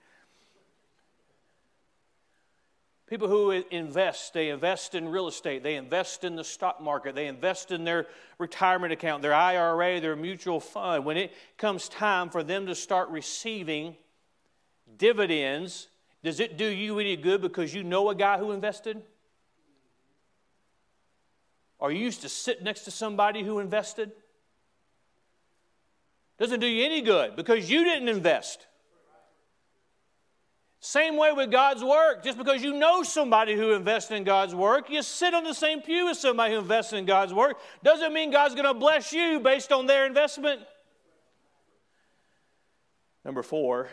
People 3.08 3.28
who 3.28 3.52
invest, 3.52 4.34
they 4.34 4.50
invest 4.50 4.96
in 4.96 5.10
real 5.10 5.28
estate, 5.28 5.62
they 5.62 5.76
invest 5.76 6.24
in 6.24 6.36
the 6.36 6.44
stock 6.44 6.82
market, 6.82 7.14
they 7.14 7.28
invest 7.28 7.72
in 7.72 7.84
their 7.84 8.08
retirement 8.40 8.92
account, 8.92 9.22
their 9.22 9.34
IRA, 9.34 10.00
their 10.00 10.16
mutual 10.16 10.60
fund. 10.60 11.06
When 11.06 11.16
it 11.16 11.32
comes 11.58 11.88
time 11.88 12.32
for 12.32 12.42
them 12.42 12.66
to 12.66 12.74
start 12.74 13.10
receiving 13.10 13.96
dividends, 14.98 15.88
does 16.24 16.40
it 16.40 16.58
do 16.58 16.66
you 16.66 16.98
any 16.98 17.16
good 17.16 17.44
because 17.44 17.76
you 17.76 17.84
know 17.84 18.10
a 18.10 18.16
guy 18.16 18.40
who 18.40 18.52
invested? 18.52 19.04
Or 21.78 21.92
you 21.92 22.00
used 22.00 22.22
to 22.22 22.30
sit 22.30 22.64
next 22.64 22.86
to 22.86 22.92
somebody 22.92 23.44
who 23.44 23.60
invested? 23.60 24.12
Doesn't 26.40 26.60
do 26.60 26.66
you 26.66 26.84
any 26.84 27.02
good 27.02 27.36
because 27.36 27.70
you 27.70 27.84
didn't 27.84 28.10
invest. 28.10 28.66
Same 30.86 31.18
way 31.18 31.32
with 31.32 31.50
God's 31.50 31.84
work. 31.84 32.24
Just 32.24 32.38
because 32.38 32.62
you 32.62 32.72
know 32.72 33.02
somebody 33.02 33.56
who 33.56 33.72
invests 33.72 34.12
in 34.12 34.24
God's 34.24 34.54
work, 34.54 34.88
you 34.88 35.02
sit 35.02 35.34
on 35.34 35.44
the 35.44 35.56
same 35.56 35.82
pew 35.82 36.10
as 36.10 36.20
somebody 36.20 36.54
who 36.54 36.60
invests 36.60 36.94
in 36.94 37.06
God's 37.06 37.34
work, 37.34 37.58
doesn't 37.82 38.14
mean 38.14 38.30
God's 38.30 38.54
going 38.54 38.68
to 38.68 38.74
bless 38.76 39.12
you 39.12 39.40
based 39.40 39.72
on 39.72 39.88
their 39.88 40.06
investment. 40.06 40.62
Number 43.26 43.42
four, 43.42 43.90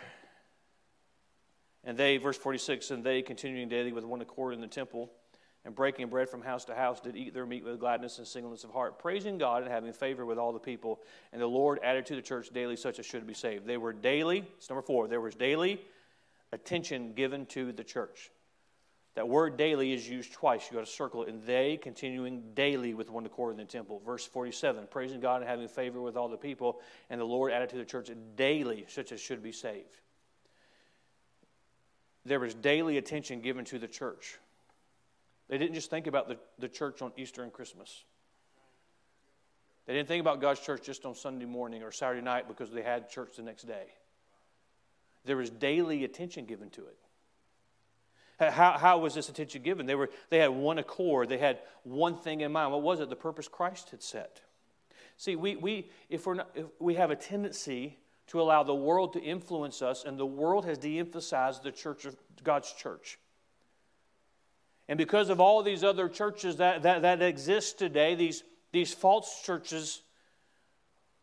and 1.82 1.96
they, 1.96 2.18
verse 2.18 2.36
46, 2.36 2.90
and 2.90 3.02
they, 3.02 3.22
continuing 3.22 3.70
daily 3.70 3.94
with 3.94 4.04
one 4.04 4.20
accord 4.20 4.52
in 4.52 4.60
the 4.60 4.66
temple 4.66 5.10
and 5.64 5.74
breaking 5.74 6.08
bread 6.08 6.28
from 6.28 6.42
house 6.42 6.66
to 6.66 6.74
house, 6.74 7.00
did 7.00 7.16
eat 7.16 7.32
their 7.32 7.46
meat 7.46 7.64
with 7.64 7.80
gladness 7.80 8.18
and 8.18 8.26
singleness 8.26 8.64
of 8.64 8.70
heart, 8.70 8.98
praising 8.98 9.38
God 9.38 9.62
and 9.62 9.72
having 9.72 9.94
favor 9.94 10.26
with 10.26 10.36
all 10.36 10.52
the 10.52 10.58
people. 10.58 11.00
And 11.32 11.40
the 11.40 11.46
Lord 11.46 11.78
added 11.82 12.04
to 12.06 12.16
the 12.16 12.22
church 12.22 12.50
daily 12.50 12.76
such 12.76 12.98
as 12.98 13.06
should 13.06 13.26
be 13.26 13.32
saved. 13.32 13.66
They 13.66 13.78
were 13.78 13.94
daily, 13.94 14.44
it's 14.58 14.68
number 14.68 14.82
four, 14.82 15.08
there 15.08 15.22
was 15.22 15.34
daily 15.34 15.80
attention 16.52 17.12
given 17.14 17.46
to 17.46 17.72
the 17.72 17.84
church. 17.84 18.30
That 19.14 19.28
word 19.28 19.58
daily 19.58 19.92
is 19.92 20.08
used 20.08 20.32
twice. 20.32 20.68
You 20.70 20.76
got 20.76 20.86
to 20.86 20.90
circle 20.90 21.22
it. 21.24 21.28
And 21.28 21.42
they 21.44 21.76
continuing 21.76 22.54
daily 22.54 22.94
with 22.94 23.10
one 23.10 23.26
accord 23.26 23.52
in 23.52 23.58
the 23.58 23.64
temple. 23.64 24.00
Verse 24.06 24.26
47 24.26 24.86
praising 24.90 25.20
God 25.20 25.42
and 25.42 25.50
having 25.50 25.68
favor 25.68 26.00
with 26.00 26.16
all 26.16 26.28
the 26.28 26.36
people. 26.36 26.80
And 27.10 27.20
the 27.20 27.24
Lord 27.24 27.52
added 27.52 27.68
to 27.70 27.76
the 27.76 27.84
church 27.84 28.10
daily 28.36 28.86
such 28.88 29.12
as 29.12 29.20
should 29.20 29.42
be 29.42 29.52
saved 29.52 29.98
there 32.24 32.40
was 32.40 32.54
daily 32.54 32.98
attention 32.98 33.40
given 33.40 33.64
to 33.66 33.78
the 33.78 33.88
church. 33.88 34.38
They 35.48 35.58
didn't 35.58 35.74
just 35.74 35.90
think 35.90 36.06
about 36.06 36.28
the, 36.28 36.38
the 36.58 36.68
church 36.68 37.02
on 37.02 37.12
Easter 37.16 37.42
and 37.42 37.52
Christmas. 37.52 38.04
They 39.86 39.94
didn't 39.94 40.08
think 40.08 40.20
about 40.20 40.40
God's 40.40 40.60
church 40.60 40.84
just 40.84 41.04
on 41.04 41.14
Sunday 41.14 41.44
morning 41.44 41.82
or 41.82 41.90
Saturday 41.90 42.22
night 42.22 42.46
because 42.46 42.70
they 42.70 42.82
had 42.82 43.10
church 43.10 43.36
the 43.36 43.42
next 43.42 43.64
day. 43.64 43.86
There 45.24 45.36
was 45.36 45.50
daily 45.50 46.04
attention 46.04 46.46
given 46.46 46.70
to 46.70 46.82
it. 46.86 46.96
How, 48.50 48.76
how 48.76 48.98
was 48.98 49.14
this 49.14 49.28
attention 49.28 49.62
given? 49.62 49.86
They, 49.86 49.94
were, 49.94 50.10
they 50.30 50.38
had 50.38 50.50
one 50.50 50.78
accord, 50.78 51.28
they 51.28 51.38
had 51.38 51.60
one 51.84 52.16
thing 52.16 52.40
in 52.40 52.50
mind. 52.50 52.72
What 52.72 52.82
was 52.82 53.00
it? 53.00 53.08
The 53.08 53.16
purpose 53.16 53.46
Christ 53.46 53.90
had 53.90 54.02
set. 54.02 54.40
See, 55.16 55.36
we, 55.36 55.56
we, 55.56 55.90
if, 56.08 56.26
we're 56.26 56.34
not, 56.34 56.50
if 56.54 56.66
we 56.80 56.94
have 56.94 57.10
a 57.10 57.16
tendency 57.16 57.98
to 58.28 58.40
allow 58.40 58.62
the 58.62 58.74
world 58.74 59.12
to 59.12 59.20
influence 59.20 59.82
us, 59.82 60.04
and 60.04 60.18
the 60.18 60.26
world 60.26 60.64
has 60.64 60.78
de 60.78 60.98
emphasized 60.98 61.62
the 61.62 61.70
church 61.70 62.04
of 62.04 62.16
God's 62.42 62.72
church. 62.72 63.18
And 64.88 64.98
because 64.98 65.28
of 65.28 65.40
all 65.40 65.62
these 65.62 65.84
other 65.84 66.08
churches 66.08 66.56
that, 66.56 66.82
that, 66.82 67.02
that 67.02 67.22
exist 67.22 67.78
today, 67.78 68.14
these, 68.14 68.42
these 68.72 68.92
false 68.92 69.42
churches, 69.44 70.02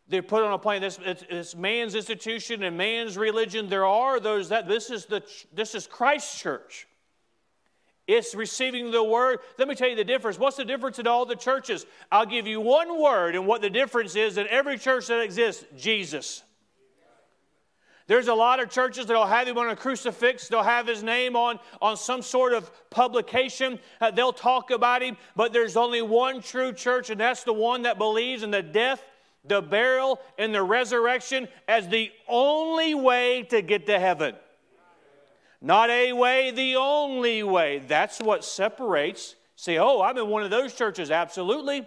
they're 0.10 0.24
put 0.24 0.44
on 0.44 0.52
a 0.52 0.58
plane. 0.58 0.82
This 0.82 1.00
it's, 1.06 1.24
it's, 1.30 1.56
man's 1.56 1.96
institution 1.96 2.64
and 2.64 2.76
man's 2.76 3.18
religion. 3.18 3.70
There 3.70 3.86
are 3.86 4.20
those 4.20 4.50
that 4.50 4.68
this 4.68 4.90
is 4.90 5.06
the 5.06 5.24
this 5.54 5.76
is 5.76 5.88
Christ's 5.88 6.40
church. 6.40 6.88
It's 8.08 8.34
receiving 8.34 8.90
the 8.90 9.04
word. 9.04 9.40
Let 9.60 9.68
me 9.68 9.76
tell 9.76 9.88
you 9.88 9.96
the 9.96 10.04
difference. 10.04 10.40
What's 10.40 10.58
the 10.58 10.66
difference 10.66 10.98
in 10.98 11.06
all 11.06 11.28
the 11.28 11.36
churches? 11.36 11.86
I'll 12.12 12.26
give 12.26 12.48
you 12.48 12.60
one 12.60 13.00
word, 13.00 13.36
and 13.36 13.46
what 13.46 13.62
the 13.62 13.70
difference 13.70 14.16
is 14.16 14.40
in 14.40 14.48
every 14.48 14.80
church 14.80 15.08
that 15.08 15.22
exists: 15.22 15.64
Jesus. 15.78 16.44
There's 18.08 18.28
a 18.28 18.34
lot 18.34 18.60
of 18.60 18.72
churches 18.72 19.06
that'll 19.06 19.28
have 19.28 19.48
him 19.48 19.60
on 19.60 19.70
a 19.70 19.76
crucifix, 19.76 20.48
they'll 20.48 20.64
have 20.64 20.88
his 20.88 21.04
name 21.04 21.36
on, 21.36 21.60
on 21.80 21.96
some 21.96 22.24
sort 22.24 22.54
of 22.54 22.72
publication, 22.90 23.78
uh, 24.02 24.10
they'll 24.10 24.34
talk 24.34 24.72
about 24.72 25.04
him, 25.04 25.16
but 25.36 25.54
there's 25.54 25.78
only 25.78 26.02
one 26.02 26.42
true 26.42 26.74
church, 26.74 27.12
and 27.12 27.22
that's 27.22 27.44
the 27.44 27.54
one 27.54 27.84
that 27.84 28.00
believes 28.00 28.42
in 28.42 28.50
the 28.50 28.64
death, 28.64 29.04
the 29.46 29.62
burial, 29.62 30.20
and 30.38 30.54
the 30.54 30.64
resurrection 30.64 31.48
as 31.68 31.88
the 31.88 32.12
only 32.28 32.94
way 32.94 33.44
to 33.44 33.62
get 33.62 33.86
to 33.88 34.00
heaven. 34.00 34.36
Not 35.62 35.90
a 35.90 36.14
way, 36.14 36.52
the 36.52 36.76
only 36.78 37.44
way. 37.44 37.80
That's 37.80 38.20
what 38.20 38.44
separates. 38.44 39.36
Say, 39.56 39.78
oh, 39.78 40.02
I'm 40.02 40.18
in 40.18 40.28
one 40.28 40.44
of 40.44 40.50
those 40.50 40.74
churches. 40.74 41.12
Absolutely. 41.12 41.86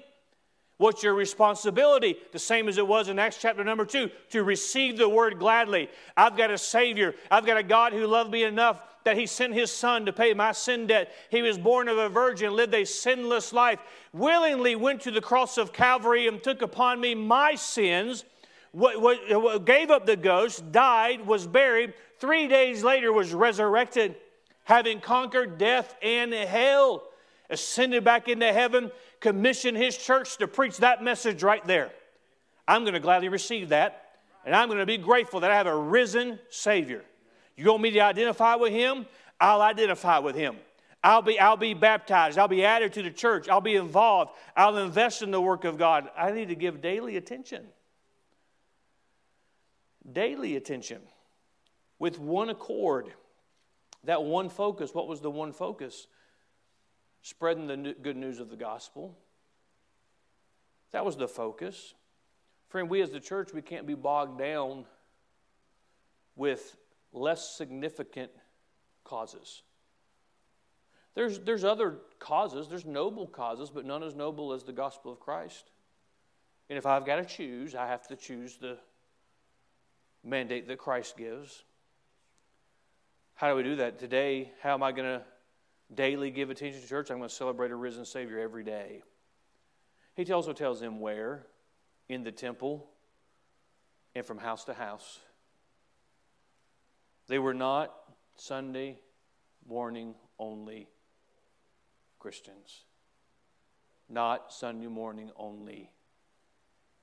What's 0.82 1.04
your 1.04 1.14
responsibility? 1.14 2.16
The 2.32 2.40
same 2.40 2.68
as 2.68 2.76
it 2.76 2.84
was 2.84 3.08
in 3.08 3.20
Acts 3.20 3.38
chapter 3.40 3.62
number 3.62 3.84
two 3.84 4.10
to 4.30 4.42
receive 4.42 4.98
the 4.98 5.08
word 5.08 5.38
gladly. 5.38 5.88
I've 6.16 6.36
got 6.36 6.50
a 6.50 6.58
Savior. 6.58 7.14
I've 7.30 7.46
got 7.46 7.56
a 7.56 7.62
God 7.62 7.92
who 7.92 8.04
loved 8.04 8.32
me 8.32 8.42
enough 8.42 8.82
that 9.04 9.16
He 9.16 9.26
sent 9.26 9.54
His 9.54 9.70
Son 9.70 10.04
to 10.06 10.12
pay 10.12 10.34
my 10.34 10.50
sin 10.50 10.88
debt. 10.88 11.12
He 11.30 11.40
was 11.40 11.56
born 11.56 11.86
of 11.86 11.98
a 11.98 12.08
virgin, 12.08 12.56
lived 12.56 12.74
a 12.74 12.84
sinless 12.84 13.52
life, 13.52 13.78
willingly 14.12 14.74
went 14.74 15.02
to 15.02 15.12
the 15.12 15.20
cross 15.20 15.56
of 15.56 15.72
Calvary 15.72 16.26
and 16.26 16.42
took 16.42 16.62
upon 16.62 17.00
me 17.00 17.14
my 17.14 17.54
sins. 17.54 18.24
Gave 18.74 19.90
up 19.92 20.04
the 20.04 20.18
ghost, 20.20 20.72
died, 20.72 21.24
was 21.24 21.46
buried, 21.46 21.94
three 22.18 22.48
days 22.48 22.82
later 22.82 23.12
was 23.12 23.32
resurrected, 23.32 24.16
having 24.64 25.00
conquered 25.00 25.58
death 25.58 25.94
and 26.02 26.32
hell, 26.32 27.04
ascended 27.50 28.02
back 28.02 28.26
into 28.28 28.52
heaven, 28.52 28.90
commission 29.22 29.74
his 29.74 29.96
church 29.96 30.36
to 30.36 30.46
preach 30.46 30.76
that 30.78 31.02
message 31.02 31.42
right 31.42 31.64
there. 31.66 31.90
I'm 32.68 32.82
going 32.82 32.94
to 32.94 33.00
gladly 33.00 33.28
receive 33.28 33.70
that, 33.70 34.10
and 34.44 34.54
I'm 34.54 34.68
going 34.68 34.80
to 34.80 34.86
be 34.86 34.98
grateful 34.98 35.40
that 35.40 35.50
I 35.50 35.56
have 35.56 35.66
a 35.66 35.74
risen 35.74 36.38
Savior. 36.50 37.02
You 37.56 37.70
want 37.70 37.82
me 37.82 37.90
to 37.92 38.00
identify 38.00 38.56
with 38.56 38.72
him? 38.72 39.06
I'll 39.40 39.62
identify 39.62 40.18
with 40.18 40.36
him. 40.36 40.56
I'll 41.04 41.22
be, 41.22 41.38
I'll 41.40 41.56
be 41.56 41.74
baptized. 41.74 42.38
I'll 42.38 42.48
be 42.48 42.64
added 42.64 42.92
to 42.94 43.02
the 43.02 43.10
church. 43.10 43.48
I'll 43.48 43.60
be 43.60 43.74
involved. 43.74 44.32
I'll 44.56 44.78
invest 44.78 45.22
in 45.22 45.30
the 45.30 45.40
work 45.40 45.64
of 45.64 45.78
God. 45.78 46.08
I 46.16 46.30
need 46.30 46.48
to 46.48 46.54
give 46.54 46.80
daily 46.80 47.16
attention. 47.16 47.64
Daily 50.12 50.56
attention. 50.56 51.00
With 51.98 52.18
one 52.18 52.50
accord. 52.50 53.06
That 54.04 54.22
one 54.22 54.48
focus. 54.48 54.94
What 54.94 55.08
was 55.08 55.20
the 55.20 55.30
one 55.30 55.52
focus? 55.52 56.06
Spreading 57.22 57.66
the 57.66 57.94
good 58.02 58.16
news 58.16 58.40
of 58.40 58.50
the 58.50 58.56
gospel. 58.56 59.16
That 60.90 61.04
was 61.04 61.16
the 61.16 61.28
focus. 61.28 61.94
Friend, 62.68 62.88
we 62.88 63.00
as 63.00 63.10
the 63.10 63.20
church, 63.20 63.52
we 63.52 63.62
can't 63.62 63.86
be 63.86 63.94
bogged 63.94 64.38
down 64.38 64.84
with 66.36 66.76
less 67.12 67.56
significant 67.56 68.30
causes. 69.04 69.62
There's, 71.14 71.38
there's 71.40 71.64
other 71.64 71.98
causes, 72.18 72.68
there's 72.68 72.86
noble 72.86 73.26
causes, 73.26 73.70
but 73.70 73.84
none 73.84 74.02
as 74.02 74.14
noble 74.14 74.52
as 74.52 74.64
the 74.64 74.72
gospel 74.72 75.12
of 75.12 75.20
Christ. 75.20 75.70
And 76.70 76.78
if 76.78 76.86
I've 76.86 77.04
got 77.04 77.16
to 77.16 77.24
choose, 77.24 77.74
I 77.74 77.86
have 77.86 78.08
to 78.08 78.16
choose 78.16 78.56
the 78.56 78.78
mandate 80.24 80.66
that 80.68 80.78
Christ 80.78 81.16
gives. 81.16 81.64
How 83.34 83.50
do 83.50 83.56
we 83.56 83.62
do 83.62 83.76
that? 83.76 83.98
Today, 83.98 84.52
how 84.62 84.72
am 84.72 84.82
I 84.82 84.92
going 84.92 85.18
to 85.18 85.22
daily 85.94 86.30
give 86.30 86.50
attention 86.50 86.80
to 86.80 86.88
church? 86.88 87.10
I'm 87.10 87.18
going 87.18 87.28
to 87.28 87.34
celebrate 87.34 87.70
a 87.70 87.76
risen 87.76 88.04
Savior 88.04 88.38
every 88.40 88.64
day. 88.64 89.02
He 90.14 90.30
also 90.32 90.52
tells 90.52 90.80
them 90.80 91.00
where 91.00 91.46
in 92.08 92.22
the 92.22 92.32
temple 92.32 92.90
and 94.14 94.24
from 94.24 94.38
house 94.38 94.64
to 94.64 94.74
house. 94.74 95.20
They 97.28 97.38
were 97.38 97.54
not 97.54 97.94
Sunday 98.36 98.98
morning 99.66 100.14
only 100.38 100.88
Christians, 102.18 102.84
not 104.08 104.52
Sunday 104.52 104.88
morning 104.88 105.30
only 105.36 105.90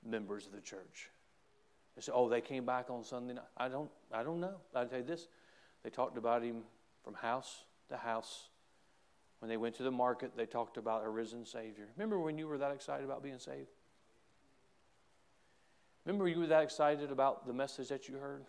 members 0.04 0.46
of 0.46 0.52
the 0.52 0.60
church. 0.60 1.10
They 1.96 2.02
say, 2.02 2.12
"Oh, 2.14 2.28
they 2.28 2.40
came 2.40 2.64
back 2.64 2.90
on 2.90 3.02
Sunday 3.02 3.34
night." 3.34 3.44
I 3.56 3.68
don't. 3.68 3.90
I 4.12 4.22
don't 4.22 4.40
know. 4.40 4.60
I 4.74 4.84
tell 4.84 4.98
you 4.98 5.04
this: 5.04 5.28
they 5.82 5.90
talked 5.90 6.16
about 6.16 6.42
him 6.42 6.62
from 7.02 7.14
house 7.14 7.64
to 7.88 7.96
house. 7.96 8.49
When 9.40 9.48
they 9.48 9.56
went 9.56 9.74
to 9.76 9.82
the 9.82 9.90
market, 9.90 10.32
they 10.36 10.46
talked 10.46 10.76
about 10.76 11.04
a 11.04 11.08
risen 11.08 11.44
Savior. 11.44 11.88
Remember 11.96 12.20
when 12.20 12.38
you 12.38 12.46
were 12.46 12.58
that 12.58 12.72
excited 12.72 13.04
about 13.04 13.22
being 13.22 13.38
saved? 13.38 13.68
Remember 16.04 16.28
you 16.28 16.40
were 16.40 16.46
that 16.46 16.62
excited 16.62 17.10
about 17.10 17.46
the 17.46 17.52
message 17.52 17.88
that 17.88 18.08
you 18.08 18.16
heard? 18.16 18.44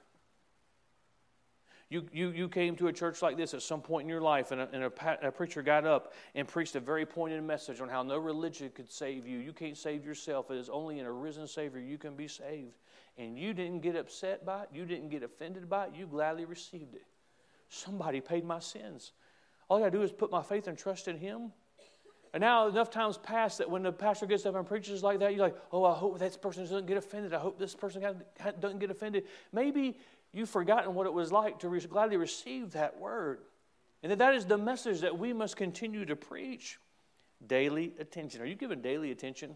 You, 1.89 2.07
you, 2.13 2.29
you 2.29 2.47
came 2.47 2.77
to 2.77 2.87
a 2.87 2.93
church 2.93 3.21
like 3.21 3.35
this 3.35 3.53
at 3.53 3.61
some 3.61 3.81
point 3.81 4.03
in 4.05 4.09
your 4.09 4.21
life, 4.21 4.51
and, 4.51 4.61
a, 4.61 4.69
and 4.71 4.83
a, 4.83 5.27
a, 5.27 5.31
preacher 5.31 5.61
got 5.61 5.85
up 5.85 6.13
and 6.35 6.47
preached 6.47 6.73
a 6.77 6.79
very 6.79 7.05
pointed 7.05 7.43
message 7.43 7.81
on 7.81 7.89
how 7.89 8.01
no 8.01 8.17
religion 8.17 8.71
could 8.73 8.89
save 8.89 9.27
you. 9.27 9.39
You 9.39 9.51
can't 9.51 9.77
save 9.77 10.05
yourself. 10.05 10.49
It 10.51 10.57
is 10.57 10.69
only 10.69 10.99
in 10.99 11.05
a 11.05 11.11
risen 11.11 11.47
Savior 11.47 11.81
you 11.81 11.97
can 11.97 12.15
be 12.15 12.29
saved. 12.29 12.77
And 13.17 13.37
you 13.37 13.53
didn't 13.53 13.81
get 13.81 13.97
upset 13.97 14.45
by 14.45 14.63
it, 14.63 14.69
you 14.73 14.85
didn't 14.85 15.09
get 15.09 15.21
offended 15.21 15.69
by 15.69 15.87
it, 15.87 15.91
you 15.93 16.07
gladly 16.07 16.45
received 16.45 16.95
it. 16.95 17.05
Somebody 17.67 18.21
paid 18.21 18.45
my 18.45 18.59
sins. 18.59 19.11
All 19.71 19.77
I 19.77 19.79
got 19.83 19.93
to 19.93 19.97
do 19.99 20.03
is 20.03 20.11
put 20.11 20.29
my 20.31 20.41
faith 20.41 20.67
and 20.67 20.77
trust 20.77 21.07
in 21.07 21.17
Him. 21.17 21.53
And 22.33 22.41
now 22.41 22.67
enough 22.67 22.89
times 22.89 23.17
pass 23.17 23.55
that 23.55 23.69
when 23.69 23.83
the 23.83 23.93
pastor 23.93 24.25
gets 24.25 24.45
up 24.45 24.53
and 24.53 24.67
preaches 24.67 25.01
like 25.01 25.19
that, 25.19 25.33
you're 25.33 25.45
like, 25.45 25.55
oh, 25.71 25.85
I 25.85 25.93
hope 25.93 26.19
that 26.19 26.41
person 26.41 26.63
doesn't 26.63 26.87
get 26.87 26.97
offended. 26.97 27.33
I 27.33 27.39
hope 27.39 27.57
this 27.57 27.73
person 27.73 28.03
doesn't 28.59 28.79
get 28.79 28.91
offended. 28.91 29.27
Maybe 29.53 29.97
you've 30.33 30.49
forgotten 30.49 30.93
what 30.93 31.07
it 31.07 31.13
was 31.13 31.31
like 31.31 31.59
to 31.59 31.79
gladly 31.87 32.17
receive 32.17 32.71
that 32.71 32.99
word. 32.99 33.39
And 34.03 34.11
that 34.11 34.19
that 34.19 34.33
is 34.33 34.45
the 34.45 34.57
message 34.57 34.99
that 34.99 35.17
we 35.17 35.31
must 35.31 35.55
continue 35.55 36.03
to 36.03 36.17
preach. 36.17 36.77
Daily 37.47 37.93
attention. 37.97 38.41
Are 38.41 38.45
you 38.45 38.55
giving 38.55 38.81
daily 38.81 39.11
attention? 39.11 39.55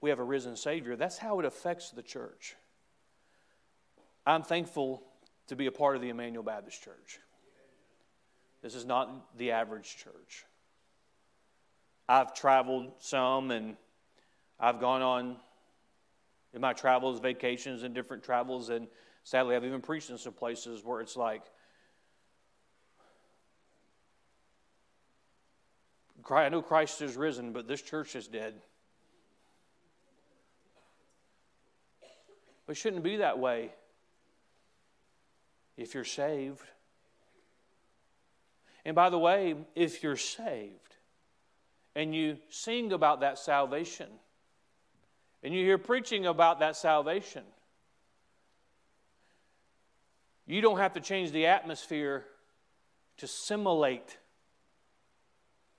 We 0.00 0.08
have 0.08 0.18
a 0.18 0.24
risen 0.24 0.56
Savior. 0.56 0.96
That's 0.96 1.18
how 1.18 1.40
it 1.40 1.44
affects 1.44 1.90
the 1.90 2.02
church. 2.02 2.56
I'm 4.26 4.44
thankful 4.44 5.02
to 5.48 5.56
be 5.56 5.66
a 5.66 5.72
part 5.72 5.94
of 5.94 6.00
the 6.00 6.08
Emmanuel 6.08 6.42
Baptist 6.42 6.82
Church. 6.82 7.20
This 8.62 8.74
is 8.74 8.84
not 8.84 9.36
the 9.38 9.52
average 9.52 9.96
church. 9.96 10.44
I've 12.08 12.34
traveled 12.34 12.92
some 12.98 13.50
and 13.50 13.76
I've 14.58 14.80
gone 14.80 15.02
on 15.02 15.36
in 16.52 16.60
my 16.60 16.72
travels, 16.72 17.20
vacations, 17.20 17.82
and 17.84 17.94
different 17.94 18.24
travels, 18.24 18.70
and 18.70 18.88
sadly, 19.22 19.54
I've 19.54 19.64
even 19.64 19.80
preached 19.80 20.10
in 20.10 20.18
some 20.18 20.32
places 20.32 20.84
where 20.84 21.00
it's 21.00 21.16
like, 21.16 21.42
I 26.28 26.48
know 26.48 26.62
Christ 26.62 27.02
is 27.02 27.16
risen, 27.16 27.52
but 27.52 27.66
this 27.66 27.82
church 27.82 28.14
is 28.14 28.28
dead. 28.28 28.54
It 32.68 32.76
shouldn't 32.76 33.02
be 33.02 33.16
that 33.16 33.38
way 33.40 33.72
if 35.76 35.94
you're 35.94 36.04
saved. 36.04 36.62
And 38.90 38.96
by 38.96 39.08
the 39.08 39.20
way, 39.20 39.54
if 39.76 40.02
you're 40.02 40.16
saved, 40.16 40.96
and 41.94 42.12
you 42.12 42.38
sing 42.48 42.92
about 42.92 43.20
that 43.20 43.38
salvation, 43.38 44.08
and 45.44 45.54
you 45.54 45.64
hear 45.64 45.78
preaching 45.78 46.26
about 46.26 46.58
that 46.58 46.74
salvation, 46.74 47.44
you 50.44 50.60
don't 50.60 50.78
have 50.78 50.94
to 50.94 51.00
change 51.00 51.30
the 51.30 51.46
atmosphere 51.46 52.24
to 53.18 53.28
simulate 53.28 54.18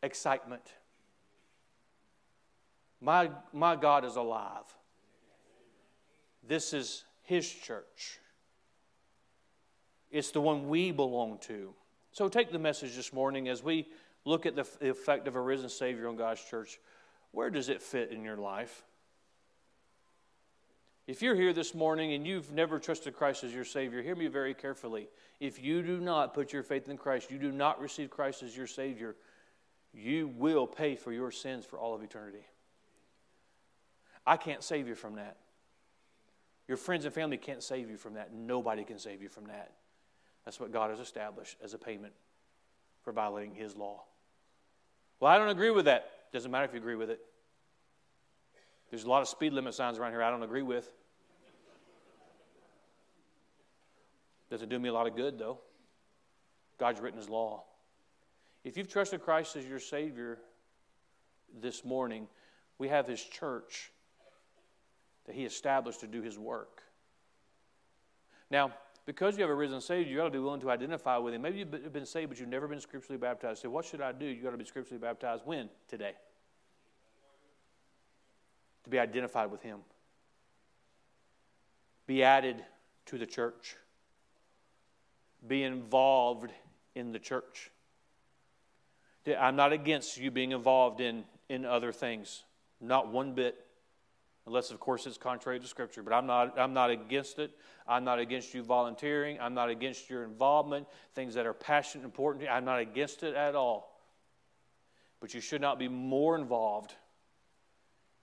excitement. 0.01 0.63
My, 3.01 3.29
my 3.51 3.75
God 3.75 4.05
is 4.05 4.15
alive. 4.15 4.63
This 6.47 6.71
is 6.71 7.03
His 7.23 7.45
church. 7.49 8.19
It's 10.09 10.31
the 10.31 10.39
one 10.39 10.69
we 10.69 10.91
belong 10.91 11.39
to. 11.39 11.73
So 12.11 12.27
take 12.27 12.51
the 12.51 12.59
message 12.59 12.95
this 12.95 13.13
morning 13.13 13.47
as 13.47 13.63
we 13.63 13.87
look 14.25 14.45
at 14.45 14.55
the 14.55 14.67
effect 14.81 15.27
of 15.27 15.35
a 15.35 15.41
risen 15.41 15.69
Savior 15.69 16.07
on 16.07 16.17
God's 16.17 16.43
church. 16.43 16.79
Where 17.31 17.49
does 17.49 17.69
it 17.69 17.81
fit 17.81 18.11
in 18.11 18.23
your 18.23 18.37
life? 18.37 18.83
If 21.07 21.21
you're 21.21 21.35
here 21.35 21.53
this 21.53 21.73
morning 21.73 22.13
and 22.13 22.27
you've 22.27 22.51
never 22.51 22.79
trusted 22.79 23.15
Christ 23.15 23.43
as 23.43 23.53
your 23.53 23.65
Savior, 23.65 24.01
hear 24.01 24.15
me 24.15 24.27
very 24.27 24.53
carefully. 24.53 25.09
If 25.39 25.61
you 25.63 25.81
do 25.81 25.99
not 25.99 26.33
put 26.33 26.53
your 26.53 26.63
faith 26.63 26.89
in 26.89 26.97
Christ, 26.97 27.31
you 27.31 27.39
do 27.39 27.51
not 27.51 27.81
receive 27.81 28.09
Christ 28.09 28.43
as 28.43 28.55
your 28.55 28.67
Savior, 28.67 29.15
you 29.93 30.27
will 30.37 30.67
pay 30.67 30.95
for 30.95 31.11
your 31.11 31.31
sins 31.31 31.65
for 31.65 31.79
all 31.79 31.95
of 31.95 32.03
eternity. 32.03 32.45
I 34.25 34.37
can't 34.37 34.63
save 34.63 34.87
you 34.87 34.95
from 34.95 35.15
that. 35.15 35.37
Your 36.67 36.77
friends 36.77 37.05
and 37.05 37.13
family 37.13 37.37
can't 37.37 37.63
save 37.63 37.89
you 37.89 37.97
from 37.97 38.13
that. 38.13 38.33
Nobody 38.33 38.83
can 38.83 38.99
save 38.99 39.21
you 39.21 39.29
from 39.29 39.45
that. 39.45 39.71
That's 40.45 40.59
what 40.59 40.71
God 40.71 40.89
has 40.89 40.99
established 40.99 41.57
as 41.63 41.73
a 41.73 41.77
payment 41.77 42.13
for 43.03 43.11
violating 43.11 43.53
His 43.55 43.75
law. 43.75 44.03
Well, 45.19 45.31
I 45.31 45.37
don't 45.37 45.49
agree 45.49 45.71
with 45.71 45.85
that. 45.85 46.09
Doesn't 46.31 46.49
matter 46.49 46.65
if 46.65 46.73
you 46.73 46.79
agree 46.79 46.95
with 46.95 47.09
it. 47.09 47.19
There's 48.89 49.03
a 49.03 49.09
lot 49.09 49.21
of 49.21 49.27
speed 49.27 49.53
limit 49.53 49.73
signs 49.73 49.97
around 49.97 50.11
here 50.11 50.23
I 50.23 50.29
don't 50.29 50.43
agree 50.43 50.63
with. 50.63 50.91
Doesn't 54.49 54.67
do 54.67 54.77
me 54.79 54.89
a 54.89 54.93
lot 54.93 55.07
of 55.07 55.15
good, 55.15 55.39
though. 55.39 55.59
God's 56.77 56.99
written 56.99 57.19
His 57.19 57.29
law. 57.29 57.63
If 58.63 58.75
you've 58.75 58.89
trusted 58.89 59.21
Christ 59.21 59.55
as 59.55 59.65
your 59.65 59.79
Savior 59.79 60.39
this 61.61 61.85
morning, 61.85 62.27
we 62.77 62.89
have 62.89 63.07
His 63.07 63.23
church 63.23 63.91
that 65.25 65.35
He 65.35 65.45
established 65.45 66.01
to 66.01 66.07
do 66.07 66.21
His 66.21 66.37
work. 66.37 66.81
Now, 68.49 68.73
because 69.05 69.37
you 69.37 69.43
have 69.43 69.49
a 69.49 69.55
risen 69.55 69.81
Savior, 69.81 70.11
you 70.11 70.17
got 70.17 70.25
to 70.25 70.29
be 70.29 70.39
willing 70.39 70.61
to 70.61 70.69
identify 70.69 71.17
with 71.17 71.33
Him. 71.33 71.41
Maybe 71.41 71.59
you've 71.59 71.93
been 71.93 72.05
saved, 72.05 72.29
but 72.29 72.39
you've 72.39 72.49
never 72.49 72.67
been 72.67 72.79
scripturally 72.79 73.17
baptized. 73.17 73.61
Say, 73.61 73.67
what 73.67 73.85
should 73.85 74.01
I 74.01 74.11
do? 74.11 74.25
You 74.25 74.43
got 74.43 74.51
to 74.51 74.57
be 74.57 74.65
scripturally 74.65 75.01
baptized. 75.01 75.43
When? 75.45 75.69
Today. 75.87 76.13
To 78.83 78.89
be 78.89 78.99
identified 78.99 79.51
with 79.51 79.61
Him. 79.61 79.79
Be 82.05 82.23
added 82.23 82.63
to 83.07 83.17
the 83.17 83.25
church. 83.25 83.75
Be 85.47 85.63
involved 85.63 86.51
in 86.93 87.11
the 87.11 87.19
church. 87.19 87.71
I'm 89.39 89.55
not 89.55 89.71
against 89.71 90.17
you 90.17 90.31
being 90.31 90.51
involved 90.51 90.99
in, 90.99 91.23
in 91.49 91.65
other 91.65 91.91
things, 91.91 92.43
not 92.79 93.11
one 93.11 93.33
bit 93.33 93.65
unless, 94.45 94.71
of 94.71 94.79
course, 94.79 95.05
it's 95.05 95.17
contrary 95.17 95.59
to 95.59 95.67
Scripture. 95.67 96.03
But 96.03 96.13
I'm 96.13 96.25
not, 96.25 96.57
I'm 96.57 96.73
not 96.73 96.89
against 96.89 97.39
it. 97.39 97.51
I'm 97.87 98.03
not 98.03 98.19
against 98.19 98.53
you 98.53 98.63
volunteering. 98.63 99.37
I'm 99.39 99.53
not 99.53 99.69
against 99.69 100.09
your 100.09 100.23
involvement, 100.23 100.87
things 101.13 101.33
that 101.35 101.45
are 101.45 101.53
passionate 101.53 102.05
important. 102.05 102.49
I'm 102.49 102.65
not 102.65 102.79
against 102.79 103.23
it 103.23 103.35
at 103.35 103.55
all. 103.55 104.01
But 105.19 105.33
you 105.33 105.41
should 105.41 105.61
not 105.61 105.77
be 105.77 105.87
more 105.87 106.35
involved 106.35 106.95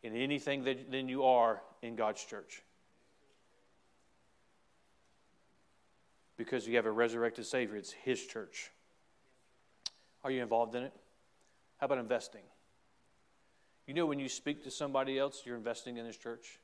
in 0.02 0.14
anything 0.14 0.64
that, 0.64 0.90
than 0.90 1.08
you 1.08 1.24
are 1.24 1.62
in 1.82 1.96
God's 1.96 2.24
church. 2.24 2.62
Because 6.36 6.66
you 6.66 6.76
have 6.76 6.86
a 6.86 6.90
resurrected 6.90 7.46
Savior, 7.46 7.76
it's 7.76 7.90
His 7.90 8.24
church. 8.24 8.70
Are 10.24 10.30
you 10.30 10.42
involved 10.42 10.74
in 10.74 10.84
it? 10.84 10.92
How 11.78 11.86
about 11.86 11.98
investing? 11.98 12.42
You 13.88 13.94
know, 13.94 14.04
when 14.04 14.18
you 14.18 14.28
speak 14.28 14.64
to 14.64 14.70
somebody 14.70 15.18
else, 15.18 15.42
you're 15.46 15.56
investing 15.56 15.96
in 15.96 16.04
this 16.04 16.18
church. 16.18 16.58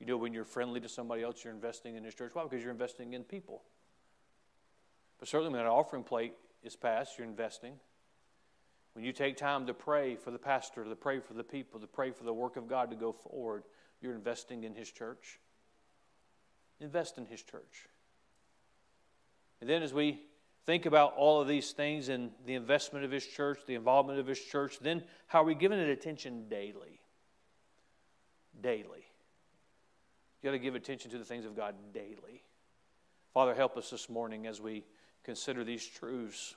You 0.00 0.06
know, 0.06 0.16
when 0.16 0.32
you're 0.32 0.46
friendly 0.46 0.80
to 0.80 0.88
somebody 0.88 1.22
else, 1.22 1.44
you're 1.44 1.52
investing 1.52 1.94
in 1.94 2.02
this 2.02 2.14
church. 2.14 2.30
Why? 2.32 2.42
Because 2.42 2.62
you're 2.62 2.72
investing 2.72 3.12
in 3.12 3.22
people. 3.22 3.62
But 5.18 5.28
certainly, 5.28 5.52
when 5.52 5.60
an 5.60 5.66
offering 5.66 6.04
plate 6.04 6.32
is 6.62 6.74
passed, 6.74 7.18
you're 7.18 7.26
investing. 7.26 7.74
When 8.94 9.04
you 9.04 9.12
take 9.12 9.36
time 9.36 9.66
to 9.66 9.74
pray 9.74 10.16
for 10.16 10.30
the 10.30 10.38
pastor, 10.38 10.84
to 10.84 10.96
pray 10.96 11.20
for 11.20 11.34
the 11.34 11.44
people, 11.44 11.80
to 11.80 11.86
pray 11.86 12.12
for 12.12 12.24
the 12.24 12.32
work 12.32 12.56
of 12.56 12.66
God 12.66 12.88
to 12.90 12.96
go 12.96 13.12
forward, 13.12 13.64
you're 14.00 14.14
investing 14.14 14.64
in 14.64 14.74
his 14.74 14.90
church. 14.90 15.38
Invest 16.80 17.18
in 17.18 17.26
his 17.26 17.42
church. 17.42 17.88
And 19.60 19.68
then, 19.68 19.82
as 19.82 19.92
we 19.92 20.22
think 20.66 20.86
about 20.86 21.14
all 21.16 21.40
of 21.40 21.48
these 21.48 21.72
things 21.72 22.08
and 22.08 22.30
the 22.46 22.54
investment 22.54 23.04
of 23.04 23.10
His 23.10 23.26
church, 23.26 23.60
the 23.66 23.74
involvement 23.74 24.18
of 24.18 24.26
His 24.26 24.40
church, 24.40 24.78
then 24.80 25.02
how 25.26 25.42
are 25.42 25.46
we 25.46 25.54
giving 25.54 25.78
it 25.78 25.88
attention 25.88 26.48
daily? 26.48 27.00
Daily. 28.60 29.04
You 30.42 30.48
got 30.48 30.52
to 30.52 30.58
give 30.58 30.74
attention 30.74 31.10
to 31.10 31.18
the 31.18 31.24
things 31.24 31.44
of 31.44 31.56
God 31.56 31.74
daily. 31.92 32.44
Father, 33.34 33.54
help 33.54 33.76
us 33.76 33.90
this 33.90 34.08
morning 34.08 34.46
as 34.46 34.60
we 34.60 34.84
consider 35.24 35.64
these 35.64 35.84
truths. 35.84 36.54